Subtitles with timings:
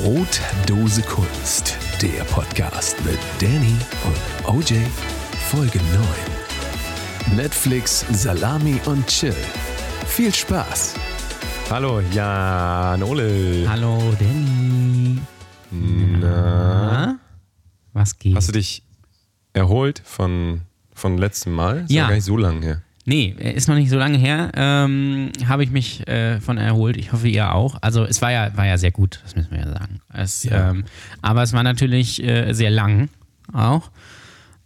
[0.00, 4.74] Brotdose Kunst, der Podcast mit Danny und OJ,
[5.48, 5.80] Folge
[7.30, 7.36] 9.
[7.38, 9.34] Netflix, Salami und Chill.
[10.06, 10.96] Viel Spaß!
[11.70, 13.64] Hallo, Jan Ole.
[13.66, 15.18] Hallo Danny.
[15.70, 17.18] Na,
[17.94, 18.36] Was geht?
[18.36, 18.82] hast du dich
[19.54, 20.60] erholt von,
[20.92, 21.84] von letztem Mal?
[21.84, 22.08] Ist Ja.
[22.08, 22.82] gar nicht so lange her.
[23.08, 24.50] Nee, ist noch nicht so lange her.
[24.54, 26.96] Ähm, Habe ich mich äh, von erholt.
[26.96, 27.78] Ich hoffe, ihr auch.
[27.80, 30.00] Also es war ja, war ja sehr gut, das müssen wir ja sagen.
[30.12, 30.70] Es, Ja.
[30.70, 30.84] Ähm,
[31.22, 33.08] aber es war natürlich äh, sehr lang
[33.52, 33.92] auch.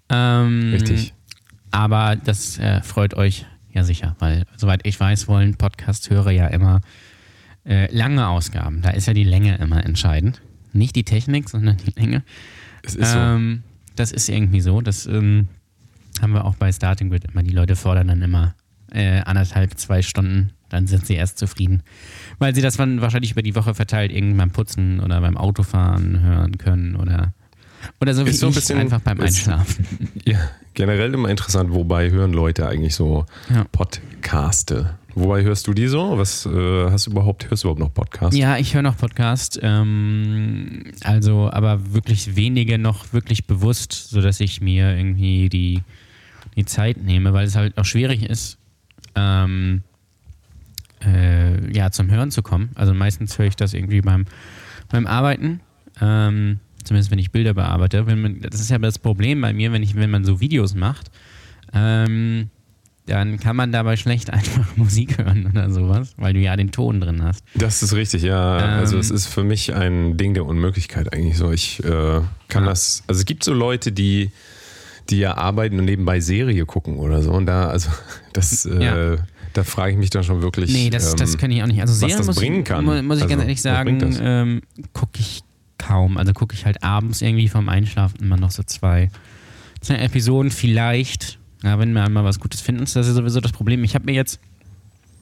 [0.09, 1.13] Ähm, Richtig.
[1.71, 6.81] Aber das äh, freut euch ja sicher, weil soweit ich weiß, wollen Podcast-Hörer ja immer
[7.67, 8.81] äh, lange Ausgaben.
[8.81, 10.41] Da ist ja die Länge immer entscheidend.
[10.73, 12.23] Nicht die Technik, sondern die Länge.
[12.83, 13.65] Es ist ähm,
[13.97, 14.81] Das ist irgendwie so.
[14.81, 15.49] Das ähm,
[16.21, 17.43] haben wir auch bei Starting Grid immer.
[17.43, 18.55] Die Leute fordern dann immer
[18.93, 20.51] äh, anderthalb, zwei Stunden.
[20.69, 21.83] Dann sind sie erst zufrieden.
[22.39, 26.21] Weil sie das dann wahrscheinlich über die Woche verteilt irgendwann beim Putzen oder beim Autofahren
[26.23, 27.33] hören können oder,
[28.01, 29.85] oder so wie Ist so ein bisschen- einfach beim ist- Einschlafen.
[29.91, 30.07] so.
[30.31, 30.39] Ja,
[30.75, 33.65] generell immer interessant, wobei hören Leute eigentlich so Ja.
[33.73, 34.95] Podcaste.
[35.17, 36.17] Wobei hörst du die so?
[36.19, 38.37] Was äh, hast du überhaupt, hörst du überhaupt noch Podcasts?
[38.37, 39.59] Ja, ich höre noch Podcast.
[39.61, 45.83] Ähm, also, aber wirklich wenige noch wirklich bewusst, sodass ich mir irgendwie die,
[46.61, 48.59] die Zeit nehme, weil es halt auch schwierig ist,
[49.15, 49.83] ähm,
[51.05, 52.71] äh, ja, zum Hören zu kommen.
[52.75, 54.27] Also meistens höre ich das irgendwie beim,
[54.89, 55.61] beim Arbeiten.
[56.01, 58.07] Ähm, zumindest wenn ich Bilder bearbeite.
[58.07, 60.75] Wenn man, das ist ja das Problem bei mir, wenn ich, wenn man so Videos
[60.75, 61.11] macht.
[61.73, 62.51] Ähm,
[63.07, 67.01] dann kann man dabei schlecht einfach Musik hören oder sowas, weil du ja den Ton
[67.01, 67.45] drin hast.
[67.55, 68.57] Das ist richtig, ja.
[68.59, 69.01] also Ähm.
[69.01, 71.51] es ist für mich ein Ding der Unmöglichkeit eigentlich so.
[71.51, 72.71] Ich äh, kann Ja.
[72.71, 74.31] das, also es gibt so Leute, die,
[75.11, 77.33] die ja arbeiten und nebenbei Serie gucken oder so.
[77.33, 77.91] Und da, also
[78.33, 79.17] das, äh, Ja.
[79.53, 80.73] da frage ich mich dann schon wirklich.
[80.73, 81.81] Nee, das, ähm, das kann ich auch nicht.
[81.81, 82.85] Also Serien das muss, bringen ich, kann.
[82.85, 85.43] mu- muss ich ganz Also, ehrlich was bringt sagen, ähm, gucke ich
[85.79, 86.17] kaum.
[86.17, 89.11] Also gucke ich halt abends irgendwie vom Einschlafen immer noch so zwei,
[89.81, 91.39] zwei Episoden vielleicht.
[91.63, 93.85] Ja, wenn wir einmal was Gutes finden, das ist sowieso das Problem.
[93.85, 94.41] Ich habe mir jetzt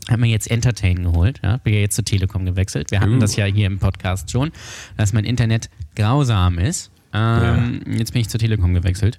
[0.08, 2.90] habe mir jetzt Entertain geholt, ja, bin ja jetzt zur Telekom gewechselt.
[2.90, 3.18] Wir hatten Uh.
[3.18, 4.52] das ja hier im Podcast schon,
[4.96, 6.90] dass mein Internet grausam ist.
[7.12, 9.18] Ähm, Jetzt bin ich zur Telekom gewechselt.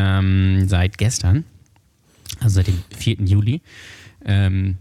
[0.00, 1.44] Ähm, seit gestern,
[2.40, 3.16] also seit dem 4.
[3.24, 3.60] Juli.
[4.24, 4.76] Ähm,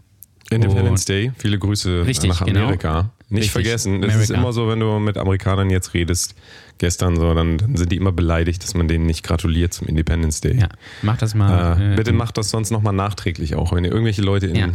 [0.50, 2.62] Independence Day, viele Grüße Richtig, nach genau.
[2.62, 3.12] Amerika.
[3.30, 6.34] Nicht Richtig, vergessen, es ist immer so, wenn du mit Amerikanern jetzt redest,
[6.80, 10.42] gestern so, dann, dann sind die immer beleidigt, dass man denen nicht gratuliert zum Independence
[10.42, 10.58] Day.
[10.60, 10.70] Ja,
[11.04, 11.80] mach das mal.
[11.80, 14.68] Äh, äh, bitte macht das sonst nochmal nachträglich auch, wenn ihr irgendwelche Leute in Ja.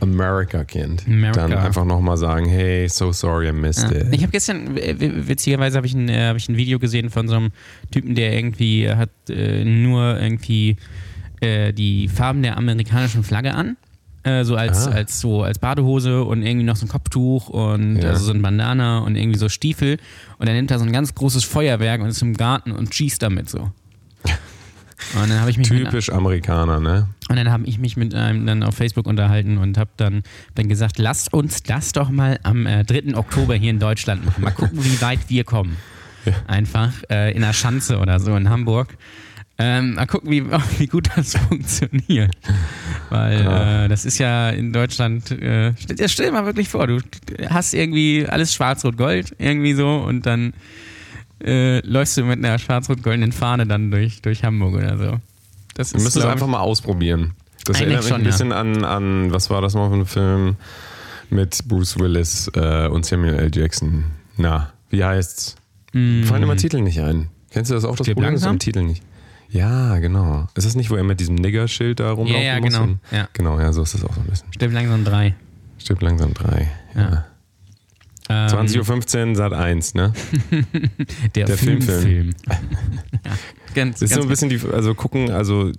[0.00, 1.06] America kennt.
[1.06, 1.40] America.
[1.48, 3.98] Dann einfach nochmal sagen, hey, so sorry I missed Ja.
[4.02, 4.06] it.
[4.12, 7.36] Ich habe gestern, witzigerweise habe ich, ein, äh, hab ich ein Video gesehen von so
[7.36, 7.50] einem
[7.90, 10.76] Typen, der irgendwie äh, hat äh, nur irgendwie
[11.40, 13.76] äh, die Farben der amerikanischen Flagge an.
[14.22, 14.90] Äh, so als, Ah.
[14.90, 18.08] als so als Badehose und irgendwie noch so ein Kopftuch und Ja.
[18.10, 19.98] also so ein Bandana und irgendwie so Stiefel.
[20.38, 23.22] Und er nimmt da so ein ganz großes Feuerwerk und ist im Garten und schießt
[23.22, 23.70] damit so.
[25.14, 27.08] Und dann habe ich mich mit, Typisch Amerikaner, ne?
[27.28, 30.22] Und dann habe ich mich mit einem dann auf Facebook unterhalten und habe dann,
[30.54, 33.14] dann gesagt, lasst uns das doch mal am äh, 3.
[33.16, 34.42] Oktober hier in Deutschland machen.
[34.42, 35.76] Mal gucken, wie weit wir kommen.
[36.46, 38.96] Einfach äh, in der Schanze oder so in Hamburg.
[39.58, 40.44] Ähm, mal gucken, wie,
[40.78, 42.34] wie gut das funktioniert.
[43.10, 43.40] Weil
[43.86, 47.00] äh, das ist ja in Deutschland, äh, stell, dir- stell dir mal wirklich vor, du
[47.48, 50.52] hast irgendwie alles schwarz-rot-gold irgendwie so und dann
[51.44, 55.18] äh, läufst du mit einer schwarz-rot-goldenen Fahne dann durch, durch Hamburg oder so.
[55.74, 57.34] Das Wir müssen es einfach mal ausprobieren.
[57.64, 58.30] Das erinnert mich schon, ein ja.
[58.30, 60.56] bisschen an, an, was war das mal für ein Film
[61.30, 63.50] mit Bruce Willis äh, und Samuel L.
[63.52, 64.04] Jackson?
[64.36, 65.56] Na, wie heißt's?
[65.92, 67.28] Fallen immer Titel nicht ein.
[67.50, 69.02] Kennst du das auch, das Stirb Problem ist am Titel nicht?
[69.48, 70.46] Ja, genau.
[70.54, 72.68] Ist das nicht, wo er mit diesem Nigger-Schild da rumlaufen Ja, ja, muss?
[72.70, 72.82] genau.
[72.84, 73.28] Und- Ja.
[73.32, 74.52] Genau, ja, so ist das auch so ein bisschen.
[74.52, 75.34] Stimmt langsam drei.
[75.78, 76.70] Stirb langsam drei.
[76.94, 77.00] Ja.
[77.08, 77.18] Ähm,
[78.28, 80.12] 20.15 Uhr, Sat 1, ne?
[81.34, 82.02] der, der Filmfilm.
[82.02, 82.34] Filmfilm.
[83.24, 83.32] ja,
[83.74, 85.70] ganz, Das ist so ganz ein bisschen die, also gucken, also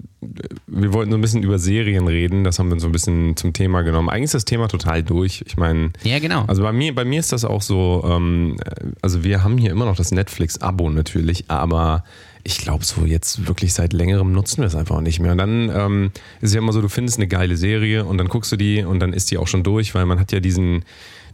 [0.68, 3.53] wir wollten so ein bisschen über Serien reden, das haben wir so ein bisschen zum
[3.53, 4.09] Thema genommen.
[4.09, 5.44] Eigentlich ist das Thema total durch.
[5.46, 6.46] Ich meine, Ja, genau.
[6.47, 8.57] also bei mir, bei mir ist das auch so, ähm,
[9.02, 12.04] also wir haben hier immer noch das Netflix-Abo natürlich, aber
[12.44, 15.33] ich glaube so jetzt wirklich seit längerem nutzen wir es einfach nicht mehr.
[15.33, 18.30] Und dann ähm, ist es ja immer so, du findest eine geile Serie und dann
[18.30, 20.86] guckst du die und dann ist die auch schon durch, weil man hat ja diesen,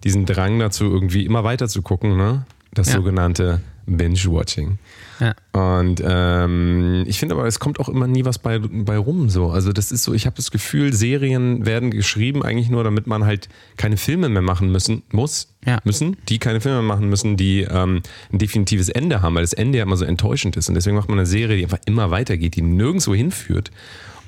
[0.04, 2.46] diesen Drang dazu, irgendwie immer weiter zu gucken, ne?
[2.74, 2.96] Das Ja.
[2.96, 4.78] sogenannte Binge-Watching.
[5.20, 5.36] ja.
[5.52, 9.30] Und ähm, ich finde aber, es kommt auch immer nie was bei, bei rum.
[9.30, 9.50] So.
[9.52, 13.26] Also das ist so, ich habe das Gefühl, Serien werden geschrieben eigentlich nur, damit man
[13.26, 15.80] halt keine Filme mehr machen müssen, muss, Ja.
[15.84, 18.02] müssen, die keine Filme mehr machen müssen, die ähm,
[18.32, 20.70] ein definitives Ende haben, weil das Ende ja immer so enttäuschend ist.
[20.70, 23.70] Und deswegen macht man eine Serie, die einfach immer weitergeht, die nirgendwo hinführt.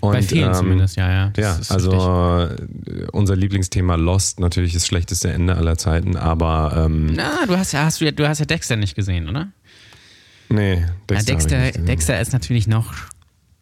[0.02, 1.30] Und, Bei vielen ähm, zumindest, ja, ja.
[1.34, 3.04] Das Ja, also richtig.
[3.04, 7.72] äh, unser Lieblingsthema Lost, natürlich das schlechteste Ende aller Zeiten, aber ähm, Na, du hast
[7.72, 9.48] ja, hast du, ja- du hast ja Dexter nicht gesehen, oder?
[10.50, 11.82] nee, Ja, Dexter, ich Dexter.
[11.82, 12.94] Dexter ist natürlich noch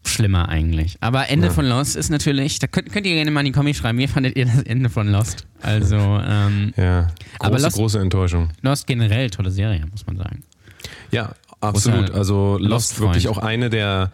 [0.06, 0.98] schlimmer eigentlich.
[1.00, 3.78] Aber Ende von Lost ist natürlich, da könnt, könnt ihr gerne mal in die Kommis
[3.78, 5.48] schreiben, wie fandet ihr das Ende von Lost?
[5.62, 7.08] Also, ähm, Ja,
[7.40, 8.50] Aber große, Lost- große Enttäuschung.
[8.62, 10.44] Lost generell tolle Serie, muss man sagen.
[11.12, 12.08] Ja, absolut.
[12.08, 13.10] Großer Also Lost Lost-Freund.
[13.12, 14.12] wirklich auch eine der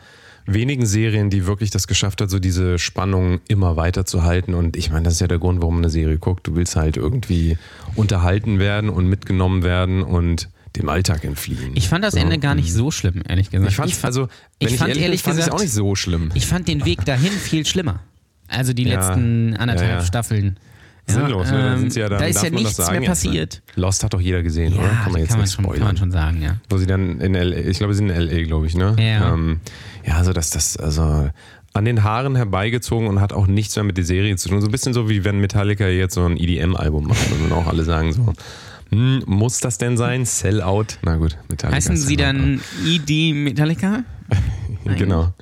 [0.53, 4.53] wenigen Serien, die wirklich das geschafft hat, so diese Spannung immer weiter zu halten.
[4.53, 6.47] Und ich meine, das ist ja der Grund, warum man eine Serie guckt.
[6.47, 7.57] Du willst halt irgendwie
[7.95, 11.71] unterhalten werden und mitgenommen werden und dem Alltag entfliehen.
[11.75, 13.71] Ich fand das Ende gar nicht so schlimm, ehrlich gesagt.
[13.71, 14.27] Ich fand, fa- also,
[14.59, 16.29] ich ich, fand ehrlich, ehrlich bin, ich gesagt- auch nicht so schlimm.
[16.35, 18.01] Ich fand den Weg dahin viel schlimmer.
[18.47, 20.03] Also die Ja, letzten anderthalb ja, ja.
[20.05, 20.57] Staffeln.
[21.09, 21.57] Ja, Sinnlos, ne?
[21.57, 23.05] Da, ähm, sind sie ja, dann da ist ja nichts mehr ne?
[23.07, 23.61] passiert.
[23.75, 24.89] Lost hat doch jeder gesehen, Ja, oder?
[24.89, 26.57] Kann man jetzt kann, man nicht schon, kann man schon sagen, ja.
[26.69, 28.95] Wo sie dann in L.A., ich glaube, sie sind in L.A., glaube ich, ne?
[28.99, 29.33] Ja.
[29.33, 29.59] Ähm,
[30.05, 31.29] ja, also dass das, also
[31.73, 34.61] an den Haaren herbeigezogen und hat auch nichts mehr mit der Serie zu tun.
[34.61, 37.67] So ein bisschen so, wie wenn Metallica jetzt so ein EDM-Album macht und dann auch
[37.67, 38.33] alle sagen so,
[38.91, 40.25] hm, muss das denn sein?
[40.25, 40.85] Sellout?
[41.03, 41.75] Na gut, Metallica.
[41.75, 44.03] Heißen sie dann ED Metallica?
[44.97, 45.33] Genau.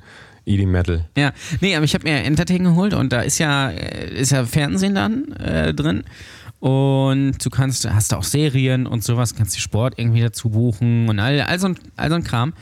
[0.48, 1.04] ED Metal.
[1.16, 4.44] Ja, nee, aber ich habe mir Entertain geholt und da ist ja, äh, ist ja
[4.44, 6.04] Fernsehen dann äh, drin.
[6.60, 11.08] Und du kannst, hast da auch Serien und sowas, kannst dir Sport irgendwie dazu buchen
[11.08, 12.52] und all, all, so, ein, all so ein Kram.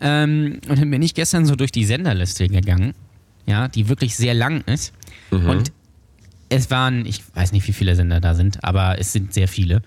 [0.00, 2.94] Ähm, und dann bin ich gestern so durch die Senderliste gegangen,
[3.46, 4.92] ja, die wirklich sehr lang ist.
[5.30, 5.72] Und
[6.50, 9.82] es waren, ich weiß nicht, wie viele Sender da sind, aber es sind sehr viele.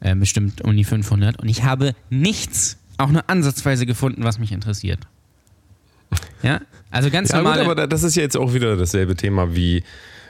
[0.00, 1.40] Äh, bestimmt um die 500.
[1.40, 5.00] Und ich habe nichts, auch nur ansatzweise gefunden, was mich interessiert.
[6.42, 6.60] Ja,
[6.90, 7.64] also ganz Ja, gut, normale.
[7.64, 9.78] aber da- das ist ja jetzt auch wieder dasselbe Thema wie,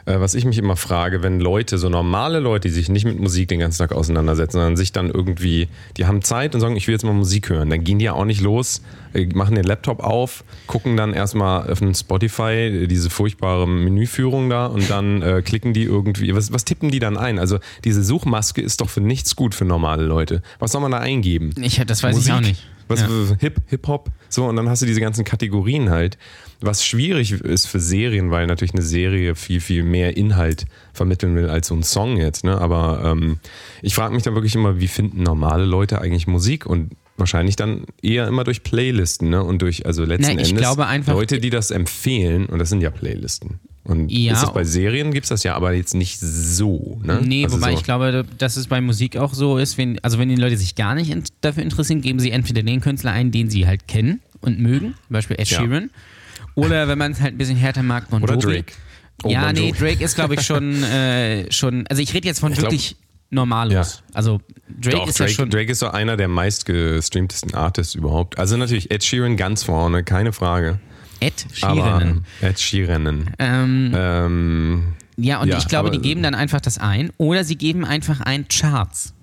[0.07, 3.19] äh, was ich mich immer frage, wenn Leute, so normale Leute, die sich nicht mit
[3.21, 6.87] Musik den ganzen Tag auseinandersetzen, sondern sich dann irgendwie, die haben Zeit und sagen, ich
[6.87, 8.81] will jetzt mal Musik hören, dann gehen die ja auch nicht los,
[9.13, 12.53] äh, machen den Laptop auf, gucken dann erstmal, öffnen Spotify,
[12.85, 16.99] äh, diese furchtbare Menüführung da und dann äh, klicken die irgendwie, was, was tippen die
[17.01, 17.39] dann ein?
[17.39, 20.43] Also diese Suchmaske ist doch für nichts gut für normale Leute.
[20.59, 21.51] Was soll man da eingeben?
[21.61, 22.63] Ich, das weiß ich auch nicht.
[22.88, 23.08] Was Ja.
[23.40, 26.19] Hip, Hip-Hop, so, und dann hast du diese ganzen Kategorien halt.
[26.61, 31.49] Was schwierig ist für Serien, weil natürlich eine Serie viel, viel mehr Inhalt vermitteln will
[31.49, 32.58] als so ein Song jetzt, ne?
[32.61, 33.38] Aber ähm,
[33.82, 36.67] ich frage mich dann wirklich immer, wie finden normale Leute eigentlich Musik?
[36.67, 39.44] Und wahrscheinlich dann eher immer durch Playlisten, ne?
[39.44, 42.69] Und durch, also letzten Na, ich Endes glaube einfach- Leute, die das empfehlen, und das
[42.70, 43.61] sind ja Playlisten.
[43.88, 44.35] Und Ja.
[44.35, 47.23] ist das bei Serien gibt es das ja, aber jetzt nicht so, ne?
[47.25, 50.19] Nee, Also wobei so, ich glaube, dass es bei Musik auch so ist, wenn, also
[50.19, 53.31] wenn die Leute sich gar nicht in, dafür interessieren, geben sie entweder den Künstler ein,
[53.31, 55.61] den sie halt kennen und mögen, zum Beispiel Ed Ja.
[55.61, 55.88] Sheeran,
[56.55, 58.56] oder wenn man es halt ein bisschen härter mag, Bon Oder Jovi.
[58.56, 58.73] Drake.
[59.25, 59.73] Oh, ja, Bon nee.
[59.73, 62.94] Drake ist, glaube ich, schon, äh, schon, also ich rede jetzt von Ich wirklich
[63.31, 63.73] Normalos.
[63.73, 63.87] Ja.
[64.14, 64.40] Also
[64.81, 68.38] Drake Doch, ist Drake, ja schon, Drake ist so einer der meistgestreamtesten Artists überhaupt.
[68.38, 70.79] Also natürlich Ed Sheeran ganz vorne, keine Frage.
[71.20, 72.25] Ed Aber Sheeran.
[72.41, 73.31] Ed Sheeran.
[73.38, 74.82] Ähm, Ähm,
[75.17, 78.20] ja, und ja, ich glaube, die geben dann einfach das ein, oder sie geben einfach
[78.20, 79.15] ein Charts.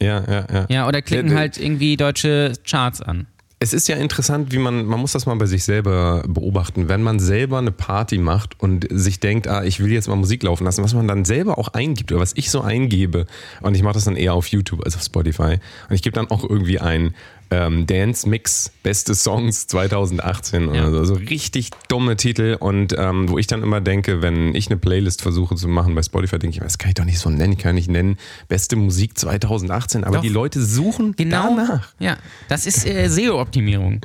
[0.00, 0.66] ja, ja, ja.
[0.68, 3.26] Ja, oder klicken Ja, halt irgendwie deutsche Charts an.
[3.58, 6.88] Es ist ja interessant, wie man, man muss das mal bei sich selber beobachten.
[6.88, 10.42] Wenn man selber eine Party macht und sich denkt, ah, ich will jetzt mal Musik
[10.42, 13.26] laufen lassen, was man dann selber auch eingibt oder was ich so eingebe,
[13.60, 15.58] und ich mache das dann eher auf YouTube als auf Spotify,
[15.88, 17.14] und ich gebe dann auch irgendwie ein
[17.52, 20.90] ähm, Dance Mix, beste Songs 2018 oder Ja.
[20.90, 21.04] so.
[21.04, 25.20] So richtig dumme Titel und ähm, wo ich dann immer denke, wenn ich eine Playlist
[25.22, 27.58] versuche zu machen bei Spotify, denke ich, das kann ich doch nicht so nennen, ich
[27.58, 28.16] kann nicht nennen,
[28.48, 30.22] beste Musik 2018, aber Doch.
[30.22, 31.54] die Leute suchen Genau.
[31.56, 31.88] danach.
[31.98, 32.16] Ja,
[32.48, 34.00] das ist äh, SEO-Optimierung.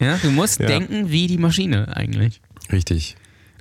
[0.00, 0.66] Ja, du musst Ja.
[0.66, 2.40] denken wie die Maschine eigentlich.
[2.70, 3.16] Richtig.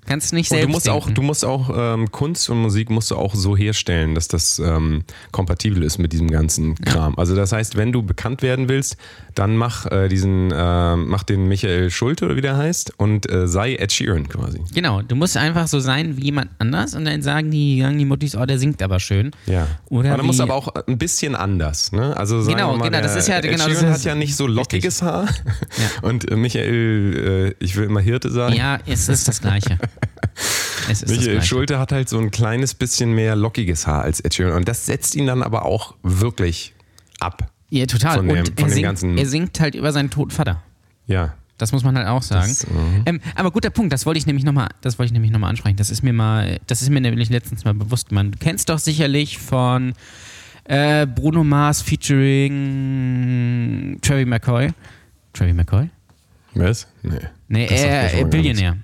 [0.08, 1.16] Kannst nicht Und selbst du musst auch, denken.
[1.16, 5.04] du musst auch ähm, Kunst und Musik musst du auch so herstellen, dass das ähm,
[5.32, 7.18] kompatibel ist mit diesem ganzen Kram.
[7.18, 8.98] Also das heißt, wenn du bekannt werden willst,
[9.36, 13.48] dann mach äh, diesen, äh, mach den Michael Schulte oder wie der heißt und äh,
[13.48, 14.60] sei Ed Sheeran quasi.
[14.74, 18.06] Genau, du musst einfach so sein wie jemand anders und dann sagen die, sagen die
[18.06, 19.32] Muttis, oh, der singt aber schön.
[19.46, 19.68] Ja.
[19.90, 21.92] Oder Und dann musst aber auch ein bisschen anders.
[21.92, 22.18] Ne?
[22.18, 24.16] Also sagen Genau, mal, genau, das ist ja- Ed genau, das Sheeran ist hat ja
[24.16, 25.30] nicht so lockiges Haar Ja.
[26.10, 28.56] und äh, Michael, äh, ich will immer Hirte sagen.
[28.56, 29.78] Ja, es ist das Gleiche.
[31.08, 31.42] Michael.
[31.42, 34.86] Schulte hat halt so ein kleines bisschen mehr lockiges Haar als Ed Sheeran und das
[34.86, 36.74] setzt ihn dann aber auch wirklich
[37.20, 37.52] ab.
[37.70, 38.18] Ja, total.
[38.18, 40.62] Von dem- und von er, singt, ganzen- er singt halt über seinen toten Vater.
[41.08, 41.34] Ja.
[41.58, 42.50] Das muss man halt auch sagen.
[42.50, 43.04] Das, mhm.
[43.06, 45.50] ähm, aber guter Punkt, das wollte ich nämlich nochmal, das wollte ich nämlich noch mal
[45.50, 45.78] ansprechen.
[45.78, 48.12] Das ist mir mal, das ist mir nämlich letztens mal bewusst.
[48.12, 49.94] Man, du kennst doch sicherlich von
[50.64, 54.70] äh, Bruno Mars featuring Trevi McCoy.
[55.34, 55.90] Trevi McCoy?
[56.56, 56.88] Was?
[57.04, 57.20] Nee.
[57.48, 58.78] Nee, er, äh, Billionär.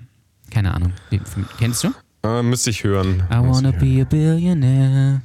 [0.50, 0.92] Keine Ahnung.
[1.58, 1.88] Kennst du?
[2.24, 3.22] Äh, müsste ich hören.
[3.30, 5.22] I wanna be a billionaire.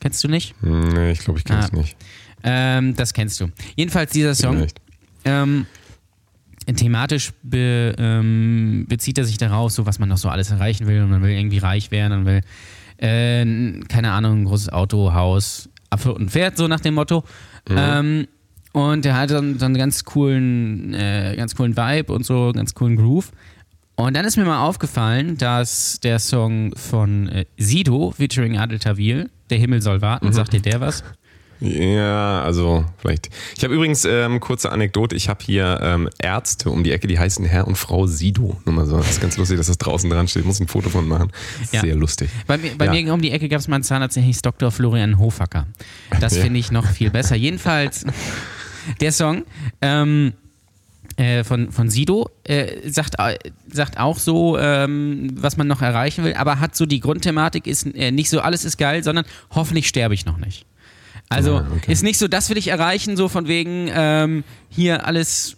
[0.00, 0.54] Kennst du nicht?
[0.62, 1.76] Nee, ich glaube, ich kenne es Ah.
[1.76, 1.96] nicht.
[2.42, 3.48] Ähm, das kennst du.
[3.76, 4.66] Jedenfalls dieser Song.
[5.24, 5.66] Ähm,
[6.76, 11.02] thematisch be, ähm, bezieht er sich darauf, so was man noch so alles erreichen will
[11.02, 12.40] und man will irgendwie reich werden und will,
[12.98, 17.24] äh, keine Ahnung, ein großes Auto, Haus, Affe und Pferd, so nach dem Motto.
[17.70, 18.26] Ähm,
[18.72, 22.74] und der hat dann, dann einen ganz coolen, äh, ganz coolen Vibe und so, ganz
[22.74, 23.30] coolen Groove.
[24.02, 29.30] Und dann ist mir mal aufgefallen, dass der Song von äh, Sido featuring Adel Tawil,
[29.50, 31.04] Der Himmel soll warten, sagt dir der was?
[31.60, 33.30] Ja, also vielleicht.
[33.56, 35.14] Ich habe übrigens ähm, kurze Anekdote.
[35.14, 38.60] Ich habe hier ähm, Ärzte um die Ecke, die heißen Herr und Frau Sido.
[38.64, 38.96] Nur mal so.
[38.96, 40.44] Das ist ganz lustig, dass das draußen dran steht.
[40.44, 41.30] Muss ein Foto von machen.
[41.70, 41.82] Ja.
[41.82, 42.30] Sehr lustig.
[42.48, 42.92] Bei, mir, bei Ja.
[42.92, 44.72] mir um die Ecke gab es mal einen Zahnarzt, der hieß Dr.
[44.72, 45.68] Florian Hofacker.
[46.18, 46.42] Das Ja.
[46.42, 47.36] finde ich noch viel besser.
[47.36, 48.04] Jedenfalls,
[49.00, 49.44] der Song
[49.80, 50.32] ähm,
[51.22, 53.38] äh, von, von Sido äh, sagt, äh,
[53.72, 57.86] sagt auch so, ähm, was man noch erreichen will, aber hat so die Grundthematik, ist
[57.94, 60.66] äh, nicht so alles ist geil, sondern hoffentlich sterbe ich noch nicht.
[61.28, 61.92] Also Ah, okay.
[61.92, 65.56] ist nicht so, das will ich erreichen, so von wegen ähm, hier alles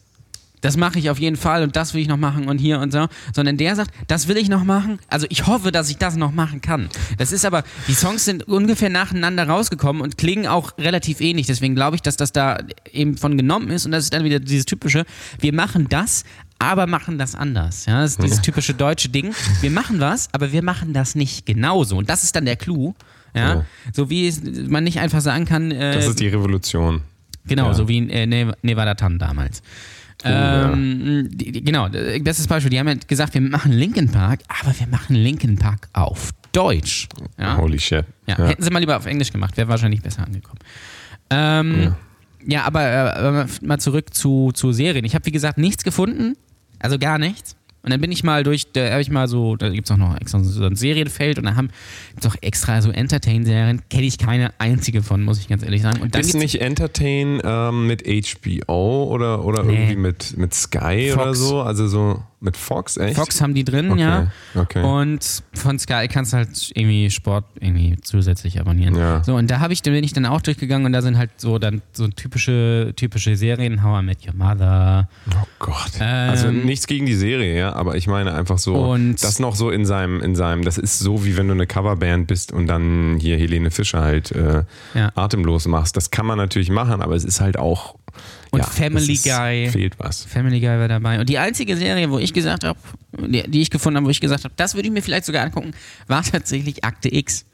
[0.64, 2.92] das mache ich auf jeden Fall und das will ich noch machen und hier und
[2.92, 4.98] so, sondern der sagt, das will ich noch machen.
[5.08, 6.88] Also ich hoffe, dass ich das noch machen kann.
[7.18, 11.46] Das ist aber, die Songs sind ungefähr nacheinander rausgekommen und klingen auch relativ ähnlich.
[11.46, 12.58] Deswegen glaube ich, dass das da
[12.92, 15.04] eben von genommen ist und das ist dann wieder dieses typische,
[15.38, 16.24] wir machen das,
[16.58, 17.84] aber machen das anders.
[17.86, 19.34] Ja, das ist dieses typische deutsche Ding.
[19.60, 21.96] Wir machen was, aber wir machen das nicht genauso.
[21.98, 22.94] Und das ist dann der Clou.
[23.34, 23.64] Ja, Ja.
[23.92, 24.32] so wie
[24.68, 27.02] man nicht einfach sagen kann, äh, Das ist die Revolution.
[27.46, 27.74] Genau, Ja.
[27.74, 29.60] so wie äh, Ne- Nevada Tan damals.
[30.22, 30.72] Ja.
[30.72, 32.70] ähm, die, die, genau, das ist Beispiel.
[32.70, 37.08] Die haben ja gesagt, wir machen Linkin Park, aber wir machen Linkin Park auf Deutsch.
[37.38, 37.56] Ja?
[37.56, 38.04] Holy shit.
[38.26, 40.60] Ja, hätten sie mal lieber auf Englisch gemacht, wäre wahrscheinlich besser angekommen.
[41.30, 41.94] Ähm,
[42.46, 42.64] ja.
[42.64, 45.04] aber äh, mal zurück zu, zu Serien.
[45.04, 46.36] Ich habe, wie gesagt, nichts gefunden,
[46.78, 47.56] also gar nichts.
[47.84, 49.98] Und dann bin ich mal durch, da habe ich mal so, da gibt es auch
[49.98, 51.68] noch extra so ein Serienfeld und da haben
[52.12, 56.00] gibt's auch extra so Entertain-Serien, kenne ich keine einzige von, muss ich ganz ehrlich sagen.
[56.00, 59.74] Und dann ist nicht Entertain ähm, mit HBO oder, oder Nee.
[59.74, 61.22] irgendwie mit, mit Sky Fox.
[61.22, 61.60] oder so?
[61.60, 63.16] Also so mit Fox, echt?
[63.16, 64.26] Fox haben die drin, Okay, ja.
[64.54, 64.82] okay.
[64.82, 68.94] Und von Sky kannst du halt irgendwie Sport irgendwie zusätzlich abonnieren.
[68.96, 69.24] Ja.
[69.24, 71.58] So, und da habe ich, bin ich dann auch durchgegangen und da sind halt so
[71.58, 75.08] dann so typische, typische Serien, How I Met Your Mother.
[75.30, 75.92] Oh Gott.
[76.00, 79.56] Ähm, also nichts gegen die Serie, ja, aber ich meine einfach so, Und- das noch
[79.56, 82.66] so in seinem, in seinem, das ist so wie wenn du eine Coverband bist und
[82.66, 85.10] dann hier Helene Fischer halt äh, Ja.
[85.14, 85.96] atemlos machst.
[85.96, 87.96] Das kann man natürlich machen, aber es ist halt auch.
[88.54, 89.68] Und ja, Family ist, Guy.
[89.70, 90.24] Fehlt was.
[90.24, 91.20] Family Guy war dabei.
[91.20, 92.78] Und die einzige Serie, wo ich gesagt habe,
[93.18, 95.44] die, die ich gefunden habe, wo ich gesagt habe, das würde ich mir vielleicht sogar
[95.44, 95.72] angucken,
[96.06, 97.44] war tatsächlich Akte X.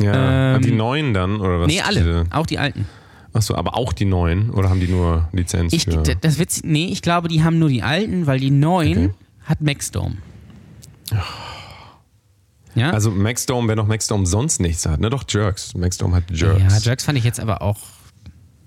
[0.00, 1.66] Ja, Ähm, die neuen dann, oder was?
[1.66, 1.98] nee, alle.
[2.00, 2.86] Diese, Auch die alten.
[3.34, 6.02] achso, aber auch die neuen, oder haben die nur Lizenz Ich, für.
[6.02, 9.14] das Witz, nee, ich glaube, die haben nur die alten, weil die neuen Okay.
[9.44, 10.16] hat Maxdome.
[12.74, 12.90] Ja?
[12.92, 15.10] Also Maxdome, wer noch Maxdome sonst nichts hat, ne?
[15.10, 15.74] Doch Jerks.
[15.74, 16.62] Maxdome hat Jerks.
[16.62, 17.78] Ja, Jerks fand ich jetzt aber auch.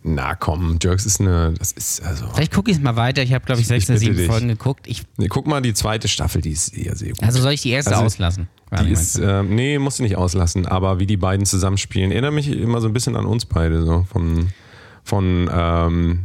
[0.06, 2.26] Na komm, Jerks ist eine, das ist also.
[2.34, 3.24] Vielleicht gucke ich es mal weiter.
[3.24, 4.26] Ich habe, glaube ich, sechs oder sieben.
[4.26, 4.86] Folgen geguckt.
[4.88, 7.24] Ich, Nee, guck mal, die zweite Staffel, die ist sehr, sehr gut.
[7.24, 8.48] also soll ich die erste Also, auslassen?
[8.84, 12.50] Die ist, äh, nee, musst du nicht auslassen, aber wie die beiden zusammenspielen, erinnert mich
[12.50, 14.50] immer so ein bisschen an uns beide, so von,
[15.04, 16.24] von ähm,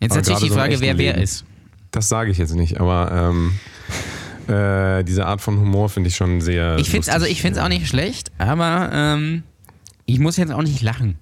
[0.00, 1.22] jetzt natürlich die so Frage, wer wer Leben.
[1.22, 1.44] ist.
[1.92, 6.40] Das sage ich jetzt nicht, aber ähm, äh, diese Art von Humor finde ich schon
[6.42, 6.76] sehr.
[6.78, 7.14] Ich finde lustig.
[7.14, 9.42] also ich finde es auch nicht schlecht, aber ähm,
[10.04, 11.16] ich muss jetzt auch nicht lachen.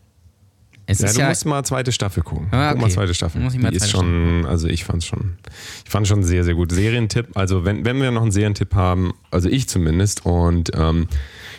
[0.86, 2.48] Es Ja, du ja, musst mal zweite Staffel gucken.
[2.50, 2.94] Ah, Guck mal okay.
[2.94, 3.40] zweite Staffel.
[3.40, 5.36] Muss ich mal die ist schon, also ich fand schon,
[5.84, 6.72] ich fand schon sehr, sehr gut.
[6.72, 11.08] Serientipp, also wenn, wenn wir noch einen Serientipp haben, also ich zumindest, und ähm,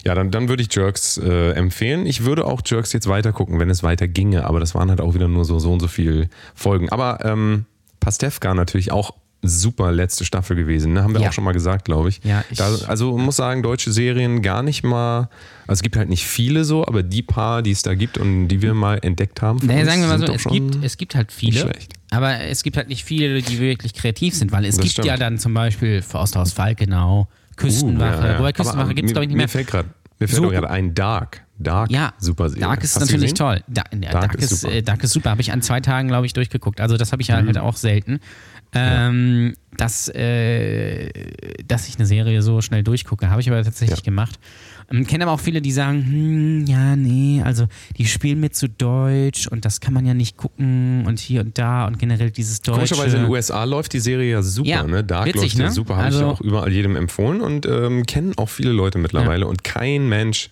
[0.06, 2.06] ja, dann, dann würde ich Jerks äh, empfehlen.
[2.06, 5.02] Ich würde auch Jerks jetzt weiter gucken, wenn es weiter ginge, aber das waren halt
[5.02, 6.90] auch wieder nur so, so und so viele Folgen.
[6.90, 7.66] Aber ähm,
[8.00, 9.16] Pastewka natürlich auch
[9.48, 11.04] super letzte Staffel gewesen, ne?
[11.04, 11.30] haben wir Ja.
[11.30, 12.22] auch schon mal gesagt, glaube ich.
[12.24, 15.30] Ja, ich- da, also muss sagen, deutsche Serien gar nicht mal,
[15.68, 18.48] also es gibt halt nicht viele so, aber die paar, die es da gibt und
[18.48, 21.32] die wir mal entdeckt haben, naja, sagen wir mal so, es gibt, es gibt halt
[21.32, 21.94] viele, schlecht.
[22.12, 25.08] aber es gibt halt nicht viele, die wirklich kreativ sind, weil es Das gibt stimmt.
[25.08, 29.30] ja dann zum Beispiel Forsthaus Falkenau, Küstenwache, Uh, ja, wobei Küstenwache gibt es glaube ich
[29.30, 29.46] nicht mehr.
[29.46, 31.42] Mir fällt gerade mir fällt So gerade ein Dark.
[31.58, 32.66] Dark, Ja, super Serie.
[32.66, 33.62] Dark ist Hast natürlich toll.
[33.70, 34.74] Da, Dark Dark, ist ist, super.
[34.74, 34.78] Mhm.
[34.80, 35.30] äh, Dark ist super.
[35.30, 36.82] Habe ich an zwei Tagen, glaube ich, durchgeguckt.
[36.82, 38.20] Also das habe ich ja halt auch selten.
[38.78, 41.10] Ähm, dass, äh,
[41.68, 44.04] dass ich eine Serie so schnell durchgucke, habe ich aber tatsächlich Ja.
[44.06, 44.40] gemacht.
[44.92, 47.68] Ähm, Kenne aber auch viele, die sagen, hm, ja, nee, also
[47.98, 51.58] die spielen mit zu Deutsch und das kann man ja nicht gucken und hier und
[51.58, 52.76] da und generell dieses Deutsche.
[52.78, 55.04] Komischerweise in den USA läuft die Serie ja super, Ja, ne?
[55.04, 55.72] Dark witzig, läuft ja ne?
[55.72, 58.98] super, habe ich Also- ja auch überall jedem empfohlen und ähm, kennen auch viele Leute
[58.98, 60.50] mittlerweile und kein Mensch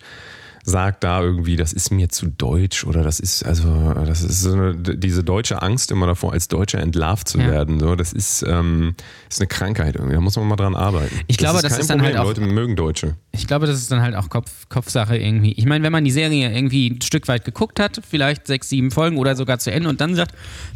[0.65, 4.53] sagt da irgendwie, das ist mir zu deutsch oder das ist, also, das ist so
[4.53, 7.47] eine, diese deutsche Angst immer davor, als Deutscher entlarvt zu Ja.
[7.47, 7.79] werden.
[7.79, 8.95] So, das ist, ähm,
[9.29, 10.15] ist eine Krankheit irgendwie.
[10.15, 11.19] Da muss man mal dran arbeiten.
[11.27, 12.17] Ich glaube, das kein ist dann Problem.
[12.17, 13.15] halt auch- Leute mögen Deutsche.
[13.31, 15.51] Ich glaube, das ist dann halt auch Kopf, Kopfsache irgendwie.
[15.53, 18.91] Ich meine, wenn man die Serie irgendwie ein Stück weit geguckt hat, vielleicht sechs, sieben
[18.91, 20.33] Folgen oder sogar zu Ende und dann sagt,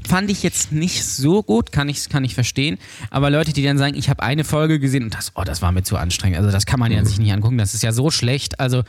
[0.07, 2.77] fand ich jetzt nicht so gut, kann ich, kann ich verstehen.
[3.09, 5.71] Aber Leute, die dann sagen, ich habe eine Folge gesehen und das, oh, das war
[5.71, 8.09] mir zu anstrengend, also das kann man ja sich nicht angucken, das ist ja so
[8.11, 8.59] schlecht.
[8.59, 8.83] Also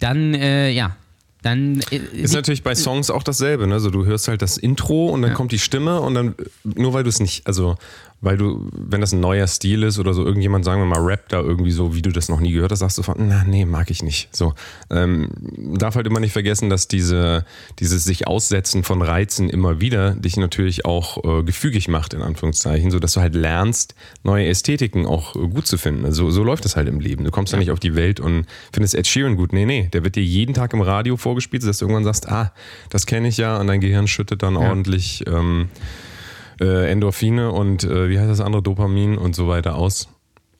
[0.00, 0.96] dann, äh, ja,
[1.42, 3.80] dann äh, Ist natürlich bei Songs auch dasselbe, ne?
[3.80, 6.34] So, du hörst halt das Intro und dann kommt die Stimme und dann,
[6.64, 7.76] nur weil du es nicht, also,
[8.22, 11.32] weil du, wenn das ein neuer Stil ist oder so, irgendjemand, sagen wir mal, rappt
[11.32, 13.64] da irgendwie so, wie du das noch nie gehört hast, sagst du von, na, nee,
[13.64, 14.34] mag ich nicht.
[14.34, 14.54] So,
[14.90, 15.28] ähm,
[15.76, 17.44] darf halt immer nicht vergessen, dass diese,
[17.80, 22.92] dieses sich Aussetzen von Reizen immer wieder dich natürlich auch äh, gefügig macht, in Anführungszeichen,
[22.92, 26.04] so dass du halt lernst, neue Ästhetiken auch äh, gut zu finden.
[26.04, 27.24] Also, so läuft es halt im Leben.
[27.24, 29.52] Du kommst ja nicht auf die Welt und findest Ed Sheeran gut.
[29.52, 32.52] Nee, nee, der wird dir jeden Tag im Radio vorgespielt, dass du irgendwann sagst, ah,
[32.88, 35.70] das kenne ich ja und dein Gehirn schüttet dann ordentlich ähm,
[36.62, 40.08] äh, Endorphine und äh, wie heißt das andere, Dopamin und so weiter aus.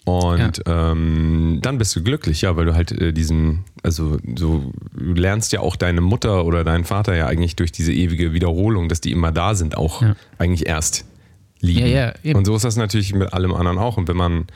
[0.05, 5.15] Und ähm, dann bist du glücklich, ja, weil du halt äh, diesen, also so, du
[5.15, 9.01] lernst ja auch deine Mutter oder deinen Vater ja eigentlich durch diese ewige Wiederholung, dass
[9.01, 10.17] die immer da sind, auch Ja.
[10.39, 11.05] eigentlich erst
[11.61, 11.87] lieben.
[11.87, 13.97] Ja, ja, und so ist das natürlich mit allem anderen auch.
[13.97, 14.47] Und wenn man,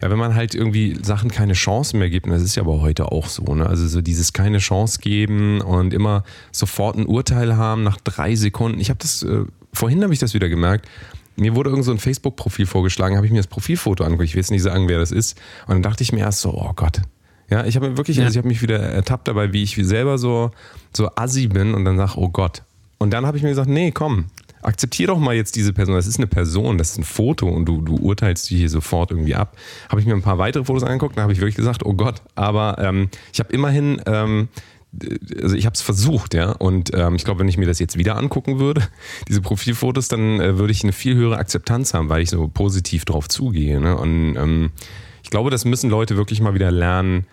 [0.00, 2.80] ja, wenn man halt irgendwie Sachen keine Chance mehr gibt, und das ist ja aber
[2.80, 3.66] heute auch so, ne?
[3.66, 8.80] Also so dieses keine Chance geben und immer sofort ein Urteil haben nach drei Sekunden.
[8.80, 9.44] Ich habe das, äh,
[9.76, 10.88] vorhin habe ich das wieder gemerkt.
[11.36, 14.28] Mir wurde irgend so ein Facebook-Profil vorgeschlagen, habe ich mir das Profilfoto angeguckt.
[14.28, 15.38] Ich will jetzt nicht sagen, wer das ist.
[15.66, 17.02] Und dann dachte ich mir erst so, oh Gott.
[17.50, 18.24] Ja, ich habe wirklich, Ja.
[18.24, 20.50] also ich habe mich wieder ertappt dabei, wie ich selber so,
[20.94, 22.62] so assi bin und dann sag, oh Gott.
[22.98, 24.24] Und dann habe ich mir gesagt, nee, komm,
[24.62, 25.94] akzeptier doch mal jetzt diese Person.
[25.94, 29.10] Das ist eine Person, das ist ein Foto und du, du urteilst die hier sofort
[29.10, 29.56] irgendwie ab.
[29.90, 32.22] Habe ich mir ein paar weitere Fotos angeguckt, dann habe ich wirklich gesagt, oh Gott.
[32.34, 34.48] Aber ähm, ich habe immerhin, ähm,
[35.42, 36.52] also ich habe es versucht, ja.
[36.52, 38.86] Und ähm, ich glaube, wenn ich mir das jetzt wieder angucken würde,
[39.28, 43.04] diese Profilfotos, dann äh, würde ich eine viel höhere Akzeptanz haben, weil ich so positiv
[43.04, 43.80] drauf zugehe.
[43.80, 43.96] Ne?
[43.96, 44.70] Und ähm,
[45.22, 47.26] ich glaube, das müssen Leute wirklich mal wieder lernen,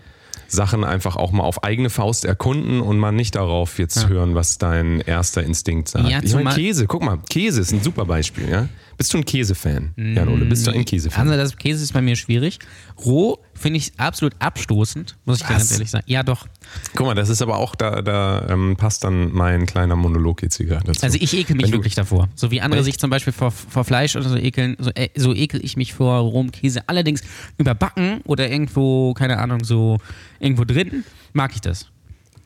[0.48, 4.58] Sachen einfach auch mal auf eigene Faust erkunden und mal nicht darauf jetzt hören, was
[4.58, 6.10] dein erster Instinkt sagt.
[6.10, 8.68] Ja, ich meine, Käse, guck mal, Käse ist ein super Beispiel, ja?
[8.98, 10.46] Bist du ein Käsefan, Jan Ole?
[10.46, 11.28] Bist du ein Käsefan?
[11.28, 12.60] Also das Käse ist bei mir schwierig.
[13.04, 16.04] Roh finde ich absolut abstoßend, muss ich ganz ehrlich sagen.
[16.08, 16.48] Ja, doch.
[16.96, 20.58] Guck mal, das ist aber auch, da, da ähm, passt dann mein kleiner Monolog jetzt
[20.58, 21.02] hier gerade dazu.
[21.02, 22.28] Also ich ekel mich Wenn wirklich davor.
[22.36, 25.34] So wie andere sich zum Beispiel vor, vor Fleisch oder so ekeln, so, äh, so
[25.34, 26.82] ekel ich mich vor rohem Käse.
[26.88, 27.22] Allerdings
[27.58, 29.98] überbacken oder irgendwo, keine Ahnung, so
[30.40, 31.88] irgendwo drin, mag ich das.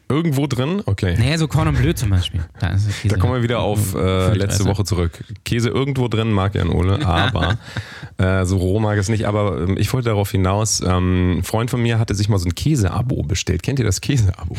[0.09, 0.81] Irgendwo drin?
[0.85, 1.15] Okay.
[1.17, 2.41] Naja, so Corn Bleu zum Beispiel.
[2.59, 2.77] Da.
[3.05, 4.65] Da kommen wir wieder auf äh, letzte.
[4.65, 5.23] Woche zurück.
[5.43, 7.57] Käse irgendwo drin mag Jan Ole, aber
[8.17, 9.27] äh, so roh mag es nicht.
[9.27, 12.47] Aber ähm, ich wollte darauf hinaus, ähm, ein Freund von mir hatte sich mal so
[12.47, 13.63] ein Käse-Abo bestellt.
[13.63, 14.55] Kennt ihr das Käse-Abo?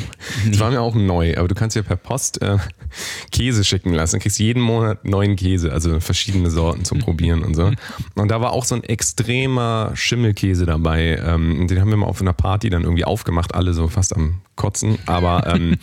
[0.49, 2.59] Das war mir auch neu, aber du kannst dir per Post äh,
[3.33, 4.17] Käse schicken lassen.
[4.17, 7.71] Du kriegst jeden Monat neuen Käse, also verschiedene Sorten zum Probieren und so.
[8.15, 11.21] Und da war auch so ein extremer Schimmelkäse dabei.
[11.25, 14.41] Ähm, den haben wir mal auf einer Party dann irgendwie aufgemacht, alle so fast am
[14.57, 14.99] Kotzen.
[15.07, 15.77] Aber ähm,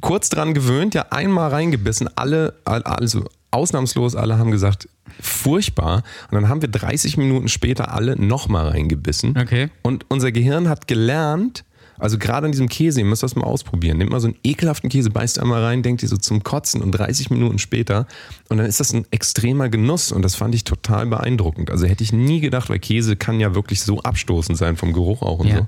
[0.00, 4.88] kurz dran gewöhnt, ja einmal reingebissen, alle, all- also ausnahmslos alle haben gesagt,
[5.20, 6.02] furchtbar.
[6.30, 9.36] Und dann haben wir 30 Minuten später alle nochmal reingebissen.
[9.38, 9.70] Okay.
[9.82, 11.64] Und unser Gehirn hat gelernt,
[12.00, 13.98] also gerade an diesem Käse, ihr müsst das mal ausprobieren.
[13.98, 16.92] Nehmt mal so einen ekelhaften Käse, beißt einmal rein, denkt ihr so zum Kotzen und
[16.92, 18.06] 30 Minuten später.
[18.48, 21.70] Und dann ist das ein extremer Genuss und das fand ich total beeindruckend.
[21.72, 25.22] Also hätte ich nie gedacht, weil Käse kann ja wirklich so abstoßend sein vom Geruch
[25.22, 25.56] auch und Ja.
[25.56, 25.66] so.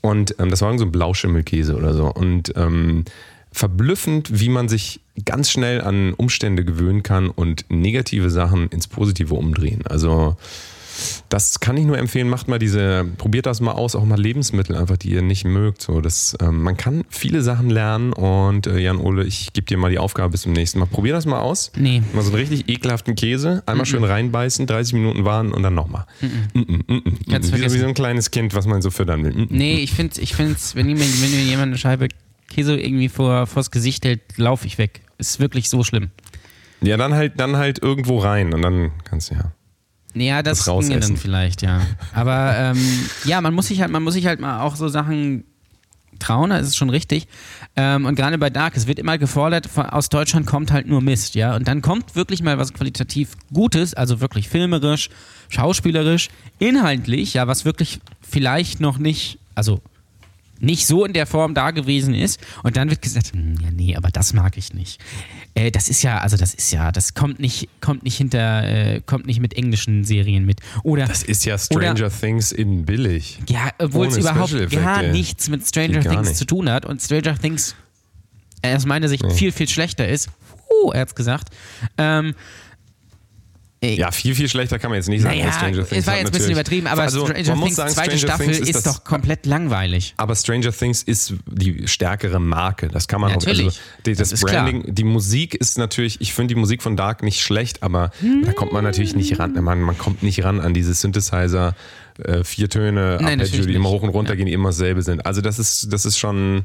[0.00, 2.06] Und ähm, das war so ein Blauschimmelkäse oder so.
[2.06, 3.04] Und ähm,
[3.52, 9.34] verblüffend, wie man sich ganz schnell an Umstände gewöhnen kann und negative Sachen ins Positive
[9.34, 9.82] umdrehen.
[9.86, 10.36] Also
[11.28, 14.76] das kann ich nur empfehlen, macht mal diese, probiert das mal aus, auch mal Lebensmittel
[14.76, 15.82] einfach, die ihr nicht mögt.
[15.82, 19.76] So, das, ähm, man kann viele Sachen lernen und äh, Jan Ole, ich gebe dir
[19.78, 20.86] mal die Aufgabe bis zum nächsten Mal.
[20.86, 21.72] Probier das mal aus.
[21.76, 22.02] Nee.
[22.12, 26.06] Mal so einen richtig ekelhaften Käse, einmal schön reinbeißen, 30 Minuten warten und dann nochmal.
[26.20, 27.16] Mm -mm, mm -mm, mm.
[27.26, 29.32] Wie, so- wie so ein kleines Kind, was man so füttern will.
[29.32, 29.46] Mm -mm.
[29.50, 32.08] Nee, ich finde, ich find's, wenn, jemand- wenn mir jemand eine Scheibe
[32.48, 35.02] Käse irgendwie vor, vors Gesicht hält, laufe ich weg.
[35.18, 36.10] Ist wirklich so schlimm.
[36.82, 39.52] Ja, dann halt, dann halt irgendwo rein und dann kannst du ja.
[40.14, 41.00] Ja, das, Das rausessen.
[41.00, 41.80] dann vielleicht, ja.
[42.14, 42.78] Aber ähm,
[43.24, 45.44] ja, man muss sich halt, man muss sich halt mal auch so Sachen
[46.18, 47.26] trauen, das ist schon richtig.
[47.76, 51.00] Ähm, und gerade bei Dark, es wird immer gefordert, von, aus Deutschland kommt halt nur
[51.00, 51.56] Mist, ja.
[51.56, 55.08] Und dann kommt wirklich mal was qualitativ Gutes, also wirklich filmerisch,
[55.48, 59.80] schauspielerisch, inhaltlich, ja, was wirklich vielleicht noch nicht, also
[60.60, 63.96] nicht so in der Form da gewesen ist und dann wird gesagt, hm, ja nee,
[63.96, 65.00] aber das mag ich nicht.
[65.54, 69.00] Äh, das ist ja, also das ist ja, das kommt nicht, kommt nicht hinter, äh,
[69.04, 70.60] kommt nicht mit englischen Serien mit.
[70.82, 73.38] Oder Das ist ja Stranger Oder- Things in billig.
[73.48, 76.36] ja, obwohl es überhaupt gar nichts mit Stranger Things nicht.
[76.36, 77.74] zu tun hat und Stranger Things
[78.62, 80.28] äh, aus meiner Sicht viel, viel schlechter ist.
[80.84, 81.48] Uh, er hat's gesagt.
[81.98, 82.34] Ähm,
[83.82, 85.38] Ja, viel, viel schlechter kann man jetzt nicht sagen.
[85.38, 87.64] naja, Stranger Things es war hat jetzt ein bisschen übertrieben, aber also, Stranger man muss
[87.68, 90.12] Things sagen, zweite Stranger Staffel Things ist, das- doch komplett langweilig.
[90.18, 92.88] Aber Stranger Things ist die stärkere Marke.
[92.88, 93.36] Das kann man auch.
[93.36, 93.64] Natürlich.
[93.66, 94.64] Also, die, das, Das ist klar.
[94.64, 98.10] Branding, die Musik ist natürlich, ich finde die Musik von Dark nicht schlecht, aber
[98.44, 99.54] da kommt man natürlich nicht ran.
[99.54, 101.74] Man, man kommt nicht ran an diese Synthesizer,
[102.22, 105.24] äh, vier Töne, Nein, Arpeggio, die immer hoch und runter gehen, die immer dasselbe sind.
[105.24, 106.64] Also das ist, das ist schon.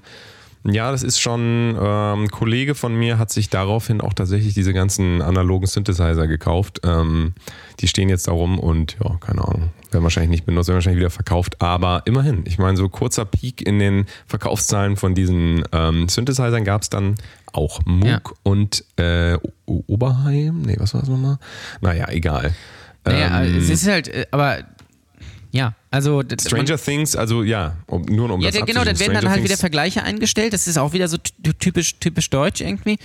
[0.68, 4.74] Ja, das ist schon, ähm, ein Kollege von mir hat sich daraufhin auch tatsächlich diese
[4.74, 6.82] ganzen analogen Synthesizer gekauft.
[6.84, 7.34] Ähm,
[7.80, 11.00] die stehen jetzt da rum und ja, keine Ahnung, werden wahrscheinlich nicht benutzt, werden wahrscheinlich
[11.00, 12.44] wieder verkauft, aber immerhin.
[12.48, 17.16] Ich meine, so kurzer Peak in den Verkaufszahlen von diesen ähm, Synthesizern gab es dann
[17.54, 18.22] auch Moog Ja.
[18.44, 20.64] und äh, Oberheim?
[20.64, 21.38] Nee, was war das nochmal?
[21.82, 22.54] Naja, egal.
[23.06, 24.58] Naja, Ähm, es ist halt, äh, aber
[25.56, 29.14] ja, also Stranger Things, also ja, um, nur um Ja, das der, genau, dann werden
[29.14, 30.52] dann halt wieder Vergleiche eingestellt.
[30.54, 32.98] Das ist auch wieder so ty- typisch, typisch deutsch irgendwie.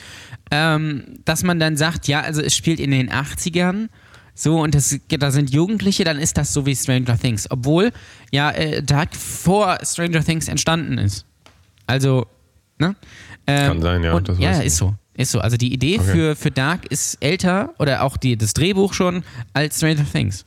[0.50, 3.88] Ähm, dass man dann sagt, ja, also es spielt in den 80ern.
[4.34, 7.46] So, und das, da sind Jugendliche, dann ist das so wie Stranger Things.
[7.50, 7.92] Obwohl
[8.32, 11.24] ja äh, Dark vor Stranger Things entstanden ist.
[11.86, 12.26] Also,
[12.78, 12.96] ne?
[13.46, 14.94] Ähm, Kann sein, ja, Und, das ja, ist so.
[15.14, 15.40] Ist so.
[15.40, 16.10] Also die Idee Okay.
[16.12, 20.46] für, für Dark ist älter oder auch die, das Drehbuch schon als Stranger Things.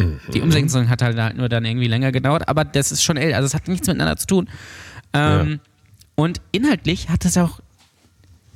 [0.00, 0.20] Mhm.
[0.32, 3.36] Die Umsetzung hat halt, halt nur dann irgendwie länger gedauert, aber das ist schon älter.
[3.36, 4.48] Also es hat nichts miteinander zu tun.
[5.12, 5.56] Ähm, Ja.
[6.14, 7.60] Und inhaltlich hat es auch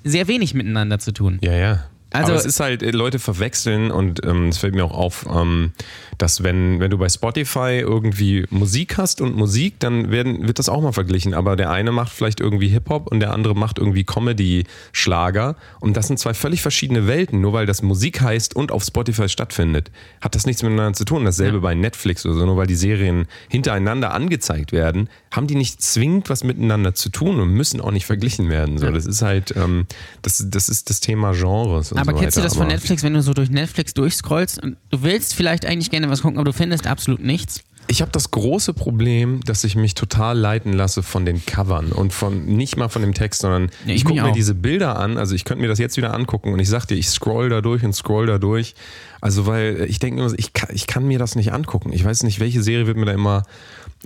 [0.04, 1.38] sehr wenig miteinander zu tun.
[1.42, 1.84] Ja, ja.
[2.12, 5.26] Also- Aber es ist halt, äh, Leute verwechseln und ähm, es fällt mir auch auf,
[5.32, 5.72] ähm,
[6.18, 10.68] dass wenn, wenn du bei Spotify irgendwie Musik hast und Musik, dann werden, wird das
[10.68, 11.34] auch mal verglichen.
[11.34, 15.56] Aber der eine macht vielleicht irgendwie Hip-Hop und der andere macht irgendwie Comedy-Schlager.
[15.80, 17.40] Und das sind zwei völlig verschiedene Welten.
[17.40, 21.24] Nur weil das Musik heißt und auf Spotify stattfindet, hat das nichts miteinander zu tun.
[21.24, 22.46] Dasselbe bei Netflix oder so.
[22.46, 27.40] Nur weil die Serien hintereinander angezeigt werden, haben die nicht zwingend was miteinander zu tun
[27.40, 28.78] und müssen auch nicht verglichen werden.
[28.78, 29.86] So, Das ist halt, ähm,
[30.20, 31.92] das, das ist das Thema Genres.
[31.92, 35.02] Aber so kennst du das von Netflix, wenn du so durch Netflix durchscrollst und du
[35.02, 37.62] willst vielleicht eigentlich gerne was gucken, aber du findest absolut nichts?
[37.88, 42.12] Ich habe das große Problem, dass ich mich total leiten lasse von den Covern und
[42.12, 45.18] von nicht mal von dem Text, sondern Ja, ich, ich gucke mir diese Bilder an.
[45.18, 47.60] Also ich könnte mir das jetzt wieder angucken und ich sag dir, ich scroll da
[47.60, 48.74] durch und scroll da durch.
[49.20, 51.92] Also weil ich denke immer, ich kann, ich kann mir das nicht angucken.
[51.92, 53.42] Ich weiß nicht, welche Serie wird mir da immer,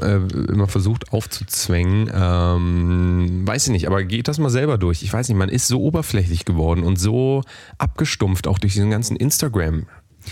[0.01, 0.17] äh,
[0.53, 2.11] immer versucht aufzuzwängen.
[2.15, 5.03] Ähm, weiß ich nicht, aber geht das mal selber durch.
[5.03, 7.43] Ich weiß nicht, man ist so oberflächlich geworden und so
[7.79, 9.87] abgestumpft, auch durch diesen ganzen Instagram.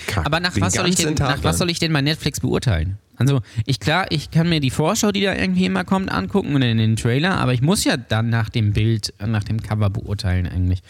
[0.08, 2.98] -Kack, Aber nach was, soll ich denn, nach was soll ich denn bei Netflix beurteilen?
[3.16, 6.62] Also, ich klar, ich kann mir die Vorschau, die da irgendwie immer kommt, angucken und
[6.62, 9.88] in den Trailer, aber ich muss ja dann nach dem Bild, äh, nach dem Cover
[9.88, 10.82] beurteilen eigentlich.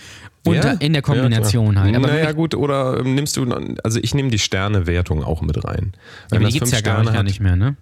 [0.46, 0.72] Und Ja?
[0.72, 1.96] in der Kombination ja, halt.
[1.96, 3.46] Aber naja, gut, oder ähm, nimmst du,
[3.82, 5.92] also ich nehme die Sternewertung auch mit rein.
[6.30, 7.76] aber die gibt es ja gar, gar hat- nicht mehr, ne?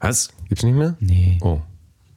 [0.00, 0.30] Was?
[0.48, 0.96] Gibt's nicht mehr?
[1.00, 1.38] Nee.
[1.42, 1.60] Oh.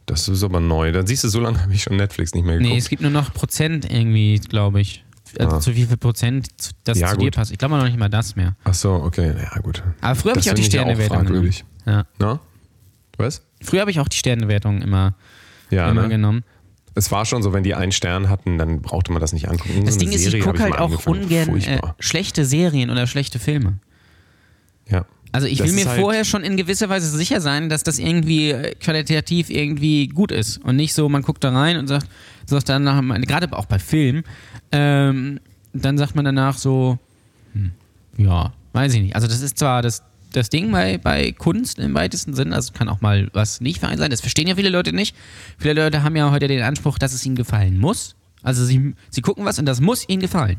[0.06, 0.92] Das ist aber neu.
[0.92, 2.72] Dann siehst du, so lange habe ich schon Netflix nicht mehr geguckt.
[2.74, 5.04] Nee, es gibt nur noch Prozent irgendwie, glaube ich.
[5.40, 5.60] Also Ah.
[5.60, 6.50] zu wie viel Prozent
[6.84, 7.36] das Ja, zu dir gut.
[7.36, 7.52] passt.
[7.52, 8.56] Ich glaube noch nicht mal das mehr.
[8.66, 9.34] Ach so, okay.
[9.42, 9.82] Ja, gut.
[10.02, 11.28] Aber früher habe ich auch die Sternewertung genommen.
[11.28, 11.66] fragwürdig.
[11.86, 12.06] Ja.
[12.20, 12.40] Na?
[13.18, 13.42] Was?
[13.62, 15.16] Früher habe ich auch die Sternewertung immer,
[15.72, 16.10] Ja, immer ne?
[16.10, 16.44] genommen.
[16.96, 19.86] Es war schon so, wenn die einen Stern hatten, dann brauchte man das nicht angucken.
[19.86, 23.80] Das So Ding ist, ich gucke halt auch ungern äh, schlechte Serien oder schlechte Filme.
[24.90, 25.06] ja.
[25.34, 27.98] Also ich Das will mir halt- vorher schon in gewisser Weise sicher sein, dass das
[28.00, 32.08] irgendwie äh, qualitativ irgendwie gut ist und nicht so, man guckt da rein und sagt,
[32.46, 34.24] sagt dann nach, gerade auch bei Filmen,
[34.72, 35.40] ähm,
[35.74, 37.00] dann sagt man danach so,
[37.54, 37.72] hm,
[38.18, 39.16] ja, weiß ich nicht.
[39.16, 42.88] Also das ist zwar das, das Ding bei, bei Kunst im weitesten Sinn, also kann
[42.88, 45.16] auch mal was nicht fein sein, das verstehen ja viele Leute nicht.
[45.58, 48.16] Viele Leute haben ja heute den Anspruch, dass es ihnen gefallen muss.
[48.44, 50.58] Also sie, sie gucken was und das muss ihnen gefallen.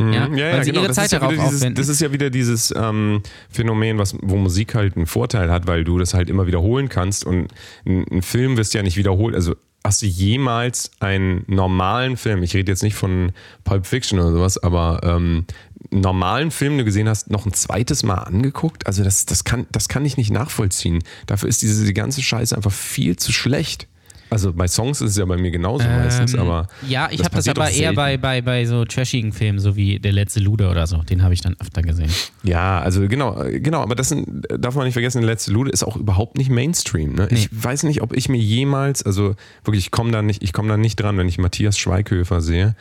[0.00, 0.34] Ja, Mhm.
[0.36, 0.80] ja, weil ja, sie genau.
[0.82, 1.80] ihre das Zeit ist ja darauf wieder dieses, aufwenden.
[1.80, 5.84] Das ist ja wieder dieses ähm, Phänomen, was, wo Musik halt einen Vorteil hat, weil
[5.84, 7.48] du das halt immer wiederholen kannst und
[7.86, 9.34] ein, ein Film wirst ja nicht wiederholt.
[9.34, 9.54] Also
[9.84, 13.32] hast du jemals einen normalen Film, ich rede jetzt nicht von
[13.64, 15.44] Pulp Fiction oder sowas, aber ähm,
[15.92, 18.86] einen normalen Film, den du gesehen hast, noch ein zweites Mal angeguckt?
[18.86, 21.04] Also das, das, kann, das kann ich nicht nachvollziehen.
[21.26, 23.86] Dafür ist diese die ganze Scheiße einfach viel zu schlecht.
[24.30, 26.66] Also bei Songs ist es ja bei mir genauso meistens, Ähm, aber.
[26.88, 30.12] Ja, ich habe das aber eher bei, bei, bei so trashigen Filmen, so wie Der
[30.12, 30.98] letzte Lude oder so.
[30.98, 32.10] Den habe ich dann öfter gesehen.
[32.42, 35.84] Ja, also genau, genau, aber das sind, darf man nicht vergessen, der letzte Lude ist
[35.84, 37.14] auch überhaupt nicht Mainstream.
[37.14, 37.28] Ne?
[37.30, 39.34] Ich weiß nicht, ob ich mir jemals, also
[39.64, 42.74] wirklich, ich komme da nicht, ich komme da nicht dran, wenn ich Matthias Schweighöfer sehe.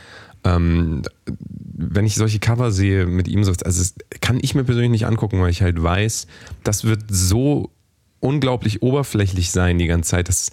[0.43, 4.91] Ähm, wenn ich solche Cover sehe mit ihm, so, also das kann ich mir persönlich
[4.91, 6.27] nicht angucken, weil ich halt weiß,
[6.63, 7.71] das wird so
[8.19, 10.29] unglaublich oberflächlich sein die ganze Zeit.
[10.29, 10.51] Das,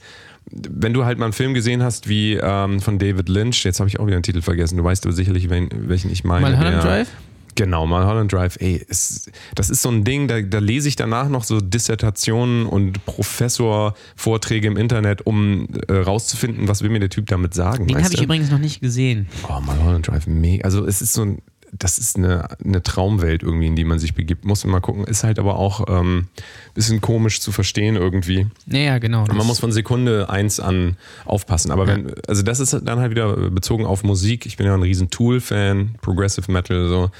[0.51, 3.89] wenn du halt mal einen Film gesehen hast wie ähm, von David Lynch, jetzt habe
[3.89, 6.49] ich auch wieder den Titel vergessen, du weißt aber sicherlich, wen, welchen ich meine.
[6.49, 7.09] Mulholland Drive?
[7.57, 11.29] Genau, Mulholland Drive, ey, es, das ist so ein Ding, da, da lese ich danach
[11.29, 17.27] noch so Dissertationen und Professorvorträge im Internet, um äh, rauszufinden, was will mir der Typ
[17.27, 17.87] damit sagen.
[17.87, 19.29] Den habe ich übrigens noch nicht gesehen.
[19.49, 20.65] Oh, Mulholland Drive, mega.
[20.65, 24.15] Also es ist so ein, das ist eine, eine Traumwelt irgendwie, in die man sich
[24.15, 24.45] begibt.
[24.45, 25.05] Muss man mal gucken.
[25.05, 26.29] Ist halt aber auch ähm,
[26.75, 28.47] bisschen komisch zu verstehen irgendwie.
[28.67, 29.23] Naja, genau.
[29.23, 31.71] Und man muss von Sekunde eins an aufpassen.
[31.71, 34.47] Aber wenn, also das ist dann halt wieder bezogen auf Musik.
[34.47, 37.11] Ich bin ja ein riesen Tool-Fan, Progressive Metal, so.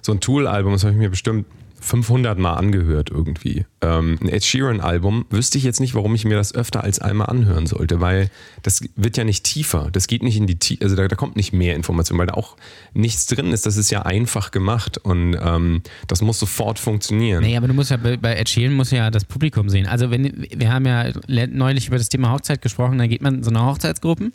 [0.00, 1.44] So ein Tool-Album, das habe ich mir bestimmt
[1.80, 3.64] 500 Mal angehört irgendwie.
[3.80, 7.28] Ähm, ein Ed Sheeran-Album wüsste ich jetzt nicht, warum ich mir das öfter als einmal
[7.28, 8.30] anhören sollte, weil
[8.62, 9.88] das wird ja nicht tiefer.
[9.92, 12.34] Das geht nicht in die Tiefe, also da, da kommt nicht mehr Information, weil da
[12.34, 12.56] auch
[12.94, 13.66] nichts drin ist.
[13.66, 17.42] Das ist ja einfach gemacht und ähm, das muss sofort funktionieren.
[17.42, 19.86] Nee, aber du musst ja bei, Ed Sheeran musst ja das Publikum sehen.
[19.86, 21.12] Also wenn wir haben ja
[21.48, 24.32] neulich über das Thema Hochzeit gesprochen, da geht man in so eine Hochzeitsgruppen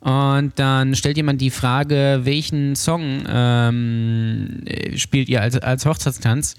[0.00, 6.54] und dann stellt jemand die Frage, welchen Song ähm, äh, spielt ihr als, als Hochzeitstanz?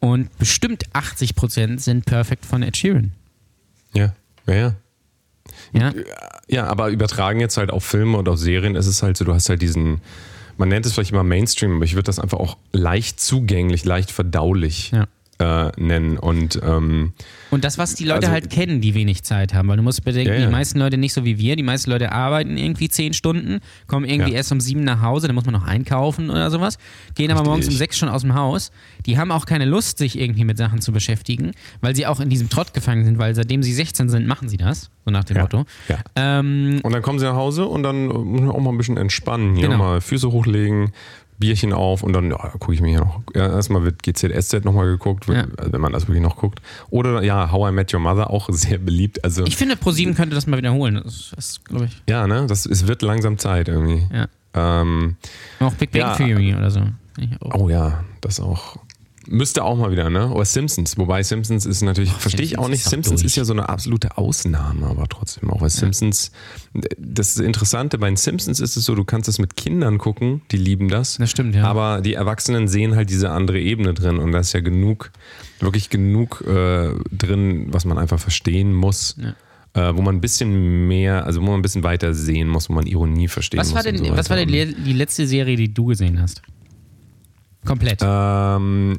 [0.00, 3.12] Und bestimmt 80% sind perfekt von Ed Sheeran.
[3.92, 4.14] Ja,
[4.46, 4.74] ja, ja.
[5.72, 5.92] Ja?
[6.48, 9.34] Ja, aber übertragen jetzt halt auf Filme und auf Serien ist es halt so, du
[9.34, 10.00] hast halt diesen,
[10.56, 14.10] man nennt es vielleicht immer Mainstream, aber ich würde das einfach auch leicht zugänglich, leicht
[14.10, 15.08] verdaulich Ja.
[15.40, 16.18] Äh, nennen.
[16.18, 17.12] Und ähm,
[17.50, 19.68] Und das, was die Leute Also- halt kennen, die wenig Zeit haben.
[19.68, 20.46] Weil du musst bedenken, Ja, ja.
[20.46, 21.54] die meisten Leute nicht so wie wir.
[21.56, 24.36] Die meisten Leute arbeiten irgendwie zehn Stunden, kommen irgendwie Ja.
[24.38, 26.76] erst um sieben nach Hause, dann muss man noch einkaufen oder sowas.
[27.14, 27.48] Gehen aber Richtig.
[27.50, 28.72] morgens um sechs schon aus dem Haus.
[29.06, 32.28] Die haben auch keine Lust, sich irgendwie mit Sachen zu beschäftigen, weil sie auch in
[32.30, 34.90] diesem Trott gefangen sind, weil seitdem sie 16 sind, machen sie das.
[35.04, 35.38] So nach dem.
[35.38, 35.64] Motto.
[36.16, 38.96] Ähm, Und dann kommen sie nach Hause und dann muss man auch mal ein bisschen
[38.96, 39.54] entspannen.
[39.54, 39.78] Hier Genau.
[39.78, 40.92] mal Füße hochlegen,
[41.38, 43.20] Bierchen auf und dann ja, gucke ich mir hier noch.
[43.34, 45.44] Ja, erstmal wird GZSZ nochmal geguckt, Ja.
[45.56, 46.60] also wenn man das wirklich noch guckt.
[46.90, 49.22] Oder ja, How I Met Your Mother, auch sehr beliebt.
[49.24, 51.00] Also ich finde, ProSieben könnte das mal wiederholen.
[51.04, 52.02] Das, das glaube ich.
[52.08, 54.06] ja, ne, das, es wird langsam Zeit irgendwie.
[54.12, 54.26] Ja.
[54.54, 55.16] Ähm,
[55.60, 56.16] Auch Big Bang.
[56.16, 56.82] Theory oder so.
[57.54, 58.76] Oh ja, das auch.
[59.30, 60.30] Müsste auch mal wieder, ne?
[60.30, 60.96] Oder Simpsons.
[60.96, 62.80] Wobei Simpsons ist natürlich, verstehe ich auch nicht.
[62.80, 63.26] ist Simpsons durch.
[63.26, 65.60] ist ja so eine absolute Ausnahme, aber trotzdem auch.
[65.60, 66.32] Weil Simpsons,
[66.96, 70.56] das Interessante bei den Simpsons ist es so, du kannst es mit Kindern gucken, die
[70.56, 71.16] lieben das.
[71.18, 71.64] Das stimmt, ja.
[71.64, 75.10] Aber die Erwachsenen sehen halt diese andere Ebene drin und da ist ja genug,
[75.60, 79.16] wirklich genug äh, drin, was man einfach verstehen muss.
[79.74, 82.72] Äh, wo man ein bisschen mehr, also wo man ein bisschen weiter sehen muss, wo
[82.72, 83.76] man Ironie verstehen Was muss.
[83.76, 86.40] war denn, so was war denn die, die letzte Serie, die du gesehen hast?
[87.66, 88.00] Komplett.
[88.02, 88.98] Ähm,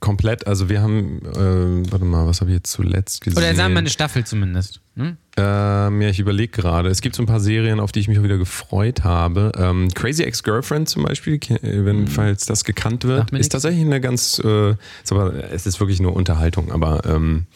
[0.00, 3.38] komplett, also wir haben, äh, warte mal, was habe ich jetzt zuletzt gesehen?
[3.38, 4.80] Oder sagen wir eine Staffel zumindest.
[4.96, 5.16] Hm?
[5.36, 6.88] Ähm, ja, ich überlege gerade.
[6.88, 9.52] Es gibt so ein paar Serien, auf die ich mich auch wieder gefreut habe.
[9.56, 13.38] Ähm, Crazy Ex-Girlfriend zum Beispiel, wenn, falls das gekannt wird, Mhm.
[13.38, 17.46] Ist tatsächlich eine ganz, äh, ist aber, es ist wirklich nur Unterhaltung, aber ähm,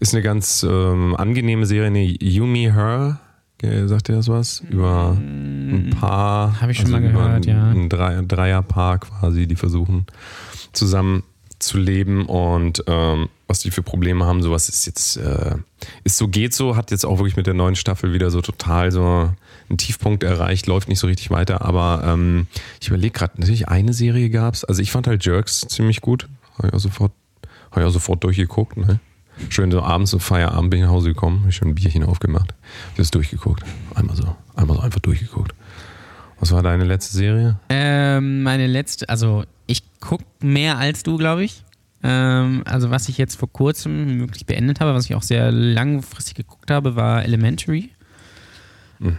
[0.00, 3.20] ist eine ganz ähm, angenehme Serie, eine You, Me, Her.
[3.86, 4.62] Sagt ihr das was?
[4.68, 6.48] Über ein Paar.
[6.48, 6.60] Mhm.
[6.60, 7.70] Hab ich schon mal über gehört, ein, ja.
[7.70, 10.04] Ein Drei, Dreierpaar quasi, die versuchen
[10.72, 11.22] zusammen
[11.66, 15.56] zu leben und ähm, was die für Probleme haben, sowas ist jetzt, äh,
[16.04, 18.90] ist so geht so, hat jetzt auch wirklich mit der neuen Staffel wieder so total
[18.90, 19.30] so
[19.68, 22.46] einen Tiefpunkt erreicht, läuft nicht so richtig weiter, aber ähm,
[22.80, 26.72] ich überlege gerade, natürlich eine Serie gab's, also ich fand halt Jerks ziemlich gut, habe
[26.72, 27.12] auch sofort,
[27.70, 29.00] habe ich sofort durchgeguckt, ne?
[29.50, 32.04] Schön so abends so Feierabend bin ich nach Hause gekommen, habe ich schon ein Bierchen
[32.04, 32.54] aufgemacht,
[32.88, 33.62] hab das durchgeguckt,
[33.94, 35.52] einmal so, einmal so einfach durchgeguckt.
[36.40, 37.58] Was war deine letzte Serie?
[37.68, 41.62] Ähm, meine letzte, also ich gucke mehr als du, glaube ich.
[42.02, 46.34] Ähm, also was ich jetzt vor kurzem wirklich beendet habe, was ich auch sehr langfristig
[46.36, 47.90] geguckt habe, war Elementary.
[49.00, 49.16] Ähm,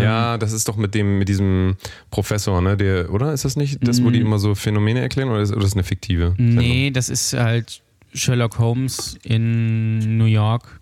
[0.00, 1.76] Ja, das ist doch mit dem, mit diesem
[2.10, 2.76] Professor, ne?
[2.76, 3.32] Der, oder?
[3.32, 5.74] Ist das nicht das, wo die immer so Phänomene erklären oder ist, oder ist das
[5.74, 6.34] eine fiktive?
[6.36, 6.56] Sendung?
[6.56, 7.82] Nee, das ist halt
[8.12, 10.80] Sherlock Holmes in New York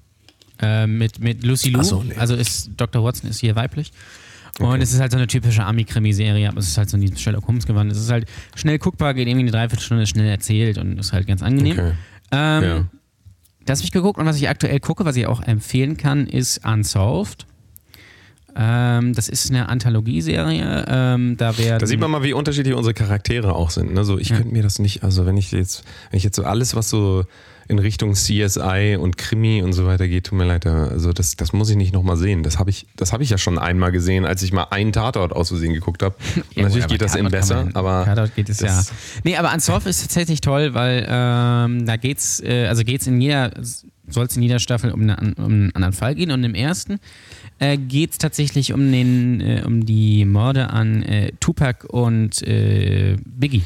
[0.60, 1.82] äh, mit, mit Lucy Liu.
[1.82, 2.14] So, nee.
[2.16, 3.02] Also ist Dr.
[3.02, 3.92] Watson ist hier weiblich.
[4.60, 7.16] Und es ist halt so eine typische Ami-Krimi-Serie, aber es ist halt so in diesem
[7.16, 7.90] Sherlock Holmes-Gewand.
[7.90, 11.42] Es ist halt schnell guckbar, geht irgendwie eine Dreiviertelstunde schnell erzählt und ist halt ganz
[11.42, 11.72] angenehm.
[11.78, 11.92] Okay.
[12.30, 12.84] Ähm, Ja.
[13.66, 16.64] Das habe ich geguckt und was ich aktuell gucke, was ich auch empfehlen kann, ist
[16.66, 17.46] Unsolved.
[18.56, 20.84] Ähm, das ist eine Anthologieserie.
[20.86, 23.92] Ähm, da Da sieht man mal, wie unterschiedlich unsere Charaktere auch sind.
[23.94, 24.04] Ne?
[24.04, 24.36] So, ich Ja.
[24.36, 27.24] könnte mir das nicht, also wenn ich jetzt, wenn ich jetzt so alles, was so
[27.68, 31.52] in Richtung CSI und Krimi und so weiter geht, tut mir leid, also das, das
[31.52, 32.42] muss ich nicht nochmal sehen.
[32.42, 35.32] Das habe ich, das habe ich ja schon einmal gesehen, als ich mal einen Tatort
[35.32, 36.14] aus Versehen geguckt habe.
[36.54, 38.82] Ja, natürlich geht das eben Tatort besser, man- aber Tatort geht es ja.
[39.24, 43.50] Nee, aber Unsolved ist tatsächlich toll, weil ähm, da geht's, äh, also geht's in jeder,
[44.08, 46.98] soll es in jeder Staffel um, eine, um einen anderen Fall gehen und im ersten
[47.58, 53.16] äh, geht es tatsächlich um den, äh, um die Morde an äh, Tupac und äh,
[53.24, 53.62] Biggie.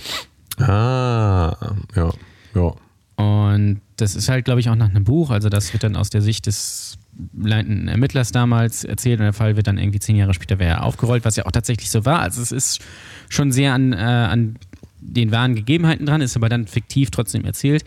[0.58, 1.56] Ah,
[1.94, 2.10] ja,
[2.54, 2.74] ja.
[3.18, 5.30] Und das ist halt, glaube ich, auch nach einem Buch.
[5.30, 6.98] Also das wird dann aus der Sicht des
[7.36, 11.24] leitenden Ermittlers damals erzählt und der Fall wird dann irgendwie zehn Jahre später wieder aufgerollt,
[11.24, 12.20] was ja auch tatsächlich so war.
[12.20, 12.80] Also es ist
[13.28, 14.54] schon sehr an, äh, an
[15.00, 17.84] den wahren Gegebenheiten dran, ist aber dann fiktiv trotzdem erzählt.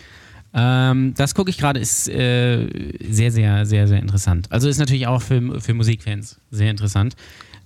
[0.53, 2.67] Ähm, das gucke ich gerade, ist äh,
[3.09, 4.51] sehr, sehr, sehr, sehr interessant.
[4.51, 7.15] Also ist natürlich auch für, für Musikfans sehr interessant.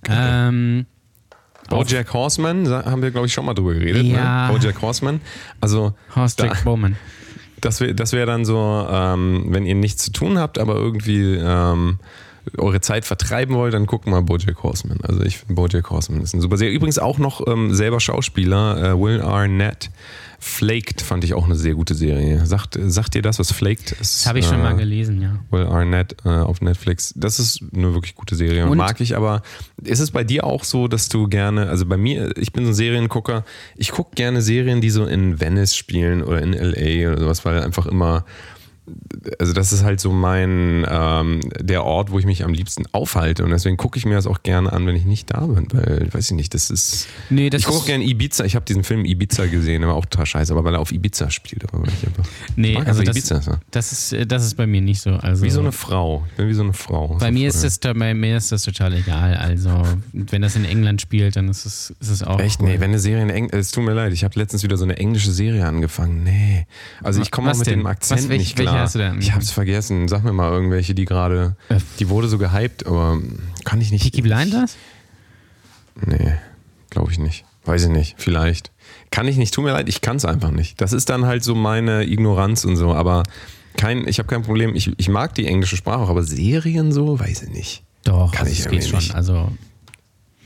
[0.08, 0.86] Ähm,
[1.68, 4.04] Bojack Horseman, haben wir, glaube ich, schon mal drüber geredet.
[4.04, 4.46] Ja.
[4.46, 4.56] Ne?
[4.56, 5.20] Bojack Horseman.
[5.60, 6.94] Also, Horst da, Jack Bowman.
[7.60, 11.34] Das wäre das wär dann so, ähm, wenn ihr nichts zu tun habt, aber irgendwie
[11.34, 11.98] ähm,
[12.58, 14.98] eure Zeit vertreiben wollt, dann guckt mal Bojack Horseman.
[15.02, 16.74] Also ich finde Bojack Horseman ist ein super Serie.
[16.74, 19.90] Übrigens auch noch ähm, selber Schauspieler, äh, Will Arnett.
[20.46, 22.46] Flaked fand ich auch eine sehr gute Serie.
[22.46, 24.20] Sagt, sagt dir das, was Flaked ist?
[24.20, 25.40] Das habe ich schon äh, mal gelesen, ja.
[25.50, 27.12] Will Arnett äh, auf Netflix.
[27.16, 28.64] Das ist eine wirklich gute Serie.
[28.66, 29.42] Und- Mag ich, aber
[29.82, 32.70] ist es bei dir auch so, dass du gerne, also bei mir, ich bin so
[32.70, 33.44] ein Seriengucker,
[33.76, 37.60] ich gucke gerne Serien, die so in Venice spielen oder in LA oder sowas, weil
[37.62, 38.24] einfach immer,
[39.38, 43.44] also das ist halt so mein, ähm, der Ort, wo ich mich am liebsten aufhalte
[43.44, 46.08] und deswegen gucke ich mir das auch gerne an, wenn ich nicht da bin, weil,
[46.12, 49.04] weiß ich nicht, das ist, Nee, das ich gucke gerne Ibiza, ich habe diesen Film
[49.04, 52.06] Ibiza gesehen, war auch total scheiße, aber weil er auf Ibiza spielt, aber weil ich
[52.06, 53.40] einfach, Nee, also das, Ibiza.
[53.42, 53.52] So.
[53.70, 55.10] das, ist, äh, das ist bei mir nicht so.
[55.10, 56.24] Also Wie so eine Frau.
[56.30, 57.16] Ich bin wie so eine Frau.
[57.18, 59.34] bei mir ist das bei mir ist das total egal.
[59.36, 62.38] Also wenn das in England spielt, dann ist es, ist es auch.
[62.40, 62.60] Echt?
[62.60, 62.68] cool.
[62.68, 63.52] Nee, wenn eine Serie in Englisch.
[63.60, 66.22] Es tut mir leid, ich habe letztens wieder so eine englische Serie angefangen.
[66.24, 66.66] Nee.
[67.02, 67.80] Also ich komme auch mit denn?
[67.80, 68.75] dem Akzent Was, welche- nicht klar.
[68.80, 69.18] Hast du denn?
[69.20, 70.08] Ich hab's vergessen.
[70.08, 71.56] Sag mir mal irgendwelche, die gerade.
[71.68, 71.78] Äh.
[71.98, 73.18] Die wurde so gehypt, aber
[73.64, 74.02] kann ich nicht.
[74.02, 74.76] Peaky Blinders?
[76.04, 76.34] Nee,
[76.90, 77.44] glaube ich nicht.
[77.64, 78.14] Weiß ich nicht.
[78.18, 78.70] Vielleicht.
[79.10, 79.52] Kann ich nicht.
[79.52, 80.80] Tut mir leid, ich kann es einfach nicht.
[80.80, 83.24] Das ist dann halt so meine Ignoranz und so, aber
[83.76, 84.74] kein, ich habe kein Problem.
[84.76, 87.82] Ich, ich mag die englische Sprache auch, aber Serien so, weiß ich nicht.
[88.04, 88.98] Doch, Kann also ich irgendwie geht schon.
[89.00, 89.14] nicht.
[89.14, 89.50] Also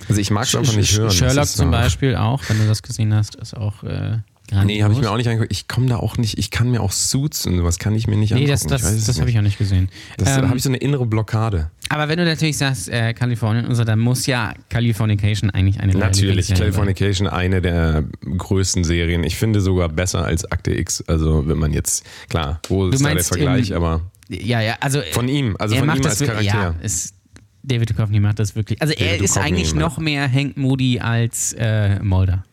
[0.09, 1.09] Also ich mag es einfach nicht hören.
[1.09, 4.19] Das Sherlock zum Beispiel auch, wenn du das gesehen hast, ist auch äh.
[4.65, 5.53] Nee, habe ich mir auch nicht angeguckt.
[5.53, 8.17] Ich komme da auch nicht, ich kann mir auch Suits und sowas kann ich mir
[8.17, 8.69] nicht Nee, angucken.
[8.69, 9.89] das, das, es das habe ich auch nicht gesehen.
[10.19, 11.71] Das Ähm, habe ich so eine innere Blockade.
[11.89, 15.93] aber wenn du natürlich sagst, äh, Kalifornien und so, dann muss ja Californication eigentlich eine
[15.93, 16.73] deiner Natürlich, Lieblingsserien sein.
[16.73, 18.05] Californication eine der
[18.39, 19.23] größten Serien.
[19.25, 21.03] Ich finde sogar besser als Akte X.
[21.07, 25.01] Also wenn man jetzt, klar, wo ist da der Vergleich, im- aber Ja, ja, also
[25.13, 26.45] von ihm, also er von macht ihm das als Charakter.
[26.45, 27.15] Ja, ist,
[27.63, 28.81] David Duchovny macht das wirklich.
[28.81, 32.45] Also er David ist Duchovny, eigentlich noch mehr Hank Moody als äh, Mulder,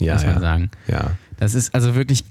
[0.00, 0.40] ja, muss man ja.
[0.40, 0.70] sagen.
[0.86, 1.10] Ja.
[1.40, 2.24] Das ist also wirklich.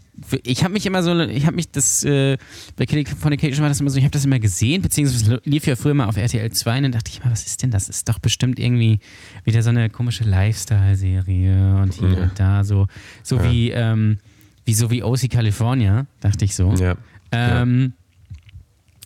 [0.43, 2.37] Ich habe mich immer so, ich habe mich das, äh,
[2.75, 5.93] bei Californication war das immer so, ich habe das immer gesehen, beziehungsweise lief ja früher
[5.93, 7.89] mal auf RTL 2 und dann dachte ich immer, was ist denn das?
[7.89, 8.99] Ist doch bestimmt irgendwie
[9.45, 12.23] wieder so eine komische Lifestyle-Serie und hier Ja.
[12.23, 12.87] und da, so,
[13.23, 13.51] so Ja.
[13.51, 14.17] wie, ähm,
[14.65, 16.73] wie so wie OC California, dachte ich so.
[16.75, 16.95] Ja.
[17.31, 17.93] Ähm,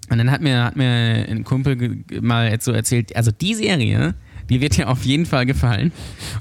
[0.10, 4.14] Und dann hat mir, hat mir ein Kumpel mal so erzählt, also die Serie,
[4.50, 5.92] die wird dir auf jeden Fall gefallen.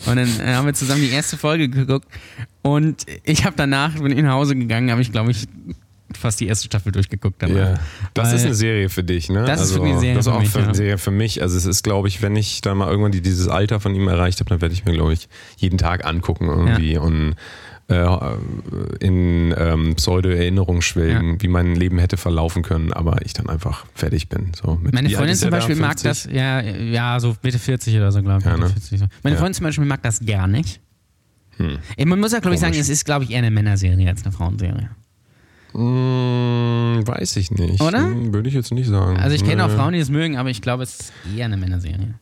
[0.06, 2.06] Und dann äh, haben wir zusammen die erste Folge geguckt
[2.62, 5.46] und ich habe danach, bin ich nach Hause gegangen, habe ich glaube ich
[6.16, 7.42] fast die erste Staffel durchgeguckt.
[7.42, 7.56] Danach.
[7.56, 7.74] Ja,
[8.14, 9.44] das Weil- ist eine Serie für dich, ne?
[9.44, 10.64] Das ist wirklich eine Serie das ist für auch mich, für, ja.
[10.64, 11.42] eine Serie für mich.
[11.42, 14.08] Also es ist, glaube ich, wenn ich dann mal irgendwann die, dieses Alter von ihm
[14.08, 17.34] erreicht habe, dann werde ich mir, glaube ich, jeden Tag angucken irgendwie und äh,
[19.00, 24.28] in ähm, Pseudo-Erinnerung schwelgen, wie mein Leben hätte verlaufen können, aber ich dann einfach fertig
[24.28, 24.52] bin.
[24.60, 25.56] So, Meine Freundin zum da?
[25.56, 26.08] Beispiel mag 50?
[26.08, 28.44] das, ja, ja, so Mitte 40 oder so, glaube ich.
[28.46, 28.68] Ja, ne?
[28.68, 29.06] 40 so.
[29.22, 29.40] Meine Ja.
[29.40, 30.80] Freundin zum Beispiel mag das gar nicht.
[31.58, 31.78] Hm.
[32.08, 34.32] Man muss ja, glaube ich, sagen, es ist, glaube ich, eher eine Männerserie als eine
[34.32, 34.88] Frauenserie.
[35.72, 37.80] Hm, weiß ich nicht.
[37.80, 37.98] Oder?
[38.04, 39.18] Hm, Würde ich jetzt nicht sagen.
[39.18, 39.70] Also ich kenne auch.
[39.70, 42.14] Frauen, die es mögen, aber ich glaube, es ist eher eine Männerserie.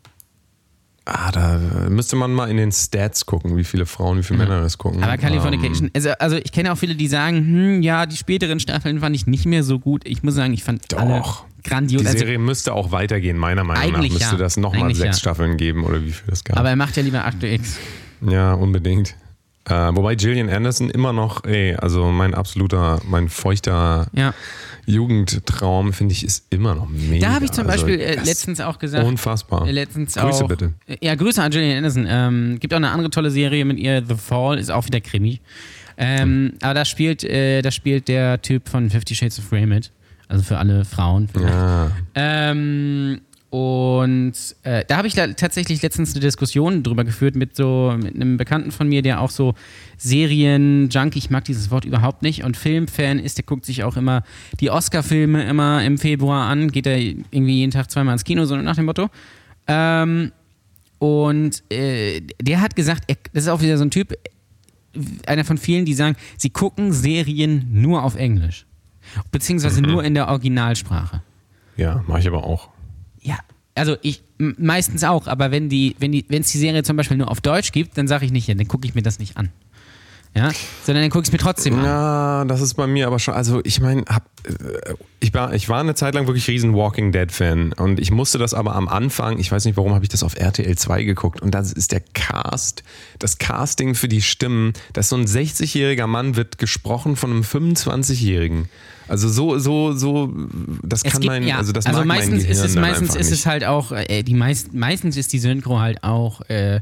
[1.06, 1.58] Ah, da
[1.88, 5.02] müsste man mal in den Stats gucken, wie viele Frauen, wie viele Männer das gucken.
[5.02, 8.60] Aber Californication, Ähm, also, also ich kenne auch viele, die sagen, hm, ja, die späteren
[8.60, 10.02] Staffeln fand ich nicht mehr so gut.
[10.04, 11.44] Ich muss sagen, ich fand alle Doch.
[11.64, 12.02] grandios.
[12.02, 13.98] die Also, Serie müsste auch weitergehen, meiner Meinung nach.
[14.02, 14.36] Müsste ja.
[14.36, 15.20] das nochmal sechs ja.
[15.20, 16.58] Staffeln geben oder wie viel das gab.
[16.58, 17.76] aber er macht ja lieber Akte X.
[18.20, 19.16] ja, unbedingt.
[19.66, 24.32] Äh, wobei Gillian Anderson immer noch, ey, also mein absoluter, mein feuchter Ja.
[24.90, 27.26] Jugendtraum, finde ich, ist immer noch mega.
[27.28, 29.66] Da habe ich zum Also, Beispiel äh, das letztens auch gesagt, Unfassbar.
[29.66, 30.74] äh, letztens Grüße auch, bitte.
[31.00, 32.06] Ja, Grüße an Gillian Anderson.
[32.08, 35.40] Ähm, gibt auch eine andere tolle Serie mit ihr, The Fall, ist auch wieder Krimi.
[35.96, 39.90] Ähm, aber da spielt, äh, da spielt der Typ von Fifty Shades of Grey mit.
[40.28, 41.28] Also für alle Frauen.
[41.38, 41.90] Ja.
[42.14, 43.20] Ähm,
[43.50, 48.36] und äh, da habe ich tatsächlich letztens eine Diskussion drüber geführt mit so mit einem
[48.36, 49.54] Bekannten von mir, der auch so
[49.96, 54.22] Serien-Junkie, ich mag dieses Wort überhaupt nicht, und Filmfan ist, der guckt sich auch immer
[54.60, 58.54] die Oscar-Filme immer im Februar an, geht er irgendwie jeden Tag zweimal ins Kino, so
[58.54, 59.10] nach dem Motto.
[59.66, 60.30] Ähm,
[61.00, 64.16] und äh, der hat gesagt, er, das ist auch wieder so ein Typ,
[65.26, 68.64] einer von vielen, die sagen, sie gucken Serien nur auf Englisch.
[69.32, 71.22] Beziehungsweise nur in der Originalsprache.
[71.76, 72.68] ja, mache ich aber auch.
[73.22, 73.38] Ja,
[73.74, 77.16] also ich meistens auch, aber wenn die, wenn die, wenn es die Serie zum Beispiel
[77.16, 79.36] nur auf Deutsch gibt, dann sage ich nicht, ja, dann gucke ich mir das nicht
[79.36, 79.50] an.
[80.34, 80.52] Ja,
[80.84, 81.84] sondern dann gucke ich es mir trotzdem an.
[81.84, 83.34] Ja, das ist bei mir aber schon.
[83.34, 87.32] Also ich meine, äh, ich war, ich war eine Zeit lang wirklich riesen Walking Dead
[87.32, 89.40] Fan und ich musste das aber am Anfang.
[89.40, 92.00] Ich weiß nicht, warum habe ich das auf RTL 2 geguckt und das ist der
[92.14, 92.84] Cast,
[93.18, 94.72] das Casting für die Stimmen.
[94.92, 98.68] Dass so ein 60-jähriger Mann wird gesprochen von einem 25-jährigen.
[99.10, 100.32] Also so, so, so,
[100.84, 102.76] das Es kann gibt- mein, ja, also das also mag meistens mein Gehirn ist es
[102.76, 106.80] meistens ist es halt auch äh, die meist, meistens ist die Synchro halt auch äh,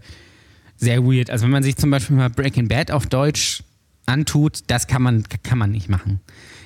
[0.77, 1.31] sehr weird.
[1.31, 3.63] Also wenn man sich zum Beispiel mal Breaking Bad auf Deutsch
[4.05, 6.21] antut, das kann man kann man nicht machen.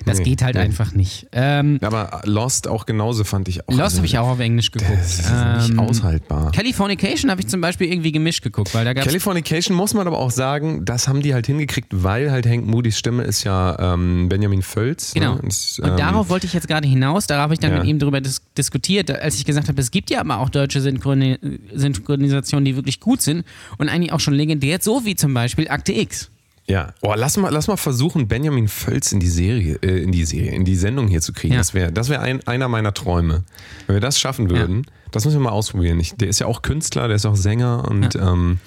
[0.07, 0.61] Das Nee, geht halt nee.
[0.63, 1.27] einfach nicht.
[1.33, 3.73] Ähm, Aber Lost auch genauso fand ich auch.
[3.73, 4.93] Lost also, habe ich auch auf Englisch geguckt.
[4.99, 6.53] Das ist nicht Ähm, aushaltbar.
[6.53, 10.19] Californication habe ich zum Beispiel irgendwie gemischt geguckt, weil da gab Californication muss man aber
[10.19, 14.29] auch sagen, das haben die halt hingekriegt, weil halt Hank Moody's Stimme ist ja ähm,
[14.29, 15.15] Benjamin Völz.
[15.15, 15.35] Genau.
[15.35, 15.43] Ne?
[15.43, 17.27] Und, Und ähm, darauf wollte ich jetzt gerade hinaus.
[17.27, 17.79] Da habe ich dann Ja.
[17.79, 20.81] mit ihm darüber dis diskutiert, als ich gesagt habe, es gibt ja aber auch deutsche
[20.81, 21.39] Synchroni
[21.75, 23.45] Synchronisationen, die wirklich gut sind
[23.79, 26.31] und eigentlich auch schon legendär, so wie zum Beispiel Akte X.
[26.67, 30.25] Ja, oh, lass mal, lass mal versuchen, Benjamin Völz in die Serie, äh, in die
[30.25, 31.55] Serie, in die Sendung hier zu kriegen.
[31.55, 31.61] Ja.
[31.61, 33.43] Das wäre, das wäre ein, einer meiner Träume.
[33.87, 35.99] Wenn wir das schaffen würden, das müssen wir mal ausprobieren.
[35.99, 38.61] Ich, der ist ja auch Künstler, der ist auch Sänger und ähm,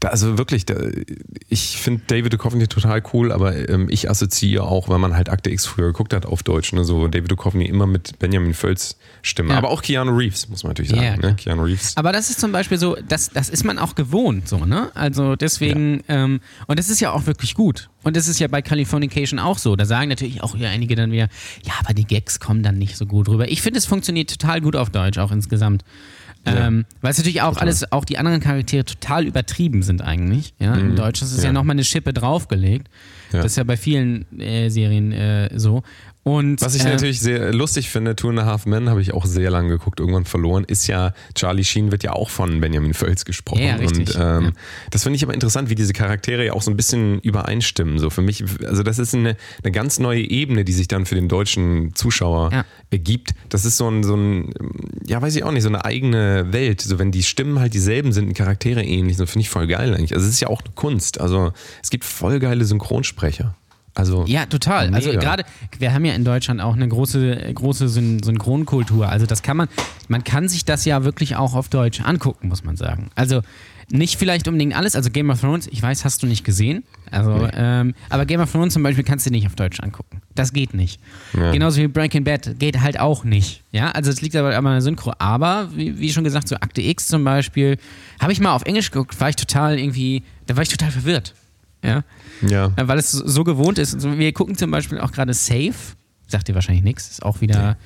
[0.00, 0.74] da, also wirklich, da,
[1.48, 5.50] ich finde David Duchovny total cool, aber ähm, ich assoziiere auch, wenn man halt Akte
[5.50, 9.50] X früher geguckt hat auf Deutsch, ne, so David Duchovny immer mit Benjamin Völz Stimme.
[9.50, 9.58] Ja.
[9.58, 11.02] Aber auch Keanu Reeves, muss man natürlich sagen.
[11.02, 11.34] Ja, ne?
[11.34, 11.96] Keanu Reeves.
[11.96, 14.90] Aber das ist zum Beispiel so, das, das ist man auch gewohnt, so, ne?
[14.94, 17.88] Also deswegen, ähm, und das ist ja auch wirklich gut.
[18.02, 19.74] Und das ist ja bei Californication auch so.
[19.74, 21.28] Da sagen natürlich auch ja einige dann wieder,
[21.64, 23.50] ja, aber die Gags kommen dann nicht so gut rüber.
[23.50, 25.82] Ich finde, es funktioniert total gut auf Deutsch, auch insgesamt.
[26.46, 30.54] Ähm, weil es natürlich auch alles, auch die anderen Charaktere total übertrieben sind eigentlich.
[30.58, 31.46] Ja, im Deutsch ist es ja, Mhm.
[31.46, 31.52] Ja.
[31.60, 32.88] nochmal eine Schippe draufgelegt.
[33.32, 33.42] Ja.
[33.42, 35.82] Das ist ja bei vielen äh, Serien äh, so.
[36.26, 39.14] Und, Was ich äh, natürlich sehr lustig finde, Two and a Half Men habe ich
[39.14, 42.94] auch sehr lange geguckt, irgendwann verloren, ist ja, Charlie Sheen wird ja auch von Benjamin
[42.94, 43.62] Völz gesprochen.
[43.62, 44.16] Ja, richtig.
[44.16, 44.50] Und ähm, Ja.
[44.90, 48.00] das finde ich aber interessant, wie diese Charaktere ja auch so ein bisschen übereinstimmen.
[48.00, 51.14] So für mich, also das ist eine, eine ganz neue Ebene, die sich dann für
[51.14, 52.64] den deutschen Zuschauer Ja.
[52.90, 53.30] ergibt.
[53.48, 54.52] Das ist so ein, so ein,
[55.06, 56.80] ja, weiß ich auch nicht, so eine eigene Welt.
[56.80, 59.94] So wenn die Stimmen halt dieselben sind, und Charaktere ähnlich, so finde ich voll geil
[59.94, 60.12] eigentlich.
[60.12, 61.20] Also es ist ja auch eine Kunst.
[61.20, 61.52] Also
[61.84, 63.54] es gibt voll geile Synchronsprecher.
[63.96, 64.94] Also Ja, total.
[64.94, 65.20] Also Mega.
[65.20, 65.44] gerade,
[65.78, 69.08] wir haben ja in Deutschland auch eine große, große Syn Synchronkultur.
[69.08, 69.68] Also das kann man,
[70.08, 73.10] man kann sich das ja wirklich auch auf Deutsch angucken, muss man sagen.
[73.14, 73.40] Also
[73.88, 76.82] nicht vielleicht unbedingt alles, also Game of Thrones, ich weiß, hast du nicht gesehen.
[77.10, 80.20] Also, ähm, aber Game of Thrones zum Beispiel kannst du nicht auf Deutsch angucken.
[80.34, 81.00] Das geht nicht.
[81.32, 81.52] Ja.
[81.52, 83.62] Genauso wie Breaking Bad geht halt auch nicht.
[83.70, 85.12] Ja, also es liegt aber an der Synchro.
[85.18, 87.78] Aber, wie, wie schon gesagt, so Akte X zum Beispiel,
[88.20, 91.34] habe ich mal auf Englisch geguckt, war ich total irgendwie, da war ich total verwirrt.
[91.86, 92.04] Ja.
[92.42, 92.72] ja.
[92.76, 93.94] Ja, weil es so gewohnt ist.
[93.94, 95.74] Also wir gucken zum Beispiel auch gerade Safe.
[96.26, 97.08] Sagt dir wahrscheinlich nichts.
[97.08, 97.76] Ist auch wieder,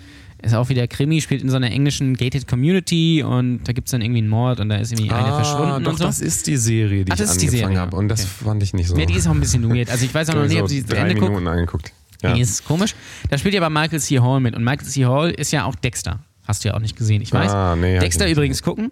[0.43, 3.93] ist auch wieder Krimi, spielt in so einer englischen Gated Community und da gibt es
[3.93, 6.05] dann irgendwie einen Mord und da ist irgendwie eine verschwunden doch, und so.
[6.05, 7.97] das ist die Serie, die Ach, ich angefangen habe.
[7.97, 8.45] Und das okay.
[8.45, 8.97] fand ich nicht so.
[8.97, 9.91] ja, die ist auch ein bisschen weird.
[9.91, 11.29] Also ich weiß auch noch Ich nicht, ob so sie zu drei Ende guckt.
[11.29, 11.93] Minuten angeguckt.
[12.23, 12.35] Ja.
[12.35, 12.95] Die ist komisch.
[13.29, 14.19] Da spielt ja aber Michael C.
[14.21, 14.55] Hall mit.
[14.55, 15.05] Und Michael C.
[15.05, 16.21] Hall ist ja auch Dexter.
[16.47, 17.51] Hast du ja auch nicht gesehen, ich weiß.
[17.51, 18.91] Ah, nee, Dexter übrigens gucken.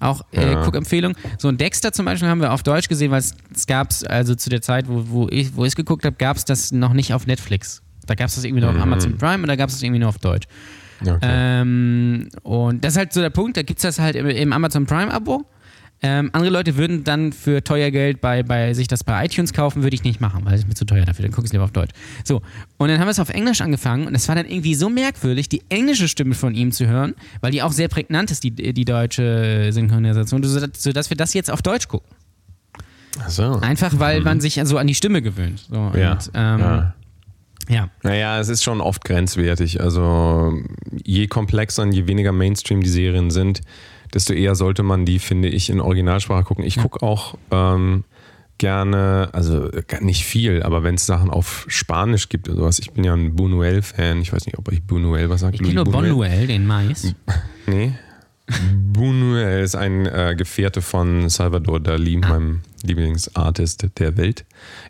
[0.00, 0.64] Auch äh, Ja.
[0.64, 1.14] Guckempfehlung.
[1.38, 4.02] So ein Dexter zum Beispiel haben wir auf Deutsch gesehen, weil es es gab es,
[4.02, 6.92] also zu der Zeit, wo, wo ich wo ich geguckt habe, gab es das noch
[6.94, 7.82] nicht auf Netflix.
[8.06, 8.78] Da gab es das irgendwie nur Mhm.
[8.78, 10.46] auf Amazon Prime und da gab es das irgendwie nur auf Deutsch.
[11.02, 11.18] Okay.
[11.22, 14.52] Ähm, und das ist halt so der Punkt, da gibt es das halt im, im
[14.52, 15.44] Amazon Prime-Abo.
[16.02, 19.82] Ähm, andere Leute würden dann für teuer Geld bei, bei sich das bei iTunes kaufen,
[19.82, 21.72] würde ich nicht machen, weil es mir zu teuer dafür, dann gucke ich lieber auf
[21.72, 21.92] Deutsch.
[22.24, 22.40] So,
[22.78, 25.50] und dann haben wir es auf Englisch angefangen und es war dann irgendwie so merkwürdig,
[25.50, 28.84] die englische Stimme von ihm zu hören, weil die auch sehr prägnant ist, die, die
[28.86, 32.08] deutsche Synchronisation, sodass wir das jetzt auf Deutsch gucken.
[33.18, 33.58] Ach so.
[33.60, 35.66] Einfach, weil man sich so an die Stimme gewöhnt.
[35.68, 35.98] So, Mhm.
[35.98, 36.12] Ja.
[36.12, 36.94] Und, ähm, ja.
[37.68, 37.88] ja.
[38.02, 39.80] Naja, es ist schon oft grenzwertig.
[39.80, 40.54] Also
[41.04, 43.60] je komplexer und je weniger Mainstream die Serien sind,
[44.14, 46.64] desto eher sollte man die, finde ich, in Originalsprache gucken.
[46.64, 48.04] Ich gucke auch ähm,
[48.58, 52.78] gerne, also gar nicht viel, aber wenn es Sachen auf Spanisch gibt oder sowas.
[52.78, 54.20] Ich bin ja ein Buñuel-Fan.
[54.20, 55.54] Ich weiß nicht, ob euch Buñuel was sagt.
[55.54, 56.46] Ich kenne Buñuel?
[56.46, 57.14] Den Mais.
[57.66, 57.92] Nee.
[58.92, 64.44] Buñuel ist ein äh, Gefährte von Salvador Dali, meinem Lieblingsartist der Welt,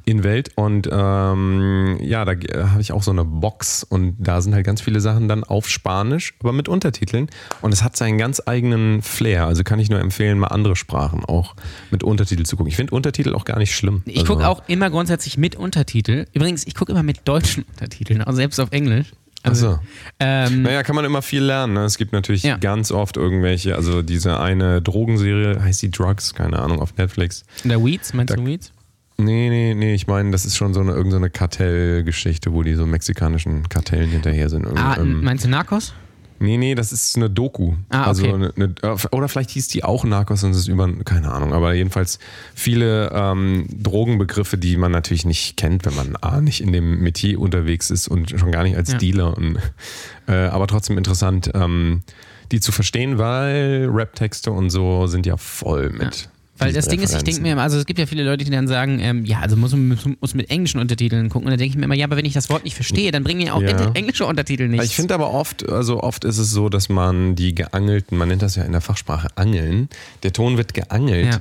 [0.05, 0.51] in Welt.
[0.57, 4.65] Und ähm, ja, da äh, habe ich auch so eine Box und da sind halt
[4.65, 7.29] ganz viele Sachen dann auf Spanisch, aber mit Untertiteln.
[7.63, 9.47] Und es hat seinen ganz eigenen Flair.
[9.47, 11.55] Also kann ich nur empfehlen, mal andere Sprachen auch
[11.91, 12.69] mit Untertitel zu gucken.
[12.69, 14.03] Ich finde Untertitel auch gar nicht schlimm.
[14.07, 16.27] Ich also, gucke auch immer grundsätzlich mit Untertitel.
[16.33, 19.13] Übrigens, ich gucke immer mit deutschen Untertiteln, auch selbst auf Englisch.
[19.43, 19.79] Also, so.
[20.19, 21.73] ähm, Naja, kann man immer viel lernen.
[21.75, 21.85] Ne?
[21.85, 22.57] Es gibt natürlich Ja.
[22.59, 27.45] ganz oft irgendwelche, also diese eine Drogenserie, heißt die Drugs, keine Ahnung, auf Netflix.
[27.65, 28.73] der Weeds, meinst Da- du Weeds?
[29.17, 32.75] Nee, nee, nee, ich meine, das ist schon so eine irgendeine so Kartellgeschichte, wo die
[32.75, 34.67] so mexikanischen Kartellen hinterher sind.
[34.67, 35.93] Ah, ähm, meinst du Narcos?
[36.43, 37.75] Nee, nee, das ist eine Doku.
[37.91, 38.33] Ah, also okay.
[38.33, 41.75] eine, eine, oder vielleicht hieß die auch Narcos und es ist über, keine Ahnung, aber
[41.75, 42.19] jedenfalls
[42.55, 47.39] viele ähm, Drogenbegriffe, die man natürlich nicht kennt, wenn man A, nicht in dem Metier
[47.39, 48.99] unterwegs ist und schon gar nicht als Ja.
[48.99, 49.37] Dealer.
[49.37, 49.59] Und,
[50.29, 52.01] äh, aber trotzdem interessant, ähm,
[52.53, 56.31] die zu verstehen, weil Rap-Texte und so sind ja voll mit.
[56.61, 58.51] Weil das Ding ist, ich denke mir immer, also es gibt ja viele Leute, die
[58.51, 61.47] dann sagen, ähm, ja, also muss man mit, muss mit englischen Untertiteln gucken.
[61.47, 63.25] Und dann denke ich mir immer, ja, aber wenn ich das Wort nicht verstehe, dann
[63.25, 63.91] bringen mir auch Ja.
[63.95, 64.87] englische Untertitel nichts.
[64.87, 68.43] Ich finde aber oft, also oft ist es so, dass man die geangelten, man nennt
[68.43, 69.89] das ja in der Fachsprache Angeln,
[70.23, 71.41] der Ton wird geangelt,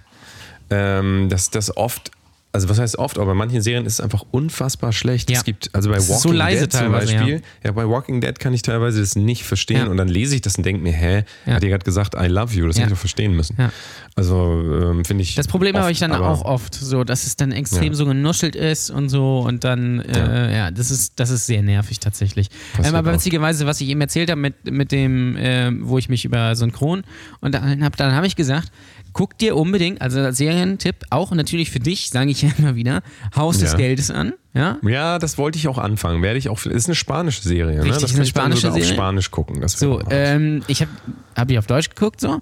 [0.69, 2.11] ähm, dass das oft,
[2.51, 5.29] also was heißt oft, aber bei manchen Serien ist es einfach unfassbar schlecht.
[5.29, 5.37] Ja.
[5.37, 7.71] Es gibt, also bei Walking so leise Dead zum Beispiel, ja.
[7.71, 9.87] bei Walking Dead kann ich teilweise das nicht verstehen Ja.
[9.87, 11.53] und dann lese ich das und denke mir, hä, Ja.
[11.53, 12.81] hat ihr gerade gesagt, I love you, das Ja.
[12.83, 13.55] hätte ich doch verstehen müssen.
[13.59, 13.71] Ja.
[14.15, 15.35] Also ähm, finde ich.
[15.35, 17.93] Das Problem habe ich dann auch oft, so dass es dann extrem Ja.
[17.93, 21.99] so genuschelt ist und so und dann, äh, ja, das ist, das ist sehr nervig
[21.99, 22.49] tatsächlich.
[22.83, 26.25] Ähm, aber witzigerweise, was ich eben erzählt habe mit, mit dem, äh, wo ich mich
[26.25, 27.03] über Synchron
[27.41, 28.71] unterhalten habe, dann habe ich gesagt,
[29.13, 33.01] guck dir unbedingt, also als Serientipp, auch natürlich für dich, sage ich ja immer wieder,
[33.35, 33.77] Haus des Ja.
[33.77, 34.77] Geldes an, ja.
[34.81, 36.21] Ja, das wollte ich auch anfangen.
[36.23, 36.65] Werde ich auch.
[36.65, 37.77] Ist eine spanische Serie.
[37.77, 37.83] ne?
[37.83, 38.95] Richtig, das eine kann ich spanische sogar auf Serie.
[38.95, 39.67] Spanisch gucken.
[39.67, 40.91] So, ähm, ich habe
[41.35, 42.41] hab ich auf Deutsch geguckt, so.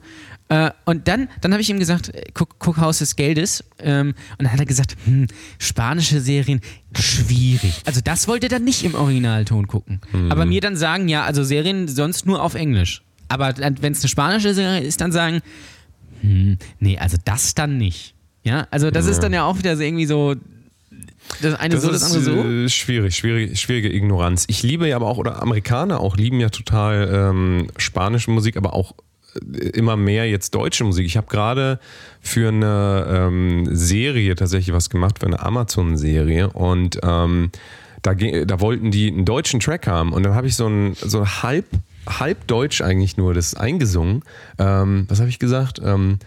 [0.50, 3.66] Äh, und dann, dann habe ich ihm gesagt, äh, guck, guck Haus des Geldes.
[3.80, 5.28] Ähm, und dann hat er gesagt, hm,
[5.60, 6.62] spanische Serien,
[6.98, 7.82] schwierig.
[7.86, 10.00] Also das wollte er dann nicht im Originalton gucken.
[10.12, 10.32] Hm.
[10.32, 13.04] Aber mir dann sagen, ja, also Serien sonst nur auf Englisch.
[13.28, 15.42] Aber wenn es eine spanische Serie ist, dann sagen,
[16.28, 18.14] hm, nee, also das dann nicht.
[18.44, 20.36] Ja, also das ist dann ja auch wieder so irgendwie so,
[21.42, 22.44] das eine so, das andere so.
[22.44, 24.46] äh, schwierig, schwierig, schwierige Ignoranz.
[24.48, 28.74] Ich liebe ja aber auch, oder Amerikaner auch lieben ja total ähm, spanische Musik, aber
[28.74, 28.94] auch
[29.54, 31.06] äh, immer mehr jetzt deutsche Musik.
[31.06, 31.80] Ich habe gerade
[32.22, 37.52] für eine ähm, Serie tatsächlich was gemacht, für eine Amazon-Serie und ähm,
[38.02, 41.26] da, da wollten die einen deutschen Track haben und dann habe ich so ein, so
[41.26, 41.66] halb,
[42.08, 44.24] halb Deutsch eigentlich nur das eingesungen.
[44.58, 45.80] Ähm, was habe ich gesagt?
[45.84, 46.20] Ähm,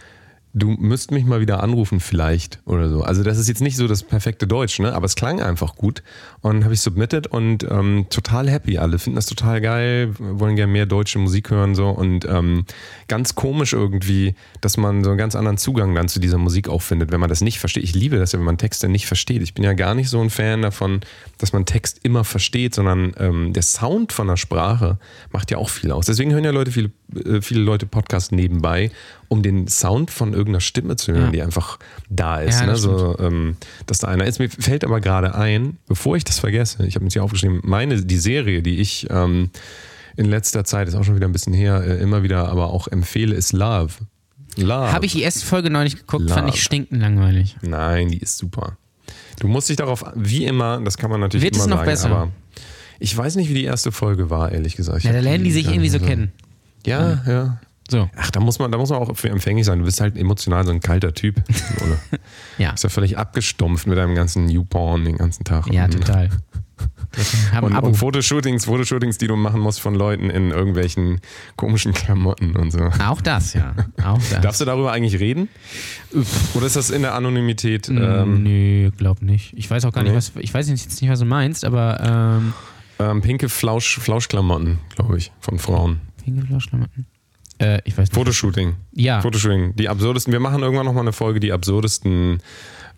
[0.53, 3.03] Du müsst mich mal wieder anrufen, vielleicht oder so.
[3.03, 4.93] Also, das ist jetzt nicht so das perfekte Deutsch, ne?
[4.95, 6.03] aber es klang einfach gut.
[6.41, 8.79] Und habe ich submitted und ähm, total happy.
[8.79, 11.75] Alle finden das total geil, wollen gerne mehr deutsche Musik hören.
[11.75, 12.65] so Und ähm,
[13.07, 16.83] ganz komisch irgendwie, dass man so einen ganz anderen Zugang dann zu dieser Musik auch
[16.83, 17.85] findet, wenn man das nicht versteht.
[17.85, 19.43] Ich liebe das ja, wenn man Texte nicht versteht.
[19.43, 21.01] Ich bin ja gar nicht so ein Fan davon,
[21.39, 24.99] dass man Text immer versteht, sondern ähm, der Sound von der Sprache
[25.31, 26.07] macht ja auch viel aus.
[26.07, 26.91] Deswegen hören ja Leute viele,
[27.25, 28.91] äh, viele Leute Podcasts nebenbei,
[29.31, 31.31] um den Sound von irgendeiner Stimme zu hören, Ja.
[31.31, 31.79] die einfach
[32.11, 32.61] da ist.
[32.61, 32.73] Ja, ne?
[32.73, 33.57] das so, ähm,
[33.87, 34.41] dass da einer ist.
[34.41, 38.03] Mir fällt aber gerade ein, bevor ich das vergesse, ich habe mir hier aufgeschrieben, meine,
[38.03, 39.51] die Serie, die ich ähm,
[40.17, 42.89] in letzter Zeit, ist auch schon wieder ein bisschen her, äh, immer wieder aber auch
[42.89, 43.93] empfehle, ist Love.
[44.57, 44.93] Love.
[44.93, 46.57] Habe ich die erste Folge noch nicht geguckt, fand Love.
[46.57, 47.57] ich stinkend langweilig.
[47.63, 48.77] Nein, die ist super.
[49.39, 51.87] Du musst dich darauf, wie immer, das kann man natürlich Wird immer es noch sagen,
[51.89, 52.11] besser?
[52.11, 52.31] aber
[52.99, 54.99] ich weiß nicht, wie die erste Folge war, ehrlich gesagt.
[54.99, 56.33] Ich Ja, da lernen die sich gar irgendwie so kennen.
[56.85, 57.61] Ja, ja.
[57.91, 59.79] So, Ach, da muss man, da muss man auch für empfänglich sein.
[59.81, 61.43] Du bist halt emotional so ein kalter Typ.
[62.59, 62.73] Ja.
[62.73, 65.67] Ist ja völlig abgestumpft mit deinem ganzen Newporn den ganzen Tag.
[65.73, 66.29] Ja, total.
[67.61, 71.21] Und, und Fotoshootings, Fotoshootings, die du machen musst von Leuten in irgendwelchen
[71.57, 72.79] komischen Klamotten und so.
[73.05, 73.75] Auch das, ja.
[74.05, 74.41] Auch das.
[74.41, 75.49] Darfst du darüber eigentlich reden?
[76.55, 77.89] Oder ist das in der Anonymität?
[77.91, 79.53] Mm, Ähm, Nö, glaub nicht.
[79.59, 80.17] Ich weiß auch gar nicht, Nee?
[80.17, 80.33] was.
[80.39, 82.01] Ich weiß jetzt nicht, was du meinst, aber
[82.41, 82.53] ähm,
[83.01, 86.01] ähm, pinke Flausch, Flauschklamotten, glaube ich, von Frauen.
[86.25, 87.07] pinke Flauschklamotten.
[87.61, 88.15] Äh, ich weiß nicht.
[88.15, 88.75] Fotoshooting.
[88.93, 89.21] Ja.
[89.21, 89.77] Fotoshooting.
[89.77, 90.33] Die absurdesten.
[90.33, 92.39] Wir machen irgendwann nochmal eine Folge, die absurdesten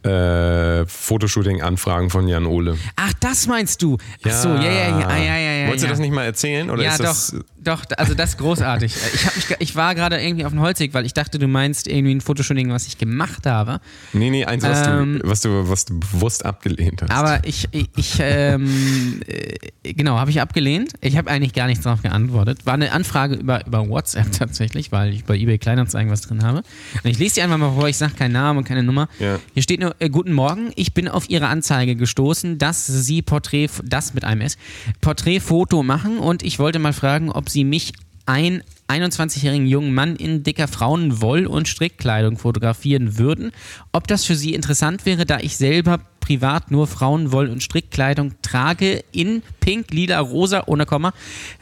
[0.05, 2.77] äh, Fotoshooting-Anfragen von Jan Ole.
[2.97, 3.99] Ach, das meinst du?
[4.25, 5.67] Ach so, ja, ja, ja, ja, ja, ja.
[5.67, 5.89] Wolltest ja.
[5.89, 6.71] du das nicht mal erzählen?
[6.71, 8.93] Oder ja, ist das, doch, doch, also das ist großartig.
[9.15, 11.87] Ich, hab mich, ich war gerade irgendwie auf dem Holzweg, weil ich dachte, du meinst
[11.87, 13.81] irgendwie ein Fotoshooting, was ich gemacht habe.
[14.13, 17.11] Nee, nee, eins, was, Ähm, du, was, du, was du bewusst abgelehnt hast.
[17.11, 20.95] Aber ich, ich, ich ähm, äh, genau, habe ich abgelehnt.
[21.01, 22.65] Ich habe eigentlich gar nichts darauf geantwortet.
[22.65, 26.59] War eine Anfrage über, über WhatsApp tatsächlich, weil ich bei eBay Kleinanzeigen was drin habe.
[27.03, 29.09] Und ich lese die einfach mal vor, ich sage keinen Namen und keine Nummer.
[29.19, 29.39] Ja.
[29.55, 33.71] Hier steht nur, äh, guten Morgen, ich bin auf Ihre Anzeige gestoßen, dass Sie Porträt,
[33.85, 34.57] das mit einem S,
[35.01, 36.19] Porträtfoto machen.
[36.19, 37.93] Und ich wollte mal fragen, ob Sie mich
[38.27, 38.63] ein
[38.93, 43.53] 21-jährigen jungen Mann in dicker Frauenwoll- und Strickkleidung fotografieren würden.
[43.93, 49.05] Ob das für Sie interessant wäre, da ich selber privat nur Frauenwoll- und Strickkleidung trage
[49.13, 51.13] in pink, lila, rosa, ohne Komma.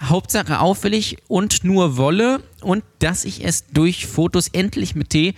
[0.03, 5.35] Hauptsache auffällig und nur Wolle und dass ich es durch Fotos endlich mit T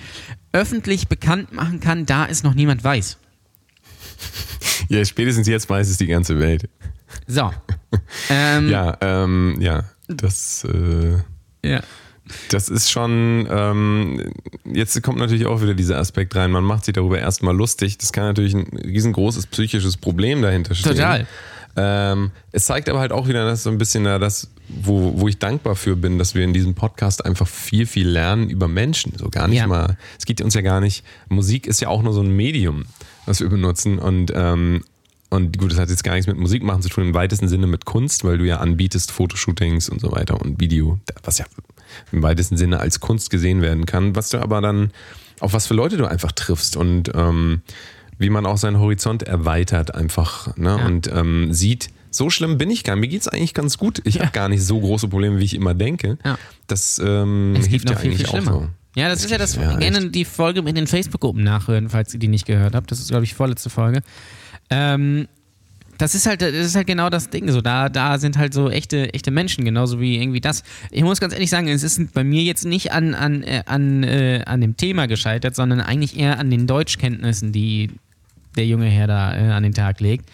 [0.52, 3.16] öffentlich bekannt machen kann, da es noch niemand weiß.
[4.88, 6.68] ja, spätestens jetzt weiß es die ganze Welt.
[7.26, 7.50] So.
[8.30, 11.18] ähm, Ja, ähm, ja, das, äh,
[11.64, 11.80] ja.
[12.50, 14.32] das ist schon, ähm,
[14.64, 16.50] jetzt kommt natürlich auch wieder dieser Aspekt rein.
[16.50, 17.98] Man macht sich darüber erstmal lustig.
[17.98, 20.92] Das kann natürlich ein riesengroßes psychisches Problem dahinter stehen.
[20.96, 21.26] Total.
[21.74, 25.28] Ähm, es zeigt aber halt auch wieder, dass so ein bisschen da das, wo, wo
[25.28, 29.14] ich dankbar für bin, dass wir in diesem Podcast einfach viel, viel lernen über Menschen.
[29.16, 29.66] So gar nicht Ja.
[29.66, 32.84] mal, es geht uns ja gar nicht, Musik ist ja auch nur so ein Medium,
[33.24, 34.84] was wir benutzen und, ähm,
[35.32, 37.66] und gut, das hat jetzt gar nichts mit Musik machen zu tun, im weitesten Sinne
[37.66, 41.46] mit Kunst, weil du ja anbietest Fotoshootings und so weiter und Video, was ja
[42.12, 44.92] im weitesten Sinne als Kunst gesehen werden kann, was du aber dann,
[45.40, 47.62] auf was für Leute du einfach triffst und ähm,
[48.18, 50.76] wie man auch seinen Horizont erweitert einfach ne?
[50.78, 50.86] Ja.
[50.86, 53.00] und ähm, sieht, so schlimm bin ich gar nicht.
[53.00, 54.00] Mir geht es eigentlich ganz gut.
[54.04, 54.22] Ich Ja.
[54.22, 56.18] habe gar nicht so große Probleme, wie ich immer denke.
[56.24, 56.38] Ja.
[56.66, 58.68] Das ähm, hilft ja viel, eigentlich viel auch so.
[58.94, 59.56] Ja, das Es ist ja das.
[59.56, 60.14] ja, gerne echt.
[60.14, 62.90] die Folge mit den Facebook-Gruppen nachhören, falls ihr die nicht gehört habt.
[62.90, 64.02] Das ist, glaube ich, vorletzte Folge.
[64.70, 65.28] Ähm,
[65.98, 67.50] das ist halt, das ist halt genau das Ding.
[67.50, 70.64] So, da, da sind halt so echte, echte Menschen, genauso wie irgendwie das.
[70.90, 74.02] Ich muss ganz ehrlich sagen, es ist bei mir jetzt nicht an, an, äh, an,
[74.02, 77.90] äh, an dem Thema gescheitert, sondern eigentlich eher an den Deutschkenntnissen, die
[78.56, 80.28] der junge Herr da äh, an den Tag legt.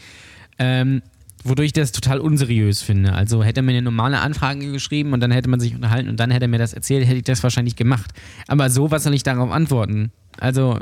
[0.59, 1.03] Ähm,
[1.45, 3.12] wodurch ich das total unseriös finde.
[3.12, 6.18] Also hätte er mir eine normale Anfrage geschrieben und dann hätte man sich unterhalten und
[6.18, 8.11] dann hätte er mir das erzählt, hätte ich das wahrscheinlich gemacht.
[8.47, 10.11] Aber so, was soll ich darauf antworten?
[10.39, 10.79] Also,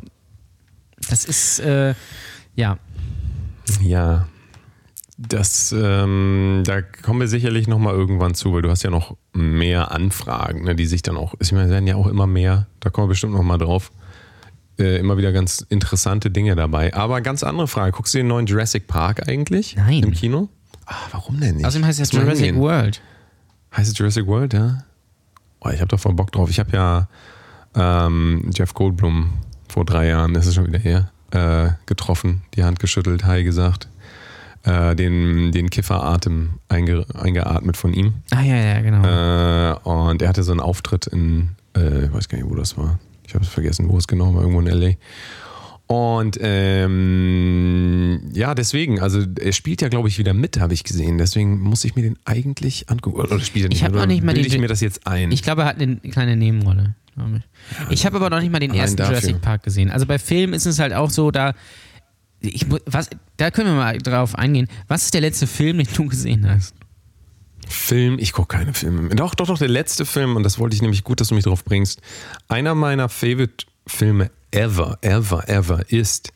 [1.08, 1.94] das ist, äh,
[2.54, 2.78] ja.
[3.80, 4.26] Ja,
[5.18, 9.90] das, ähm, da kommen wir sicherlich nochmal irgendwann zu, weil du hast ja noch mehr
[9.90, 12.90] Anfragen, ne, die sich dann auch, ich meine, es werden ja auch immer mehr, da
[12.90, 13.92] kommen wir bestimmt nochmal drauf.
[14.78, 16.92] Äh, immer wieder ganz interessante Dinge dabei.
[16.92, 19.74] Aber ganz andere Frage, guckst du den neuen Jurassic Park eigentlich?
[19.74, 20.02] Nein.
[20.02, 20.50] Im Kino?
[20.84, 21.64] Ah, warum denn nicht?
[21.64, 22.62] Außerdem heißt es Jurassic hingehen.
[22.62, 23.00] World.
[23.74, 24.84] Heißt es Jurassic World, ja?
[25.60, 26.50] Oh, ich habe doch voll Bock drauf.
[26.50, 27.08] Ich habe ja
[27.74, 29.32] ähm, Jeff Goldblum
[29.66, 33.88] vor drei Jahren, das ist schon wieder her, äh, getroffen, die Hand geschüttelt, Hi gesagt,
[34.64, 38.14] äh, den, den Kifferatem einge, eingeatmet von ihm.
[38.30, 39.02] Ah, ja, ja, genau.
[39.04, 39.74] Äh,
[40.08, 42.98] und er hatte so einen Auftritt in, äh, ich weiß gar nicht, wo das war.
[43.26, 44.94] Ich habe es vergessen, wo es genau war, irgendwo in L.A.
[45.88, 51.16] Und ähm, ja, deswegen, also er spielt ja, glaube ich, wieder mit, habe ich gesehen.
[51.18, 53.20] Deswegen muss ich mir den eigentlich angucken.
[53.20, 54.00] Oder spielt er nicht Ich hab mit?
[54.00, 55.30] noch nicht mal den- ich mir das jetzt ein?
[55.30, 56.94] Ich glaube, er hat eine kleine Nebenrolle.
[57.16, 59.14] Ich, ich habe aber noch nicht mal den Allein ersten dafür.
[59.14, 59.90] Jurassic Park gesehen.
[59.90, 61.54] Also bei Filmen ist es halt auch so, da.
[62.40, 63.08] Ich, was,
[63.38, 64.68] da können wir mal drauf eingehen.
[64.88, 66.74] Was ist der letzte Film, den du gesehen hast?
[67.68, 69.16] Film, ich gucke keine Filme mehr.
[69.16, 71.44] Doch, doch, doch, der letzte Film, und das wollte ich nämlich gut, dass du mich
[71.44, 72.00] drauf bringst.
[72.48, 76.32] Einer meiner Favorite-Filme ever, ever, ever ist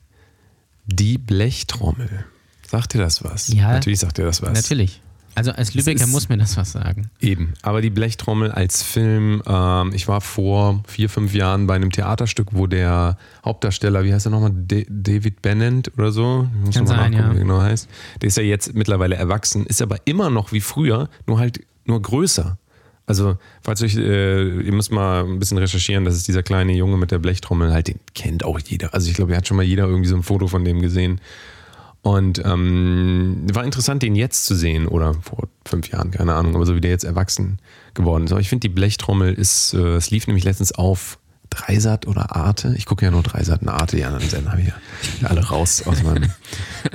[0.86, 2.24] Die Blechtrommel.
[2.66, 3.48] Sagt dir das was?
[3.48, 3.72] Ja.
[3.72, 4.52] Natürlich sagt dir das was.
[4.52, 5.00] Natürlich.
[5.34, 7.10] Also als Lübecker muss mir das was sagen.
[7.20, 7.54] Eben.
[7.62, 12.48] Aber die Blechtrommel als Film, ähm, ich war vor vier, fünf Jahren bei einem Theaterstück,
[12.52, 16.48] wo der Hauptdarsteller, wie heißt er nochmal, Da- David Bennett oder so?
[16.60, 17.34] Ich muss Kann sein, nachgucken, ja.
[17.34, 17.88] wie genau heißt.
[18.20, 22.02] Der ist ja jetzt mittlerweile erwachsen, ist aber immer noch wie früher, nur halt nur
[22.02, 22.58] größer.
[23.06, 26.96] Also, falls euch, äh, ihr müsst mal ein bisschen recherchieren, das ist dieser kleine Junge
[26.96, 28.94] mit der Blechtrommel, halt, den kennt auch jeder.
[28.94, 31.20] Also, ich glaube, er hat schon mal jeder irgendwie so ein Foto von dem gesehen.
[32.02, 36.64] Und ähm, war interessant, den jetzt zu sehen oder vor fünf Jahren, keine Ahnung, aber
[36.64, 37.58] so wie der jetzt erwachsen
[37.92, 38.32] geworden ist.
[38.32, 41.18] Aber ich finde, die Blechtrommel ist, äh, es lief nämlich letztens auf
[41.50, 42.74] Dreisat oder Arte.
[42.78, 45.82] Ich gucke ja nur Dreisat und Arte, die anderen Sender habe ich ja alle raus
[45.86, 46.30] aus meinem,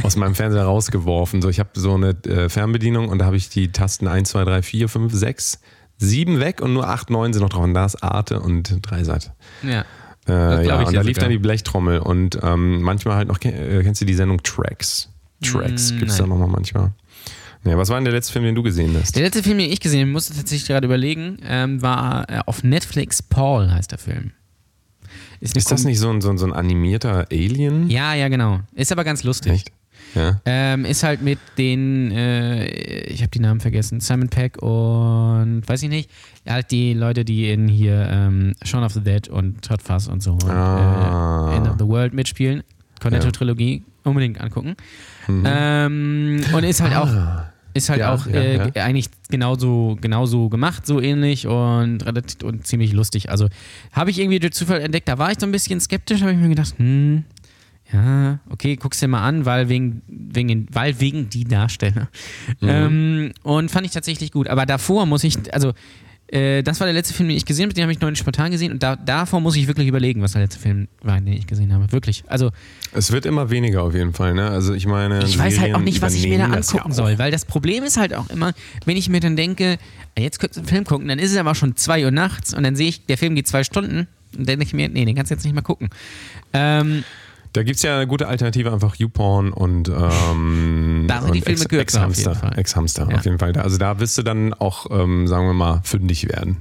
[0.01, 1.41] aus meinem Fernseher rausgeworfen.
[1.41, 4.45] So, ich habe so eine äh, Fernbedienung und da habe ich die Tasten 1, 2,
[4.45, 5.59] 3, 4, 5, 6,
[5.97, 7.63] 7 weg und nur 8, 9 sind noch drauf.
[7.63, 9.33] Und da ist Arte und Dreisat.
[9.61, 9.85] Ja.
[10.27, 11.25] Äh, ja, ich und da lief sogar.
[11.25, 15.09] dann die Blechtrommel und ähm, manchmal halt noch, äh, kennst du die Sendung Tracks?
[15.43, 16.93] Tracks Mm, gibt es da nochmal manchmal.
[17.63, 19.15] Ja, was war denn der letzte Film, den du gesehen hast?
[19.15, 22.63] Der letzte Film, den ich gesehen habe, musste tatsächlich gerade überlegen, ähm, war äh, auf
[22.63, 24.31] Netflix Paul heißt der Film.
[25.41, 27.89] eine Ist das nicht so ein, so ein, so ein animierter Alien?
[27.89, 28.61] Ja, ja, genau.
[28.73, 29.51] Ist aber ganz lustig.
[29.51, 29.71] Echt?
[30.15, 30.39] Ja.
[30.45, 32.65] Ähm, ist halt mit den, äh,
[33.03, 36.09] ich habe die Namen vergessen, Simon Peck und weiß ich nicht,
[36.47, 40.23] halt die Leute, die in hier ähm, Shaun of the Dead und Todd Fuss und
[40.23, 41.51] so und Ah.
[41.53, 42.63] äh, End of the World mitspielen.
[43.01, 44.75] Cornetto-Trilogie, unbedingt angucken.
[45.43, 47.09] Ähm, und ist halt auch,
[47.73, 48.01] ist halt Mhm.
[48.05, 48.83] Ja, auch ja, äh, ja.
[48.83, 51.99] eigentlich genauso, genauso gemacht, so ähnlich und
[52.43, 53.29] und ziemlich lustig.
[53.29, 53.47] Also
[53.91, 56.37] habe ich irgendwie durch Zufall entdeckt, da war ich so ein bisschen skeptisch, habe ich
[56.37, 57.25] mir gedacht, hm,
[57.95, 62.09] ja, okay, guck's dir mal an, weil wegen, wegen, den- weil wegen die Darsteller.
[62.61, 62.69] Mhm.
[62.69, 64.47] Ähm, und fand ich tatsächlich gut.
[64.47, 65.73] Aber davor muss ich, also
[66.27, 68.49] äh, das war der letzte Film, den ich gesehen habe, den habe ich neulich spontan
[68.51, 71.45] gesehen und da, davor muss ich wirklich überlegen, was der letzte Film war, den ich
[71.45, 71.91] gesehen habe.
[71.91, 72.23] Wirklich.
[72.27, 72.51] Also
[72.93, 74.49] Es wird immer weniger auf jeden Fall, ne?
[74.49, 75.23] Also ich meine.
[75.23, 77.45] ich weiß halt auch Serien nicht, was ich mir da ja angucken soll, weil das
[77.45, 78.53] Problem ist halt auch immer,
[78.85, 79.77] wenn ich mir dann denke,
[80.17, 82.53] ah, jetzt könntest du einen Film gucken, dann ist es aber schon 2 Uhr nachts
[82.55, 85.05] und dann sehe ich, der Film geht zwei Stunden und dann denke ich mir, nee,
[85.05, 85.89] den kannst du jetzt nicht mal gucken.
[86.53, 87.03] Ähm,
[87.55, 92.51] Da gibt es ja eine gute Alternative, einfach YouPorn und, ähm, Da und Ex-Hamster.
[92.57, 93.17] Ex-Hamster Ja.
[93.17, 93.55] auf jeden Fall.
[93.57, 96.57] Also da wirst du dann auch, ähm, sagen wir mal, fündig werden.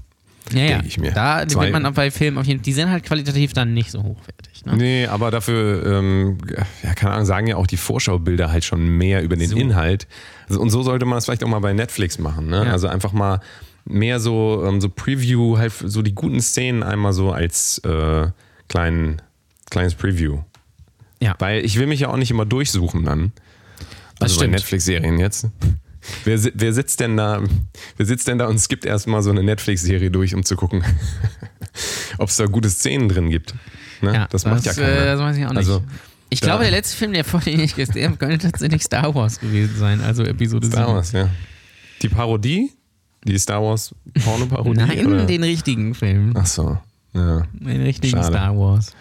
[0.53, 0.68] Ja, ja.
[0.68, 1.11] denke ich mir.
[1.11, 3.74] Da Zwei- wird man auch bei Filmen auf jeden Fall, die sind halt qualitativ dann
[3.74, 4.66] nicht so hochwertig.
[4.66, 4.76] Ne?
[4.76, 6.38] Nee, aber dafür, ähm,
[6.84, 9.57] ja, keine Ahnung, sagen ja auch die Vorschaubilder halt schon mehr über den So.
[9.57, 10.07] Inhalt.
[10.49, 12.47] Also, und so sollte man das vielleicht auch mal bei Netflix machen.
[12.47, 12.66] Ne?
[12.66, 12.72] Ja.
[12.72, 13.40] Also einfach mal
[13.84, 18.28] mehr so, ähm, so Preview, halt so die guten Szenen einmal so als äh,
[18.68, 19.22] kleinen,
[19.70, 20.38] kleines Preview.
[21.24, 21.34] Ja.
[21.38, 23.32] Weil ich will mich ja auch nicht immer durchsuchen dann.
[24.18, 24.46] Das Also bei.
[24.48, 25.48] Netflix-Serien jetzt.
[26.24, 27.42] Wer, wer sitzt denn da?
[27.96, 30.84] Wer sitzt denn da und skippt erstmal so eine Netflix-Serie durch, um zu gucken,
[32.18, 33.54] ob es da gute Szenen drin gibt?
[34.02, 34.26] Ne?
[34.30, 34.86] das, macht ja keiner.
[34.88, 35.56] Äh, das weiß ich auch nicht.
[35.58, 35.82] Also,
[36.28, 39.14] ich da- glaube, der letzte Film, der vor den ich gesehen habe, könnte tatsächlich Star
[39.14, 40.94] Wars gewesen sein, also Episode Star 7.
[40.94, 41.30] Wars, ja.
[42.02, 42.70] Die Parodie?
[43.24, 44.80] Die Star Wars Porno-Parodie?
[44.80, 45.24] Nein, oder?
[45.24, 46.34] den richtigen Film.
[46.36, 46.76] Ach so,
[47.14, 47.46] ja.
[47.54, 48.26] Den richtigen Schade.
[48.36, 48.92] Star Wars.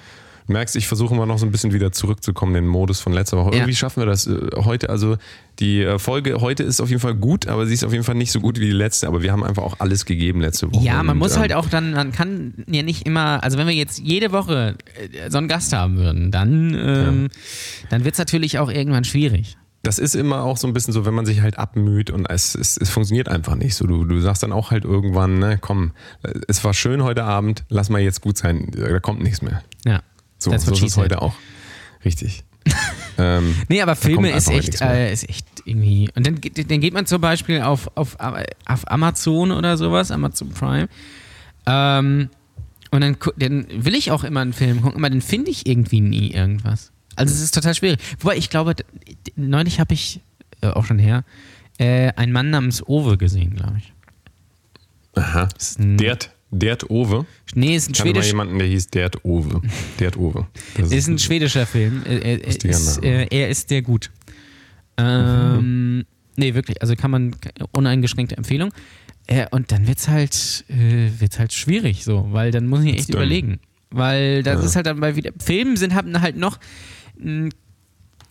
[0.48, 3.52] Merkst, ich versuche mal noch so ein bisschen wieder zurückzukommen, den Modus von letzter Woche.
[3.52, 3.58] Ja.
[3.58, 4.90] Irgendwie schaffen wir das äh, heute.
[4.90, 5.18] Also
[5.60, 8.16] die äh, Folge heute ist auf jeden Fall gut, aber sie ist auf jeden Fall
[8.16, 9.08] nicht so gut wie die letzte.
[9.08, 10.84] Aber wir haben einfach auch alles gegeben letzte Woche.
[10.84, 13.68] Ja, man Und, muss ähm, halt auch dann, man kann ja nicht immer, also wenn
[13.68, 17.30] wir jetzt jede Woche äh, so einen Gast haben würden, dann, ähm,
[17.90, 19.58] dann wird es natürlich auch irgendwann schwierig.
[19.84, 22.56] Das ist immer auch so ein bisschen so, wenn man sich halt abmüht und es,
[22.56, 23.76] es, es funktioniert einfach nicht.
[23.76, 25.92] So, du, du sagst dann auch halt irgendwann, ne, komm,
[26.48, 29.62] es war schön heute Abend, lass mal jetzt gut sein, da kommt nichts mehr.
[29.86, 30.02] Ja.
[30.44, 31.34] So, That's so ist es heute auch.
[32.04, 32.44] Richtig.
[33.18, 36.10] ähm, Nee, aber Filme ist echt, äh, ist echt irgendwie.
[36.16, 40.50] Und dann, geht- dann geht man zum Beispiel auf, auf, auf Amazon oder sowas, Amazon
[40.50, 40.88] Prime.
[41.66, 42.30] Ähm,
[42.92, 46.02] und dann, dann will ich auch immer einen Film gucken, aber dann finde ich irgendwie
[46.02, 46.92] nie irgendwas.
[47.16, 48.00] Also es ist total schwierig.
[48.20, 48.76] Wobei ich glaube,
[49.36, 50.20] neulich habe ich,
[50.62, 51.24] äh, auch schon her,
[51.80, 53.94] äh, einen Mann namens Owe gesehen, glaube ich.
[55.16, 55.48] aha.
[55.58, 57.26] Das ein, Dert, Dert Ove.
[57.56, 59.62] nee, ist ein Ich kannte mal jemanden, der hieß Dert Ove.
[60.00, 60.48] Dert Ove.
[60.78, 62.04] Das ist ein schwedischer Film.
[62.06, 64.12] Er, ist, äh, er ist sehr gut.
[64.98, 66.82] Ähm, Nee, wirklich.
[66.82, 67.36] Also kann man
[67.74, 68.72] uneingeschränkte Empfehlung.
[69.28, 73.10] Äh, und dann wird's halt, äh, wird's halt schwierig, so, weil dann muss ich echt
[73.10, 73.18] dünn.
[73.18, 73.60] überlegen.
[73.92, 74.66] Weil das Ja.
[74.66, 75.32] ist halt dann bei wieder.
[75.44, 76.58] Filmen sind haben halt noch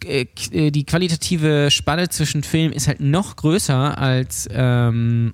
[0.05, 5.33] äh, äh, die qualitative Spanne zwischen Filmen ist halt noch größer als ähm,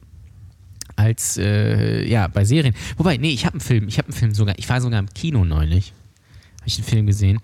[0.99, 2.75] als äh, ja bei Serien.
[2.97, 3.89] Wobei, nee, ich habe einen Film.
[3.89, 4.59] Ich habe einen Film sogar.
[4.59, 5.93] Ich war sogar im Kino neulich.
[6.61, 7.41] Habe ich einen Film gesehen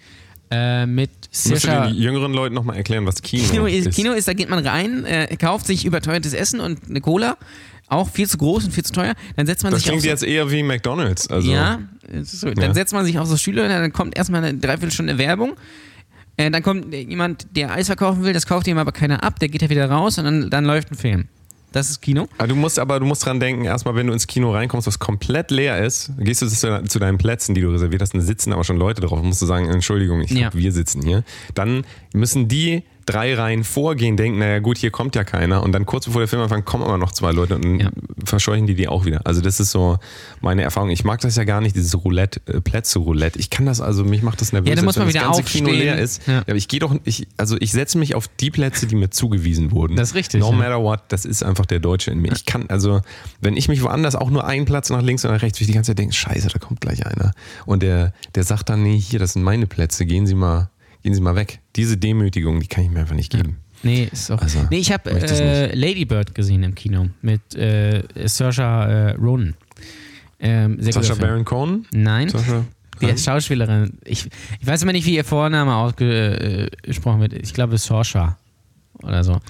[0.51, 1.11] äh, mit
[1.49, 3.97] Musst du den jüngeren Leuten nochmal erklären, was Kino, Kino ist, ist?
[3.97, 7.37] Kino ist, da geht man rein, äh, kauft sich überteuertes Essen und eine Cola,
[7.89, 9.15] auch viel zu groß und viel zu teuer.
[9.37, 11.29] Dann setzt man das sich auf klingt so, jetzt eher wie McDonalds.
[11.29, 11.81] Also, ja,
[12.23, 12.75] so, dann Ja.
[12.75, 15.55] setzt man sich auf so Stühle, dann kommt erstmal eine Dreiviertelstunde Werbung.
[16.37, 19.49] Äh, dann kommt jemand, der Eis verkaufen will, das kauft ihm aber keiner ab, der
[19.49, 21.29] geht ja wieder raus und dann, dann läuft ein Film.
[21.75, 22.29] Das ist Kino.
[22.39, 25.01] Ah, Du musst aber du musst dran denken, erstmal, wenn du ins Kino reinkommst, was
[25.01, 28.53] komplett leer ist, gehst du zu, zu deinen Plätzen, die du reserviert hast, und sitzen
[28.53, 30.51] aber schon Leute drauf, musst du sagen, Entschuldigung, ich Ja.
[30.51, 31.25] glaub, wir sitzen hier.
[31.55, 35.63] Dann müssen die drei Reihen vorgehen, denken, naja gut, hier kommt ja keiner.
[35.63, 37.91] Und dann kurz bevor der Film anfängt, kommen aber noch zwei Leute und Ja.
[38.25, 39.21] verscheuchen die die auch wieder.
[39.25, 39.99] Also das ist so
[40.41, 40.91] meine Erfahrung.
[40.91, 43.39] Ich mag das ja gar nicht, dieses Roulette, äh, Plätze-Roulette.
[43.39, 45.23] Ich kann das, also mich macht das nervös, Ja, da muss als wenn man das
[45.23, 45.85] wieder ganze Kino aufstehen.
[45.85, 46.27] leer ist.
[46.27, 46.33] Ja.
[46.35, 49.11] Ja, aber ich gehe doch, ich, also ich setze mich auf die Plätze, die mir
[49.11, 49.97] zugewiesen wurden.
[49.97, 50.57] Das ist richtig, No ja.
[50.57, 52.33] matter what, das ist einfach der Deutsche in mir.
[52.33, 53.01] Ich kann, also,
[53.41, 55.69] wenn ich mich woanders auch nur einen Platz nach links oder nach rechts, will ich
[55.69, 57.33] die ganze Zeit denken, scheiße, da kommt gleich einer.
[57.67, 60.71] Und der, der sagt dann, nee, hier, das sind meine Plätze, gehen Sie mal,
[61.05, 61.61] gehen Sie mal weg.
[61.77, 63.59] Diese Demütigung, die kann ich mir einfach nicht geben.
[63.83, 64.41] Nee, ist auch.
[64.41, 69.55] Also, nee, ich habe äh, Lady Bird gesehen im Kino mit äh, Saoirse äh, Ronan.
[70.41, 71.19] Ähm, Film.
[71.19, 71.87] Baron Cohen?
[71.93, 72.33] Nein.
[73.01, 73.99] Die ist Schauspielerin.
[74.05, 74.27] Ich,
[74.61, 77.35] ich weiß immer nicht, wie ihr Vorname ausgesprochen wird.
[77.35, 78.37] Ich glaube, Saoirse
[79.03, 79.41] oder so.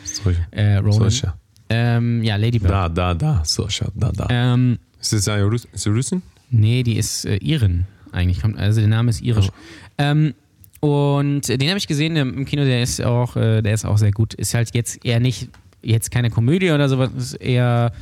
[0.50, 1.10] Äh, Ronan.
[1.10, 1.36] Sascha.
[1.68, 2.72] Ähm, ja, Lady Bird.
[2.72, 4.26] Da, da, da, Sascha, da, da.
[4.30, 6.22] Ähm, Ist das sie Russin?
[6.50, 8.40] nee, die ist äh, Irin eigentlich.
[8.40, 9.48] Kommt, also der Name ist irisch.
[9.98, 10.34] Ähm,
[10.84, 14.10] und den habe ich gesehen im Kino, der ist auch, äh, der ist auch sehr
[14.12, 14.34] gut.
[14.34, 15.48] Ist halt jetzt eher nicht,
[15.82, 17.92] jetzt keine Komödie oder sowas, ist eher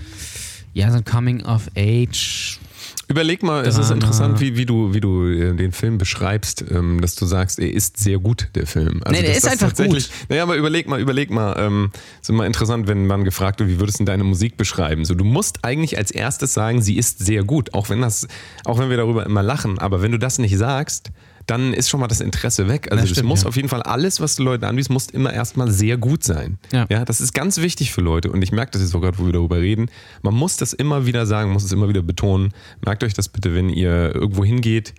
[0.74, 2.58] ja, so ein Coming of Age.
[3.08, 7.00] Überleg mal, es ist interessant, wie, wie du, wie du äh, den Film beschreibst, ähm,
[7.00, 9.00] dass du sagst, er ist sehr gut, der Film.
[9.04, 10.28] Also, Nee, der ist einfach tatsächlich- gut.
[10.30, 13.78] Naja, aber überleg mal, überleg mal, ähm, ist immer interessant, wenn man gefragt wird, wie
[13.78, 15.04] würdest du denn deine Musik beschreiben?
[15.04, 18.26] So, du musst eigentlich als erstes sagen, sie ist sehr gut, auch wenn das,
[18.64, 21.10] auch wenn wir darüber immer lachen, aber wenn du das nicht sagst,
[21.52, 22.90] dann ist schon mal das Interesse weg.
[22.90, 23.48] Also Das stimmt, muss ja.
[23.48, 26.58] auf jeden Fall alles, was du Leuten anbietest, muss immer erstmal sehr gut sein.
[26.72, 26.86] Ja.
[26.88, 29.26] ja, das ist ganz wichtig für Leute und ich merke das jetzt auch gerade, wo
[29.26, 29.90] wir darüber reden.
[30.22, 32.54] Man muss das immer wieder sagen, muss es immer wieder betonen.
[32.84, 34.94] Merkt euch das bitte, wenn ihr irgendwo hingeht.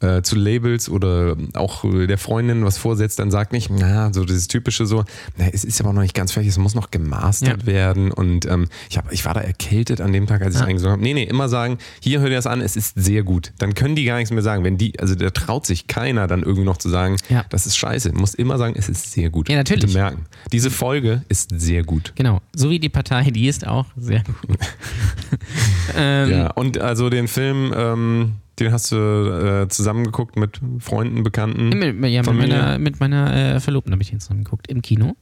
[0.00, 4.46] Äh, zu Labels oder auch der Freundin was vorsetzt, dann sagt nicht, na, so dieses
[4.48, 5.04] typische so,
[5.38, 7.66] na, es ist aber noch nicht ganz fertig, es muss noch gemastert Ja.
[7.66, 10.66] werden und ähm, ich, hab, ich war da erkältet an dem Tag, als ich Ja.
[10.66, 11.02] eingesungen habe.
[11.02, 13.52] Nee, nee, immer sagen, hier hört ihr das an, es ist sehr gut.
[13.58, 14.64] Dann können die gar nichts mehr sagen.
[14.64, 17.44] Wenn die, also da traut sich keiner dann irgendwie noch zu sagen, Ja.
[17.50, 18.10] das ist scheiße.
[18.12, 19.48] Du musst immer sagen, es ist sehr gut.
[19.48, 19.84] Ja, natürlich.
[19.86, 20.26] Bitte merken.
[20.52, 22.12] Diese Folge ist sehr gut.
[22.16, 24.58] Genau, so wie die Partei, die ist auch sehr gut.
[25.96, 31.68] ähm, Ja, und also den Film, ähm, den hast du äh, zusammengeguckt mit Freunden, Bekannten.
[31.70, 35.14] Mit, ja, mit meiner, mit meiner äh, Verlobten habe ich den zusammen geguckt im Kino.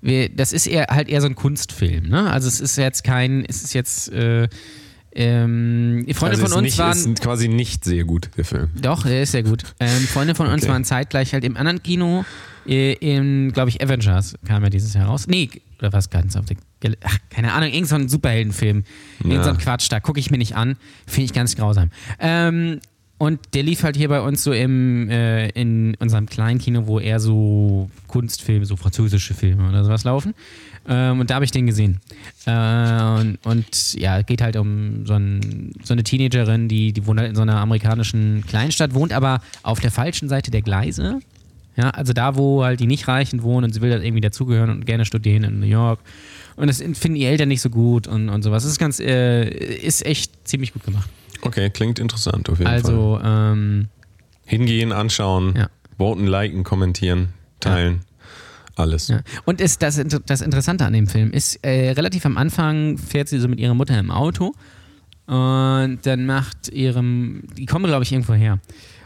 [0.00, 2.30] Wir, das ist eher halt eher so ein Kunstfilm, ne?
[2.30, 4.48] Also es ist jetzt kein, es ist jetzt äh,
[5.12, 6.96] ähm, Freunde also von uns nicht, waren.
[6.96, 8.68] Ist quasi nicht sehr gut, der Film.
[8.80, 9.64] Doch, der ist sehr gut.
[9.80, 10.72] Ähm, Freunde von uns Okay.
[10.72, 12.24] waren zeitgleich halt im anderen Kino,
[12.68, 15.26] in, glaube ich, Avengers kam ja dieses Jahr raus.
[15.26, 16.56] Nee, oder was ganz auf der
[17.02, 18.84] Ach, keine Ahnung, irgend so ein Superheldenfilm.
[19.24, 19.60] Irgend so ein Ja.
[19.62, 20.76] Quatsch, da gucke ich mir nicht an.
[21.06, 21.90] Finde ich ganz grausam.
[22.20, 22.78] Ähm,
[23.18, 27.00] und der lief halt hier bei uns so im, äh, in unserem kleinen Kino, wo
[27.00, 30.34] eher so Kunstfilme, so französische Filme oder sowas laufen.
[30.86, 32.00] Ähm, und da habe ich den gesehen.
[32.46, 37.18] Äh, und, und ja, geht halt um so, ein, so eine Teenagerin, die, die wohnt
[37.18, 41.18] halt in so einer amerikanischen Kleinstadt, wohnt aber auf der falschen Seite der Gleise.
[41.78, 44.84] Ja, also da, wo halt die Nicht-Reichen wohnen und sie will halt irgendwie dazugehören und
[44.84, 46.00] gerne studieren in New York.
[46.56, 48.64] Und das finden die Eltern nicht so gut und, und sowas.
[48.64, 51.08] Das ist ganz, äh, ist echt ziemlich gut gemacht.
[51.42, 52.78] Okay, klingt interessant auf jeden Fall.
[52.78, 53.86] Also, ähm,
[54.44, 55.68] Hingehen, anschauen, Ja.
[55.96, 57.28] voten, liken, kommentieren,
[57.60, 58.00] teilen.
[58.74, 59.06] Alles.
[59.08, 59.20] Ja.
[59.44, 63.38] Und ist das, das Interessante an dem Film ist, äh, relativ am Anfang fährt sie
[63.38, 64.52] so mit ihrer Mutter im Auto
[65.26, 68.58] und dann macht ihrem, die kommen glaube ich irgendwo her,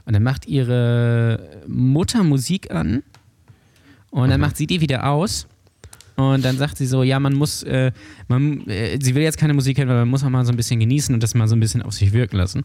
[0.05, 3.03] und dann macht ihre Mutter Musik an
[4.11, 5.47] und dann macht sie die wieder aus
[6.17, 7.93] und dann sagt sie so, ja, man muss, äh,
[8.29, 10.57] man, äh, sie will jetzt keine Musik hören, weil man muss auch mal so ein
[10.57, 12.65] bisschen genießen und das mal so ein bisschen auf sich wirken lassen.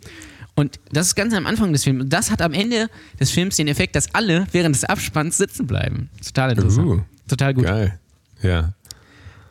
[0.55, 2.03] Und das ist ganz am Anfang des Films.
[2.03, 5.67] Und das hat am Ende des Films den Effekt, dass alle während des Abspanns sitzen
[5.67, 6.09] bleiben.
[6.25, 6.87] Total interessant.
[6.87, 7.65] Uh, Total gut.
[7.65, 7.99] Geil.
[8.41, 8.73] Ja.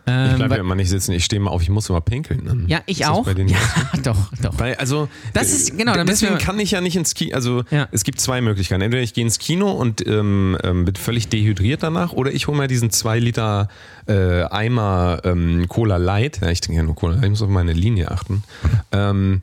[0.08, 2.00] Ich Ähm, bleibe weil- ja immer nicht sitzen, ich stehe mal auf, ich muss immer
[2.00, 2.42] pinkeln.
[2.46, 2.68] Dann.
[2.68, 3.26] ja, ich Ist auch.
[3.26, 3.34] Ja,
[4.04, 4.56] doch, doch.
[4.58, 7.34] Weil, also, Das ist- genau, deswegen kann ich ja nicht ins Kino.
[7.34, 7.88] Also, Ja.
[7.90, 8.82] es gibt zwei Möglichkeiten.
[8.82, 12.56] Entweder ich gehe ins Kino und ähm, ähm, bin völlig dehydriert danach, oder ich hole
[12.56, 13.68] mir diesen 2 Liter
[14.06, 16.38] äh, Eimer ähm, Cola Light.
[16.40, 18.44] Ja, ich trinke ja nur Cola Light, ich muss auf meine Linie achten.
[18.92, 19.42] Ähm,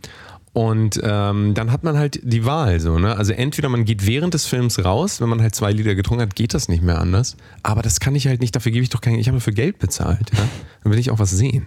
[0.53, 3.17] und ähm, dann hat man halt die Wahl so, ne?
[3.17, 6.35] Also entweder man geht während des Films raus, wenn man halt zwei Liter getrunken hat,
[6.35, 7.35] geht das nicht mehr anders.
[7.63, 9.79] Aber das kann ich halt nicht, dafür gebe ich doch kein, ich habe für Geld
[9.79, 10.47] bezahlt, ja?
[10.83, 11.65] Dann will ich auch was sehen.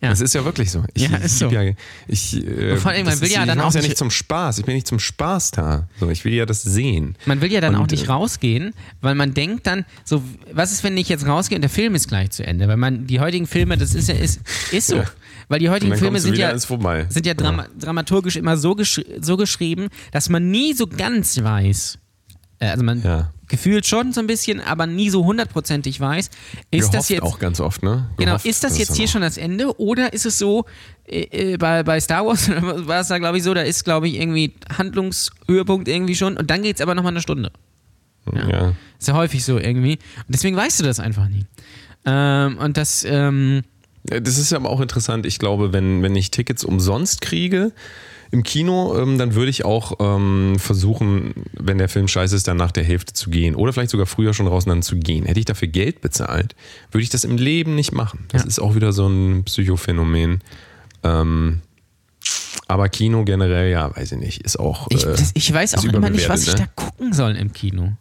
[0.00, 0.10] Ja.
[0.10, 0.84] Das ist ja wirklich so.
[0.94, 1.48] Ich, Ja, ist ich, so.
[1.50, 1.62] Ja,
[2.06, 4.10] ich, äh, vor allem, man will ist- ja ich dann auch ja nicht- nicht zum
[4.10, 4.58] Spaß.
[4.58, 5.88] Ich bin nicht zum Spaß da.
[5.98, 7.16] So, ich will ja das sehen.
[7.26, 10.70] Man will ja dann Und, auch nicht äh, rausgehen, weil man denkt dann, so, was
[10.70, 12.68] ist, wenn ich jetzt rausgehe und der Film ist gleich zu Ende?
[12.68, 15.02] Weil man, die heutigen Filme, das ist ja, ist, ist so.
[15.42, 15.46] Ja.
[15.48, 19.88] Weil die heutigen Filme sind ja, sind ja, drama dramaturgisch immer so, geschri so geschrieben,
[20.12, 21.98] dass man nie so ganz weiß,
[22.58, 23.32] äh, also man Ja.
[23.48, 26.32] gefühlt schon so ein bisschen, aber nie so hundertprozentig weiß, ist
[26.70, 28.08] Gehofft das jetzt auch ganz oft, ne?
[28.16, 30.64] Genau, Gehofft, ist das dass jetzt hier schon das Ende oder ist es so,
[31.06, 32.48] äh, äh, bei, bei Star Wars
[32.86, 36.50] war es da glaube ich so, da ist glaube ich irgendwie Handlungshöhepunkt irgendwie schon und
[36.50, 37.50] dann geht es aber nochmal eine Stunde.
[38.32, 38.74] Ja.
[38.98, 39.94] Ist ja häufig so irgendwie.
[39.94, 41.44] Und deswegen weißt du das einfach nie.
[42.04, 43.62] Ähm, und das, ähm, Ja,
[44.04, 45.26] Das ist aber auch interessant.
[45.26, 47.72] Ich glaube, wenn, wenn ich Tickets umsonst kriege
[48.32, 52.56] im Kino, ähm, dann würde ich auch ähm, versuchen, wenn der Film scheiße ist, dann
[52.56, 53.54] nach der Hälfte zu gehen.
[53.54, 55.26] Oder vielleicht sogar früher schon draußen dann zu gehen.
[55.26, 56.56] Hätte ich dafür Geld bezahlt,
[56.90, 58.24] würde ich das im Leben nicht machen.
[58.32, 58.48] Das Ja.
[58.48, 60.40] ist auch wieder so ein Psychophänomen.
[61.04, 61.60] Ähm,
[62.68, 64.86] aber Kino generell, ja, weiß ich nicht, ist auch.
[64.90, 67.52] ich, äh, das, ich weiß auch immer nicht, was ich überbewertet, da gucken soll im
[67.52, 67.92] Kino.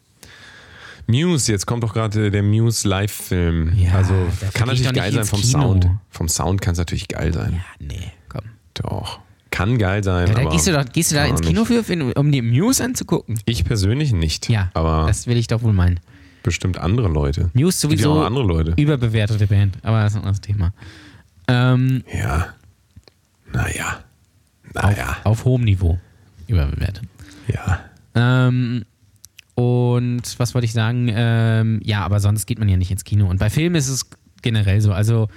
[1.07, 3.73] Muse, jetzt kommt doch gerade der Muse Live-Film.
[3.75, 4.13] Ja, also
[4.53, 5.51] kann natürlich geil sein vom Kino.
[5.61, 5.87] Sound.
[6.09, 7.53] Vom Sound kann es natürlich geil sein.
[7.53, 8.41] Ja, nee, komm.
[8.75, 9.19] Doch.
[9.49, 10.27] Kann geil sein.
[10.27, 11.83] Ja, da gehst du, doch, gehst du da ins Kino für,
[12.15, 13.39] um die Muse anzugucken?
[13.45, 14.47] Ich persönlich nicht.
[14.49, 15.99] Ja, aber das will ich doch wohl meinen.
[16.43, 17.49] bestimmt andere Leute.
[17.53, 18.73] Muse sowieso auch andere Leute.
[18.77, 20.73] überbewertete Band, aber das ist ein anderes Thema.
[21.49, 22.53] Ähm, Ja.
[23.51, 23.99] Naja.
[24.73, 25.17] Naja.
[25.25, 25.99] auf hohem Niveau
[26.47, 27.03] überbewertet.
[27.47, 27.81] Ja.
[28.15, 28.85] Ähm,
[29.62, 31.12] und was wollte ich sagen?
[31.14, 33.30] Ähm, ja, aber sonst geht man ja nicht ins Kino.
[33.30, 34.09] Und bei Filmen ist es
[34.41, 34.91] generell so.
[34.91, 35.28] Also,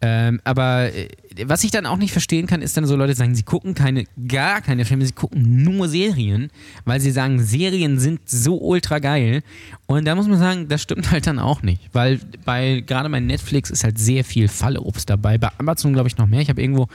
[0.00, 1.08] ähm, aber äh,
[1.46, 4.04] was ich dann auch nicht verstehen kann, ist dann so Leute sagen, sie gucken keine,
[4.28, 6.50] gar keine Filme, sie gucken nur Serien,
[6.84, 9.42] weil sie sagen, Serien sind so ultra geil.
[9.86, 11.82] Und da muss man sagen, das stimmt halt dann auch nicht.
[11.92, 15.38] Weil bei, gerade bei Netflix ist halt sehr viel Fallobst dabei.
[15.38, 16.40] Bei Amazon glaube ich noch mehr.
[16.40, 16.88] Ich habe irgendwo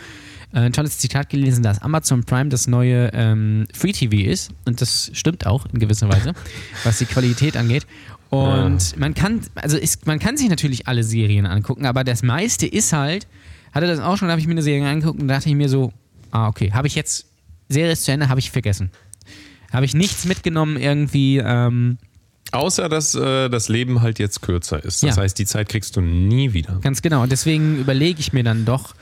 [0.53, 4.51] äh, ein tolles Zitat gelesen, dass Amazon Prime das neue ähm, Free TV ist.
[4.65, 6.33] Und das stimmt auch in gewisser Weise,
[6.83, 7.85] was die Qualität angeht.
[8.29, 12.65] Und man kann, also ist, man kann sich natürlich alle Serien angucken, aber das meiste
[12.67, 13.25] ist halt,
[13.73, 15.69] hatte das auch schon, da habe ich mir eine Serie angeguckt und dachte ich mir
[15.69, 15.93] so,
[16.31, 17.25] ah, okay, habe ich jetzt,
[17.69, 18.91] Serie ist zu Ende, habe ich vergessen.
[19.71, 21.37] Habe ich nichts mitgenommen irgendwie.
[21.43, 21.97] Ähm,
[22.51, 25.03] Außer, dass äh, das Leben halt jetzt kürzer ist.
[25.03, 25.21] Das Ja.
[25.21, 26.79] heißt, die Zeit kriegst du nie wieder.
[26.81, 27.23] Ganz genau.
[27.23, 28.95] Und deswegen überlege ich mir dann doch,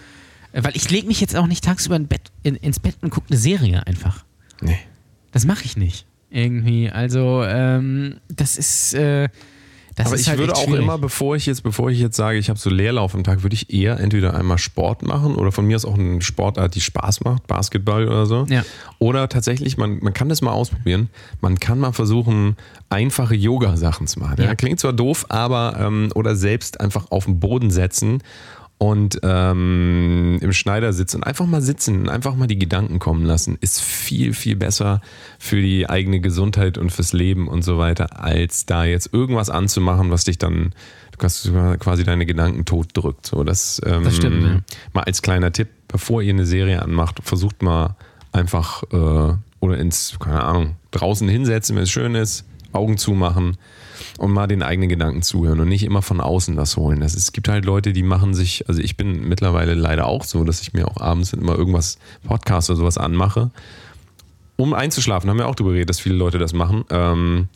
[0.64, 3.28] weil ich lege mich jetzt auch nicht tagsüber in Bett, in, ins Bett und gucke
[3.30, 4.24] eine Serie einfach.
[4.62, 4.80] Nee.
[5.32, 6.06] Das mache ich nicht.
[6.30, 6.90] Irgendwie.
[6.90, 8.94] Also, ähm, das ist.
[8.94, 9.30] Äh,
[9.96, 10.82] das Aber ich halt würde auch schwierig.
[10.82, 13.54] immer, bevor ich jetzt, bevor ich jetzt sage, ich habe so Leerlauf am Tag, würde
[13.54, 17.22] ich eher entweder einmal Sport machen oder von mir aus auch eine Sportart, die Spaß
[17.22, 18.46] macht, Basketball oder so.
[18.50, 18.66] Ja.
[19.00, 21.10] Oder tatsächlich, man, man kann das mal ausprobieren.
[21.40, 22.58] Man kann mal versuchen,
[22.90, 24.36] einfache Yoga-Sachen zu machen.
[24.40, 24.48] Ja.
[24.48, 24.56] Ja.
[24.56, 28.22] klingt zwar doof, aber ähm, oder selbst einfach auf den Boden setzen
[28.78, 33.58] und ähm, im Schneidersitz und einfach mal sitzen und einfach mal die Gedanken kommen lassen,
[33.62, 35.02] ist viel, viel besser
[35.40, 40.12] für die eigene Gesundheit und fürs Leben und so weiter, als da jetzt irgendwas anzumachen,
[40.12, 40.74] was dich dann,
[41.12, 41.50] du kannst
[41.80, 43.26] quasi deine Gedanken tot drückt.
[43.28, 44.62] So, das, ähm, Das stimmt, ja.
[44.92, 47.96] Mal als kleiner Tipp, bevor ihr eine Serie anmacht, versucht mal
[48.34, 53.58] einfach äh, oder ins, keine Ahnung, draußen hinsetzen, wenn es schön ist, Augen zumachen
[54.18, 57.02] und mal den eigenen Gedanken zuhören und nicht immer von außen was holen.
[57.02, 60.24] Das ist, es gibt halt Leute, die machen sich, also ich bin mittlerweile leider auch
[60.24, 63.52] so, dass ich mir auch abends immer irgendwas, Podcast oder sowas anmache,
[64.56, 65.30] um einzuschlafen.
[65.30, 66.86] Haben wir auch darüber geredet, dass viele Leute das machen.
[66.90, 67.50] Ähm,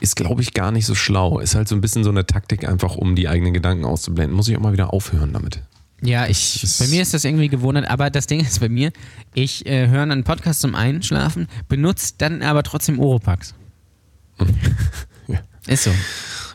[0.00, 1.38] ist, glaube ich, gar nicht so schlau.
[1.38, 4.36] Ist halt so ein bisschen so eine Taktik, einfach um die eigenen Gedanken auszublenden.
[4.36, 5.62] Muss ich auch mal wieder aufhören damit.
[6.02, 8.92] Ja, ich, Das bei mir ist das irgendwie gewohnt, aber das Ding ist bei mir,
[9.32, 13.54] ich äh, höre einen Podcast zum Einschlafen, benutze dann aber trotzdem Oropax.
[15.66, 15.74] Ja.
[15.74, 15.90] Ist so.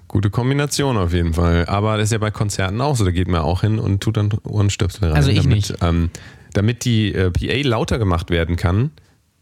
[0.08, 1.66] Gute Kombination auf jeden Fall.
[1.68, 3.06] Aber das ist ja bei Konzerten auch so.
[3.06, 5.16] Da geht man auch hin und tut dann Ohrenstöpsel rein.
[5.16, 5.76] Also ich damit, nicht.
[5.82, 6.10] Ähm,
[6.54, 8.90] damit die äh, PA lauter gemacht werden kann,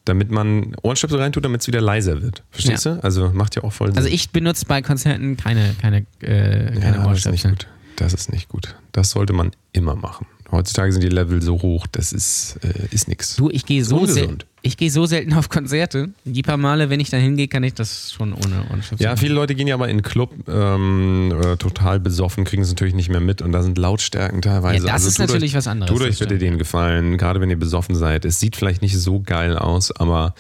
[0.04, 2.44] damit man Ohrenstöpsel reintut, damit es wieder leiser wird.
[2.52, 3.02] Verstehst du?
[3.02, 3.98] Also macht ja auch voll Sinn.
[3.98, 7.52] Also ich benutze bei Konzerten keine, keine, äh, keine ja, das ist nicht Ohrstöpsel.
[7.52, 7.68] gut.
[7.96, 8.76] Das ist nicht gut.
[8.92, 10.28] Das sollte man immer machen.
[10.52, 13.36] Heutzutage sind die Level so hoch, das ist, äh, ist nix.
[13.36, 16.10] Du, ich gehe so, sel ich gehe so selten auf Konzerte.
[16.26, 19.06] Die paar Male, wenn ich da hingehe, kann ich das schon ohne Ohrenstöpsel.
[19.06, 22.70] Ja, viele Leute gehen ja aber in den Club ähm, äh, total besoffen, kriegen es
[22.70, 24.86] natürlich nicht mehr mit und da sind Lautstärken teilweise.
[24.86, 26.54] Ja, das ist tut natürlich euch, was anderes, Tut euch das bitte stimmt.
[26.54, 28.26] den Gefallen, gerade wenn ihr besoffen seid.
[28.26, 30.34] Es sieht vielleicht nicht so geil aus, aber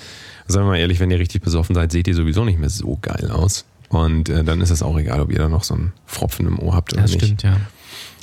[0.48, 2.98] sagen wir mal ehrlich, wenn ihr richtig besoffen seid, seht ihr sowieso nicht mehr so
[3.02, 3.66] geil aus.
[3.90, 6.60] Und äh, dann ist es auch egal, ob ihr da noch so einen Pfropfen im
[6.60, 7.24] Ohr habt oder das nicht.
[7.24, 7.58] stimmt, ja.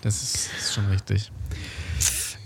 [0.02, 1.30] Das ist, ist schon richtig.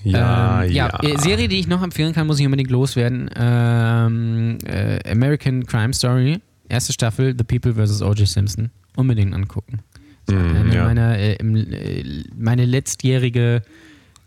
[0.04, 1.00] Ja, ähm, ja.
[1.02, 3.30] äh, Serie, die ich noch empfehlen kann, muss ich unbedingt loswerden.
[3.36, 8.02] Ähm, äh, American Crime Story, erste Staffel, The People vs.
[8.02, 8.26] O.J.
[8.26, 8.70] Simpson.
[8.96, 9.80] Unbedingt angucken.
[10.28, 10.84] Mm, ja.
[10.84, 13.62] meiner, äh, im, äh, meine letztjährige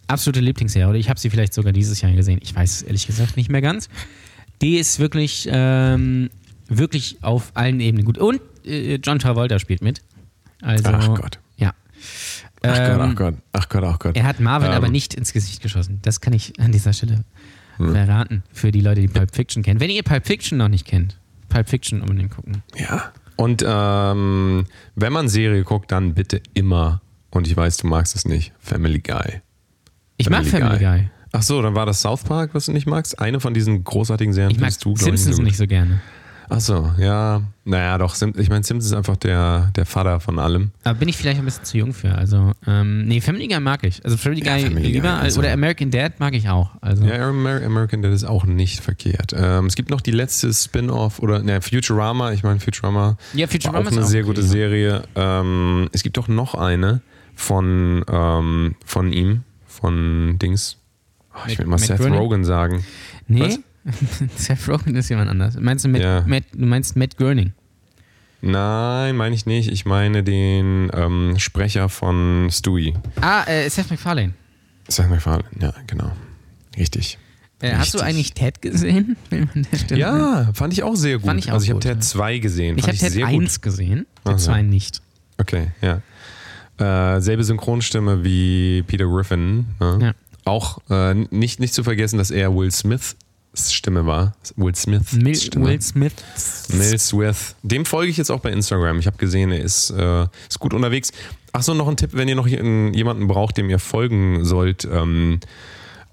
[0.07, 0.89] absolute Lieblingsserie.
[0.89, 2.39] Oder ich habe sie vielleicht sogar dieses Jahr gesehen.
[2.43, 3.89] Ich weiß ehrlich gesagt nicht mehr ganz.
[4.61, 6.29] Die ist wirklich, ähm,
[6.67, 8.17] wirklich auf allen Ebenen gut.
[8.17, 10.01] Und äh, John Travolta spielt mit.
[10.61, 11.39] Also, Ach Gott.
[11.57, 11.73] Ja.
[12.63, 14.15] Ach Gott, ach Ähm, Gott, ach Gott, ach Gott.
[14.15, 14.75] er hat Marvin Ähm.
[14.75, 15.99] aber nicht ins Gesicht geschossen.
[16.03, 17.23] Das kann ich an dieser Stelle
[17.77, 17.93] Hm.
[17.93, 19.79] verraten für die Leute, die Pulp Fiction kennen.
[19.79, 21.17] Wenn ihr Pulp Fiction noch nicht kennt,
[21.49, 22.61] Pulp Fiction unbedingt gucken.
[22.77, 23.11] Ja.
[23.37, 27.01] Und ähm, wenn man Serie guckt, dann bitte immer,
[27.31, 29.41] und ich weiß, du magst es nicht, Family Guy.
[30.17, 31.09] Ich mag Family Guy.
[31.31, 33.17] Ach so, dann war das South Park, was du nicht magst?
[33.19, 36.01] Eine von diesen großartigen Serien Ich mag du, Simpsons ich, nicht so gerne.
[36.53, 37.43] Ach so, ja.
[37.63, 38.13] Naja, doch.
[38.13, 40.71] Sim ich meine, Simpsons ist einfach der, der Vater von allem.
[40.83, 42.13] Aber bin ich vielleicht ein bisschen zu jung für.
[42.13, 44.03] Also, ähm, nee, Family Guy mag ich.
[44.03, 45.13] Also Family Ja, Guy Family Guy, lieber.
[45.13, 46.71] also- oder American Dad mag ich auch.
[46.81, 49.33] Also, Ja, Amer American Dad ist auch nicht verkehrt.
[49.33, 52.33] Ähm, es gibt noch die letzte Spin-off oder ne, Futurama.
[52.33, 54.47] Ich meine, Futurama, Ja, Futurama war auch ist eine auch sehr gute ja.
[54.47, 55.03] Serie.
[55.15, 56.99] Ähm, es gibt auch noch eine
[57.33, 60.75] von, ähm, von ihm, von Dings.
[61.33, 62.01] Oh, ich will mal Seth?
[62.01, 62.83] Rogen sagen.
[63.27, 63.57] nee,
[64.35, 65.57] Seth Rogen ist jemand anders.
[65.59, 66.23] Meinst du Matt, Ja.
[66.27, 67.53] Matt, du meinst Matt Groening?
[68.41, 69.69] Nein, meine ich nicht.
[69.71, 72.95] Ich meine den ähm, Sprecher von Stewie.
[73.21, 74.33] Ah, äh, Seth MacFarlane.
[74.87, 76.11] Seth MacFarlane, ja, genau.
[76.77, 77.17] Richtig.
[77.61, 79.15] Äh, hast du eigentlich Ted gesehen?
[79.89, 81.35] Ja, fand ich auch sehr gut.
[81.37, 82.01] Ich auch also ich habe Ted ja.
[82.01, 82.77] 2 gesehen.
[82.77, 84.51] Ich habe Ted sehr 1 gesehen, Ted Ach so.
[84.51, 85.01] 2 nicht.
[85.37, 86.01] Okay, ja.
[86.79, 89.67] Äh, selbe Synchronstimme wie Peter Griffin.
[89.79, 89.99] Ne?
[90.01, 90.13] Ja.
[90.45, 93.15] Auch äh, nicht, nicht zu vergessen, dass er Will Smiths
[93.53, 94.33] Stimme war.
[94.55, 95.67] Will Smiths Mil Stimme.
[95.67, 96.13] Will Smith.
[96.69, 97.55] Will Smith.
[97.63, 98.99] Dem folge ich jetzt auch bei Instagram.
[98.99, 101.11] Ich habe gesehen, er ist, äh, ist gut unterwegs.
[101.51, 104.87] Ach so, noch ein Tipp, wenn ihr noch jemanden braucht, dem ihr folgen sollt.
[104.89, 105.41] Ähm,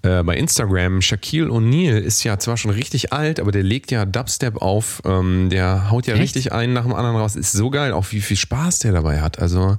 [0.01, 4.05] äh, bei Instagram, Shaquille O'Neal ist ja zwar schon richtig alt, aber der legt ja
[4.05, 5.01] Dubstep auf.
[5.05, 6.23] Ähm, der haut ja Echt?
[6.23, 7.35] richtig einen nach dem anderen raus.
[7.35, 9.39] Ist so geil, auch wie viel Spaß der dabei hat.
[9.39, 9.77] Also,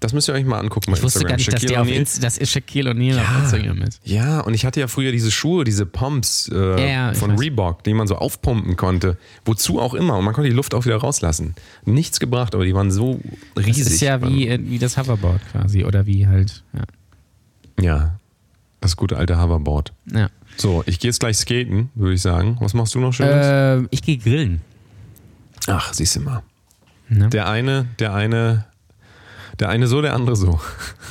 [0.00, 1.28] das müsst ihr euch mal angucken bei Ich wusste Instagram.
[1.28, 1.96] gar nicht, dass, der auf O'Neal.
[1.96, 4.00] Inst dass Shaquille O'Neal auf Instagram ist.
[4.04, 7.40] Ja, und ich hatte ja früher diese Schuhe, diese Pumps äh, Ja, ja, von weiß.
[7.40, 9.16] Reebok, die man so aufpumpen konnte.
[9.46, 10.18] Wozu auch immer.
[10.18, 11.54] Und man konnte die Luft auch wieder rauslassen.
[11.86, 13.20] Nichts gebracht, aber die waren so
[13.56, 13.84] riesig.
[13.84, 16.62] Das ist ja wie, äh, wie das Hoverboard quasi oder wie halt.
[16.74, 16.82] Ja.
[17.80, 18.14] Ja,
[18.82, 19.92] das gute alte Hoverboard.
[20.12, 20.28] ja.
[20.58, 22.58] So, ich gehe jetzt gleich skaten, würde ich sagen.
[22.60, 23.46] Was machst du noch Schönes?
[23.46, 24.60] Äh, ich gehe grillen.
[25.66, 26.42] Ach, siehst du mal.
[27.08, 27.30] Ne?
[27.30, 28.66] Der eine, der eine,
[29.58, 30.60] der eine so, der andere so.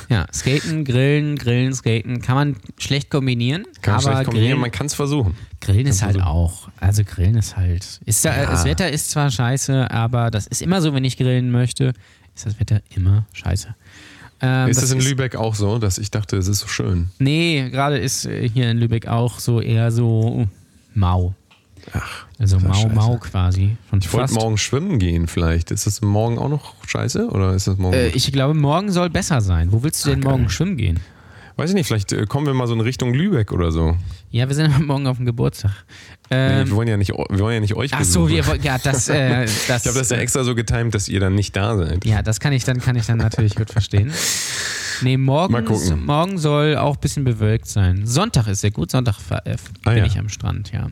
[0.08, 3.64] Ja, Skaten, Grillen, Grillen, Skaten kann man schlecht kombinieren.
[3.82, 5.34] Kann man schlecht kombinieren, Grillen, man kann es versuchen.
[5.60, 6.68] Grillen ist halt auch.
[6.78, 8.00] Also Grillen ist halt.
[8.04, 8.50] Ist da, Ja.
[8.50, 11.94] Das Wetter ist zwar scheiße, aber das ist immer so, wenn ich grillen möchte,
[12.34, 13.74] ist das Wetter immer scheiße.
[14.42, 17.08] Ähm, ist das in Lübeck auch so, dass ich dachte, es ist so schön?
[17.18, 20.46] Nee, gerade ist äh, hier in Lübeck auch so eher so
[20.94, 21.34] mau.
[21.92, 22.88] Ach, Also ist mau, scheiße.
[22.94, 23.76] mau quasi.
[23.90, 25.70] Schon Ich wollte morgen schwimmen gehen vielleicht.
[25.70, 27.94] Ist das morgen auch noch scheiße oder ist das morgen?
[27.94, 29.72] Äh, ich glaube, morgen soll besser sein.
[29.72, 30.32] Wo willst du denn Ah, geil.
[30.32, 31.00] morgen schwimmen gehen?
[31.56, 33.96] Weiß ich nicht, vielleicht äh, kommen wir mal so in Richtung Lübeck oder so.
[34.30, 35.72] Ja, wir sind morgen auf dem Geburtstag.
[36.30, 38.64] Nee, Ähm, wir, wollen ja nicht, wir wollen ja nicht euch ach so, wir wollten,
[38.64, 41.54] ja, das, äh, das, Ich habe das ja extra so getimt, dass ihr dann nicht
[41.54, 42.04] da seid.
[42.06, 44.10] Ja, das kann ich dann, kann ich dann natürlich gut verstehen.
[45.02, 45.64] Nee, morgen,
[46.06, 48.06] morgen soll auch ein bisschen bewölkt sein.
[48.06, 48.90] Sonntag ist sehr gut.
[48.90, 50.04] Sonntag äh, Ah, bin ja.
[50.06, 50.88] ich am Strand, ja.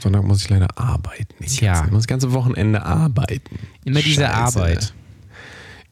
[0.00, 1.34] Sonntag muss ich leider arbeiten.
[1.40, 1.82] Ich Tja.
[1.84, 3.58] muss das ganze Wochenende arbeiten.
[3.84, 4.34] Immer diese Scheiße.
[4.34, 4.94] Arbeit.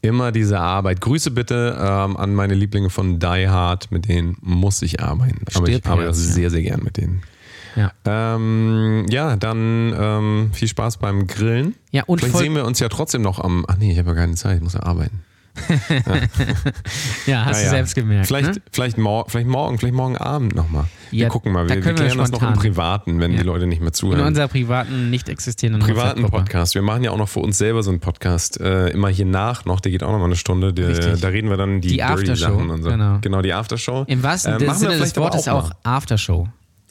[0.02, 1.00] Immer diese Arbeit.
[1.00, 5.44] Grüße bitte ähm, an meine Lieblinge von Die Hard, mit denen muss ich arbeiten.
[5.54, 7.22] Aber ich arbeite Herz, sehr, sehr gern mit denen.
[7.76, 7.92] Ja.
[8.04, 11.76] Ähm, ja, dann ähm, viel Spaß beim Grillen.
[11.92, 13.64] Ja, und Vielleicht sehen wir uns ja trotzdem noch am.
[13.68, 15.22] Ach nee, ich habe ja keine Zeit, ich muss ja arbeiten.
[17.26, 17.70] Ja, hast du Naja.
[17.70, 18.26] selbst gemerkt.
[18.26, 18.62] Vielleicht, ne?
[18.72, 20.84] vielleicht, mor vielleicht morgen, vielleicht morgen Abend nochmal.
[21.10, 22.54] Ja, wir gucken mal, da wir, wir können wir klären das noch im.
[22.54, 23.38] Privaten, wenn Ja.
[23.38, 24.26] die Leute nicht mehr In zuhören.
[24.26, 26.22] unserer privaten, nicht existierenden privaten.
[26.28, 26.74] Podcast.
[26.74, 29.64] Wir machen ja auch noch für uns selber so einen Podcast, äh, immer hier nach
[29.64, 30.72] noch, der geht auch noch mal eine Stunde.
[30.72, 32.90] Der, da reden wir dann die, Die Aftershow, Sachen und so.
[33.20, 33.42] genau.
[33.42, 34.04] die Aftershow.
[34.06, 35.70] Im wahrsten Äh, wir Sinne des Wortes auch.
[35.84, 36.48] Aftershow.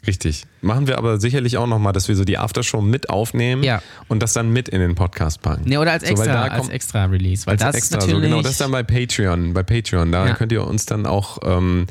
[0.08, 0.46] Richtig.
[0.62, 3.82] Machen wir aber sicherlich auch noch mal, dass wir so die Aftershow mit aufnehmen Ja.
[4.08, 5.64] und das dann mit in den Podcast packen.
[5.66, 7.46] Nee, oder als So, extra, da als extra Release.
[7.46, 8.16] Weil als das extra, natürlich.
[8.16, 9.54] so genau, das dann bei Patreon.
[9.54, 10.34] Bei Patreon, da Ja.
[10.34, 11.86] könnt ihr uns dann auch ähm,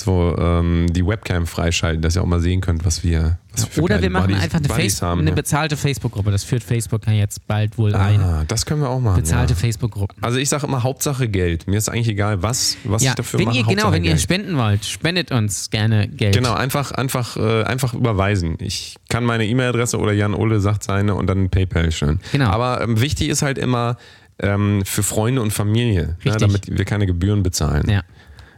[0.00, 3.82] so ähm, die Webcam freischalten, dass ihr auch mal sehen könnt, was wir, was wir
[3.84, 5.20] oder wir machen Buddies- einfach eine, Buddies Face haben.
[5.20, 5.34] eine ja.
[5.36, 6.30] bezahlte Facebook-Gruppe.
[6.30, 8.20] Das führt Facebook ja jetzt bald wohl ein.
[8.20, 9.16] Ah, das können wir auch machen.
[9.22, 9.58] Bezahlte ja.
[9.58, 10.22] Facebook-Gruppen.
[10.22, 11.66] Also ich sage immer Hauptsache Geld.
[11.66, 13.56] Mir ist eigentlich egal, was, was Ja, ich dafür wenn mache.
[13.58, 14.20] ihr, genau, Hauptsache wenn ihr Geld.
[14.22, 16.34] spenden wollt, spendet uns gerne Geld.
[16.34, 18.56] Genau, einfach, einfach, äh, einfach überweisen.
[18.60, 22.20] Ich kann meine E-Mail-Adresse oder Jan Ole sagt seine und dann PayPal schön.
[22.32, 22.50] Genau.
[22.50, 23.96] Aber ähm, wichtig ist halt immer
[24.38, 27.88] ähm, für Freunde und Familie, ne, damit wir keine Gebühren bezahlen.
[27.88, 28.02] Ja.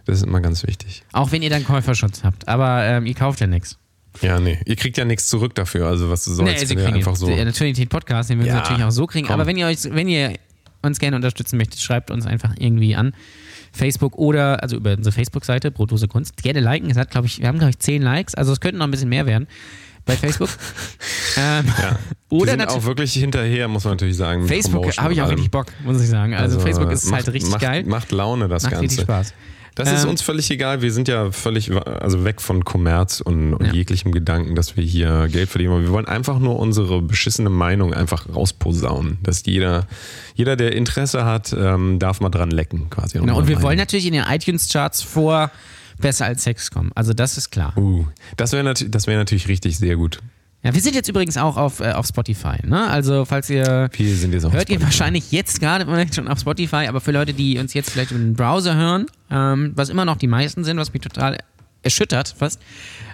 [0.09, 1.05] Das ist immer ganz wichtig.
[1.13, 2.49] Auch wenn ihr dann Käuferschutz habt.
[2.49, 3.77] Aber ähm, ihr kauft ja nichts.
[4.23, 4.59] Ja, nee.
[4.65, 5.87] Ihr kriegt ja nichts zurück dafür.
[5.87, 7.27] Also was du sollst, Nee, sie ihr kriegen einfach so.
[7.27, 9.27] Der Naturnität Podcast, den würden Ja, natürlich auch so kriegen.
[9.27, 9.35] komm.
[9.35, 10.33] Aber wenn ihr euch, wenn ihr
[10.83, 13.13] uns gerne unterstützen möchtet, schreibt uns einfach irgendwie an.
[13.73, 16.37] Facebook oder, also über unsere Facebook-Seite, Brotdose Kunst.
[16.43, 16.91] Gerne liken.
[16.91, 18.35] Es hat, glaube ich, wir haben, glaube ich, 10 Likes.
[18.35, 19.47] Also es könnten noch ein bisschen mehr werden
[20.07, 20.49] bei Facebook.
[21.37, 21.99] ähm, Ja.
[22.31, 24.49] Oder wir sind natürlich- auch wirklich hinterher, muss man natürlich sagen.
[24.49, 26.35] Facebook habe ich auch richtig Bock, muss ich sagen.
[26.35, 27.85] Also, Facebook ist macht, halt richtig macht, geil.
[27.85, 28.85] Macht Laune, das Macht Ganze.
[28.85, 29.35] richtig Spaß.
[29.79, 30.83] Das ist Ähm, uns völlig egal.
[30.83, 33.73] Wir sind ja völlig also weg von Kommerz und, und Ja.
[33.73, 35.83] jeglichem Gedanken, dass wir hier Geld verdienen.
[35.83, 39.19] Wir wollen einfach nur unsere beschissene Meinung einfach rausposaunen.
[39.23, 39.87] Dass jeder,
[40.35, 43.19] jeder der Interesse hat, ähm, darf mal dran lecken quasi.
[43.19, 43.79] Genau, und wir Unsere wollen Meinung.
[43.79, 45.51] natürlich in den iTunes-Charts vor
[46.01, 46.91] besser als Sex kommen.
[46.95, 47.73] Also das ist klar.
[47.77, 48.05] Uh,
[48.37, 50.19] das wäre das wär natürlich richtig sehr gut.
[50.63, 52.67] Ja, wir sind jetzt übrigens auch auf, äh, auf Spotify.
[52.67, 52.89] Ne?
[52.89, 56.41] Also falls ihr Viele sind jetzt auch hört ihr wahrscheinlich jetzt gerade vielleicht schon auf
[56.41, 60.05] Spotify, aber für Leute, die uns jetzt vielleicht über den Browser hören, ähm, was immer
[60.05, 61.39] noch die meisten sind, was mich total
[61.83, 62.61] erschüttert fast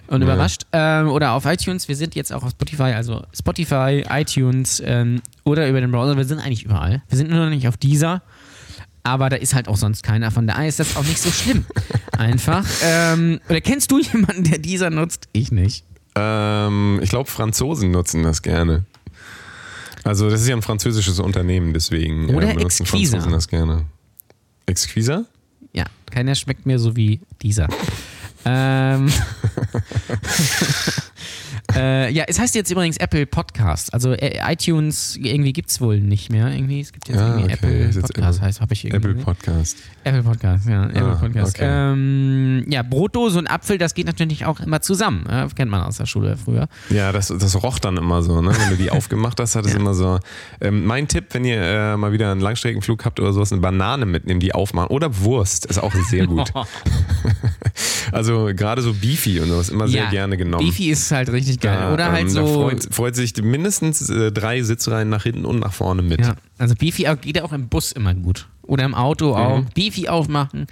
[0.07, 4.83] und überrascht, ähm, oder auf iTunes, wir sind jetzt auch auf Spotify, also Spotify, iTunes
[4.85, 7.03] ähm, oder über den Browser, wir sind eigentlich überall.
[7.09, 8.23] Wir sind nur noch nicht auf dieser.
[9.07, 10.31] Aber da ist halt auch sonst keiner.
[10.31, 11.67] Von daher ist das auch nicht so schlimm.
[12.17, 12.65] Einfach.
[12.83, 15.29] Ähm, oder kennst du jemanden, der dieser nutzt?
[15.33, 15.85] Ich nicht.
[16.15, 18.85] Ähm, ich glaube, Franzosen nutzen das gerne.
[20.05, 23.13] Also das ist ja ein französisches Unternehmen, deswegen Oder äh, benutzen Exquisa.
[23.13, 23.87] Franzosen das gerne.
[24.67, 25.25] Exquisa?
[25.73, 27.69] Ja, keiner schmeckt mir so wie dieser.
[28.45, 29.11] ähm,
[31.77, 33.93] äh, ja, es heißt jetzt übrigens Apple Podcast.
[33.93, 36.49] Also äh, iTunes irgendwie gibt es wohl nicht mehr.
[36.53, 37.55] Irgendwie, es gibt jetzt Ah, irgendwie okay.
[37.55, 39.09] Apple Podcast, Apple- heißt, habe ich irgendwie.
[39.11, 39.79] Apple Podcast.
[40.05, 40.85] Apple Podcast, ja.
[40.87, 41.57] Apple Ah, Podcast.
[41.57, 41.67] okay.
[41.93, 45.25] Ähm, ja, Brotdose und Apfel, das geht natürlich auch immer zusammen.
[45.29, 46.69] Ja, kennt man aus der Schule früher.
[46.91, 48.53] Ja, das, das roch dann immer so, ne?
[48.59, 49.79] Wenn du die aufgemacht hast, hat es Ja.
[49.81, 50.21] immer so.
[50.61, 54.07] Ähm, mein Tipp, wenn ihr äh, mal wieder einen Langstreckenflug habt oder sowas, eine Banane
[54.07, 54.89] mitnehmen, die aufmachen.
[54.91, 56.53] Oder Wurst, ist auch sehr gut.
[58.15, 60.65] also gerade so Beefy und sowas immer sehr Ja, gerne genommen.
[60.65, 61.77] Beefy ist halt richtig geil.
[61.79, 62.41] Da, Oder halt ähm, so.
[62.41, 66.21] Da freut, freut sich mindestens äh, drei Sitzreihen nach hinten und nach vorne mit.
[66.21, 66.35] Ja.
[66.59, 68.47] Also Beefy geht auch im Bus immer gut.
[68.67, 69.59] Oder im Auto auch.
[69.59, 69.67] Mhm.
[69.75, 70.67] Beefy aufmachen.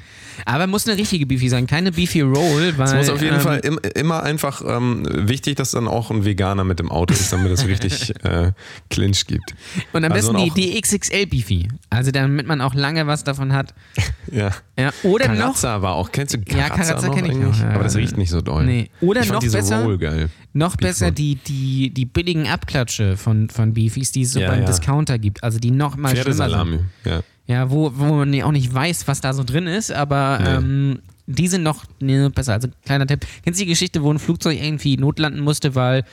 [0.47, 2.87] Aber muss eine richtige Beefy sein, keine Beefy Roll, weil.
[2.87, 6.25] Es muss auf jeden ähm, Fall im, immer einfach ähm, wichtig, dass dann auch ein
[6.25, 8.53] Veganer mit im Auto ist, damit es richtig äh,
[8.89, 9.55] Clinch gibt.
[9.93, 11.69] Und am Also besten auch- die, die XXL Beefy.
[11.91, 13.75] Also damit man auch lange was davon hat.
[14.31, 14.51] Ja.
[14.79, 14.91] Ja.
[15.03, 15.37] Oder noch.
[15.37, 17.93] Karazza war auch, kennst du Ja, Karazza Karazza noch kenn ich noch, ja, Aber das
[17.93, 18.01] ja.
[18.01, 18.65] riecht nicht so doll.
[18.65, 18.89] Nee.
[19.03, 20.31] Oder ich fand noch diese besser- Roll geil.
[20.55, 24.51] Noch Beef besser die, die, die billigen Abklatsche von, von Beefies, die es so Ja,
[24.51, 24.67] beim ja.
[24.67, 25.43] Discounter gibt.
[25.43, 26.81] Also die noch mal schlimmer sind.
[27.05, 27.23] Ja.
[27.47, 30.49] Ja, wo, wo man auch nicht weiß, was da so drin ist, aber Nee.
[30.57, 32.55] ähm, die sind noch nee, besser.
[32.55, 33.27] Also kleiner Tipp.
[33.43, 36.05] Kennst du die Geschichte, wo ein Flugzeug irgendwie notlanden musste, weil,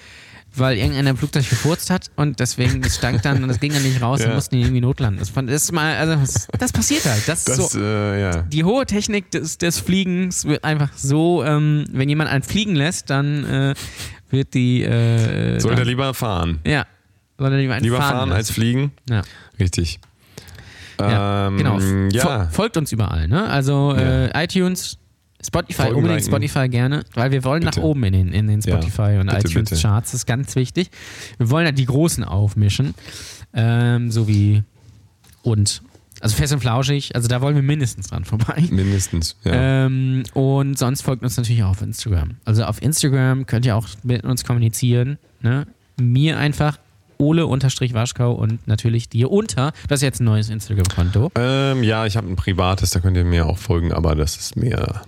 [0.56, 3.84] weil irgendeiner im Flugzeug gefurzt hat und deswegen das stank dann und das ging dann
[3.84, 4.28] nicht raus Ja.
[4.30, 5.20] und mussten die irgendwie notlanden.
[5.20, 7.28] Das, fand- das ist mal, also das, das passiert halt.
[7.28, 7.80] Das, ist Das, so.
[7.80, 8.42] äh, ja.
[8.44, 13.10] Die hohe Technik des, des Fliegens wird einfach so, ähm, wenn jemand einen fliegen lässt,
[13.10, 13.74] dann äh,
[14.32, 14.84] wird die.
[14.84, 16.60] Äh, Sollte dann, lieber fahren.
[16.66, 16.86] ja,
[17.38, 18.92] sollte lieber Lieber fahren, fahren, als fliegen.
[19.10, 19.22] Ja.
[19.60, 20.00] Richtig.
[21.00, 21.80] Ja, ähm, genau.
[22.12, 22.24] Ja.
[22.24, 23.50] Fol- Folgt uns überall, ne?
[23.50, 24.98] Also äh, iTunes,
[25.46, 26.32] Spotify, Folgen unbedingt liken.
[26.32, 27.80] Spotify gerne, weil wir wollen Bitte.
[27.80, 29.82] nach oben in den, in den Ja, Spotify und bitte, iTunes bitte.
[29.82, 30.12] Charts.
[30.12, 30.90] Das ist ganz wichtig.
[31.38, 32.94] Wir wollen ja die Großen aufmischen.
[33.54, 34.64] Ähm, so wie
[35.42, 35.82] und
[36.22, 38.66] also fest und flauschig, also da wollen wir mindestens dran vorbei.
[38.70, 39.38] Mindestens.
[39.46, 39.86] Ja.
[39.86, 42.36] Ähm, und sonst folgt uns natürlich auch auf Instagram.
[42.44, 45.18] Also auf Instagram könnt ihr auch mit uns kommunizieren.
[45.42, 45.66] Ne?
[45.98, 46.78] Mir einfach
[47.18, 49.74] Ole-Waschkau und natürlich dir unter.
[49.88, 51.32] Das ist jetzt ein neues Instagram-Konto.
[51.36, 54.56] Ähm, ja, ich habe ein privates, da könnt ihr mir auch folgen, aber das ist
[54.56, 55.02] mir,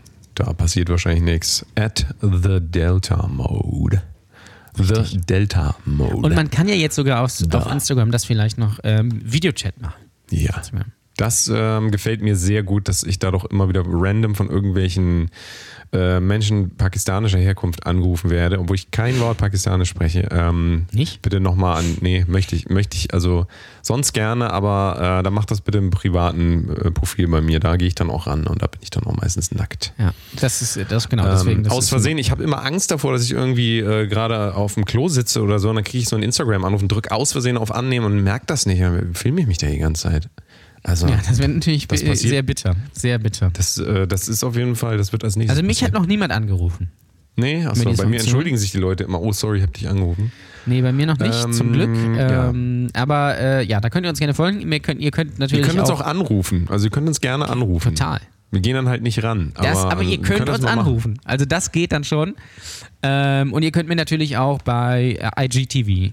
[0.44, 1.66] da passiert wahrscheinlich nichts.
[1.76, 4.02] At the Delta Mode.
[4.76, 6.16] The Delta Mode.
[6.16, 7.60] Und man kann ja jetzt sogar auf, Da.
[7.60, 10.02] auf Instagram das vielleicht noch ähm, Videochat machen.
[10.30, 10.62] ja.
[11.18, 15.30] Das ähm, gefällt mir sehr gut, dass ich da doch immer wieder random von irgendwelchen
[15.94, 20.30] äh, Menschen pakistanischer Herkunft angerufen werde, obwohl ich kein Wort Pakistanisch spreche.
[20.32, 21.22] Ähm, Nicht?
[21.22, 21.98] Bitte nochmal an.
[22.00, 23.46] Nee, möchte ich, möchte ich, also
[23.82, 27.60] sonst gerne, aber äh, dann macht das bitte im privaten äh, Profil bei mir.
[27.60, 29.94] Da gehe ich dann auch ran und da bin ich dann auch meistens nackt.
[29.98, 31.58] Ja, das ist das genau deswegen.
[31.60, 34.76] ähm, Das aus Versehen, ich habe immer Angst davor, dass ich irgendwie äh, gerade auf
[34.76, 37.34] dem Klo sitze oder so und dann kriege ich so einen Instagram-Anruf und drücke aus
[37.34, 38.82] Versehen auf Annehmen und merke das nicht.
[38.82, 40.30] Dann filme ich mich da die ganze Zeit.
[40.84, 42.76] Also, Ja, das wäre natürlich Das passiert- sehr bitter.
[42.94, 43.50] Sehr bitter.
[43.54, 46.02] das, äh, das ist auf jeden Fall, das wird als nächstes Also mich hat passieren.
[46.04, 46.90] noch niemand angerufen.
[47.38, 49.22] Nee, achso, bei mir entschuldigen sich die Leute immer.
[49.22, 50.32] Oh, sorry, ich habe dich angerufen.
[50.66, 51.90] Nee, bei mir noch nicht, Ähm, zum Glück.
[52.18, 52.50] ja.
[52.50, 54.70] Ähm, Aber äh, ja, da könnt ihr uns gerne folgen.
[54.72, 56.68] Ihr könnt, ihr könnt Ihr natürlich könnt uns auch, auch anrufen.
[56.70, 57.96] Also ihr könnt uns gerne anrufen.
[57.96, 58.20] Total.
[58.52, 59.54] Wir gehen dann halt nicht ran.
[59.56, 60.88] Das, aber, aber, ihr wir könnt das uns mal machen.
[60.88, 61.20] anrufen.
[61.24, 62.36] Also das geht dann schon.
[63.02, 66.12] Ähm, und ihr könnt mir natürlich auch bei äh, IGTV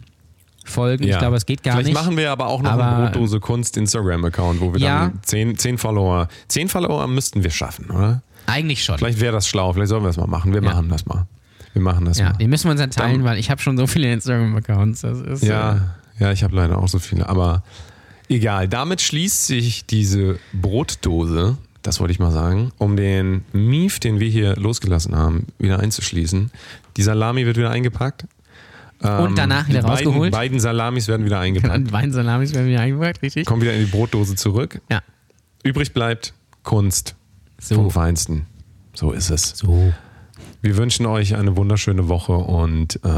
[0.68, 1.04] folgen.
[1.04, 1.18] Ich Ja.
[1.18, 1.94] glaube, es geht gar Vielleicht nicht.
[1.94, 4.98] machen wir aber auch noch Aber, einen Brotdose Kunst Instagram-Account, wo wir Ja.
[5.08, 8.22] dann zehn, zehn Follower, zehn Follower müssten wir schaffen, oder?
[8.46, 8.96] Eigentlich schon.
[8.98, 10.52] Vielleicht wäre das schlau, vielleicht sollen wir das mal machen.
[10.54, 10.70] Wir Ja.
[10.70, 11.26] machen das mal.
[11.74, 12.38] Wir machen das Ja, mal.
[12.38, 15.04] den müssen wir uns dann teilen, Dann- weil ich habe schon so viele Instagram-Accounts.
[15.04, 17.62] Ist, äh, Ja, ja, ich habe leider auch so viele, aber
[18.28, 18.66] egal.
[18.68, 24.28] Damit schließt sich diese Brotdose, das wollte ich mal sagen, um den Mief, den wir
[24.28, 26.50] hier losgelassen haben, wieder einzuschließen.
[26.96, 28.24] Die Salami wird wieder eingepackt.
[29.02, 30.32] Ähm, Und danach wieder die beiden, rausgeholt.
[30.32, 31.74] beiden Salamis werden wieder eingepackt.
[31.74, 33.46] Und Weinsalamis werden wieder eingepackt, richtig?
[33.46, 34.80] Kommen wieder in die Brotdose zurück.
[34.90, 35.02] Ja.
[35.62, 36.34] Übrig bleibt
[36.64, 37.14] Kunst
[37.60, 37.76] So.
[37.76, 38.46] vom Feinsten.
[38.94, 39.50] So ist es.
[39.50, 39.92] So.
[40.62, 43.08] Wir wünschen euch eine wunderschöne Woche und äh,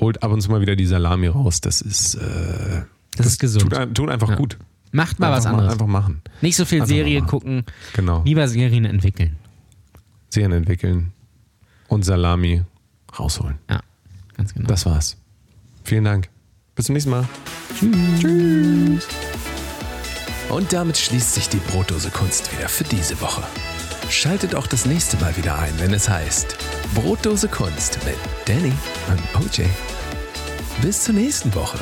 [0.00, 1.60] holt ab und zu mal wieder die Salami raus.
[1.62, 2.82] Das ist, äh,
[3.16, 3.72] Das, ist gesund.
[3.72, 4.34] tut, tut einfach Ja.
[4.36, 4.58] gut.
[4.92, 5.72] Macht mal was einfach anderes.
[5.72, 6.20] einfach machen.
[6.42, 7.26] Nicht so viel Einfach mal machen.
[7.26, 7.64] gucken,
[7.94, 8.22] Genau.
[8.24, 9.36] lieber Serien entwickeln.
[10.28, 11.12] Serien entwickeln
[11.88, 12.62] und Salami
[13.18, 13.56] rausholen.
[13.70, 13.80] Ja,
[14.34, 14.66] ganz genau.
[14.66, 15.16] Das war's.
[15.84, 16.28] Vielen Dank.
[16.74, 17.28] Bis zum nächsten Mal.
[20.48, 23.42] Und damit schließt sich die Brotdose Kunst wieder für diese Woche.
[24.10, 26.56] Schaltet auch das nächste Mal wieder ein, wenn es heißt
[26.94, 28.72] Brotdose Kunst mit Danny
[29.08, 29.64] und OJ.
[30.82, 31.78] Bis zur nächsten Woche.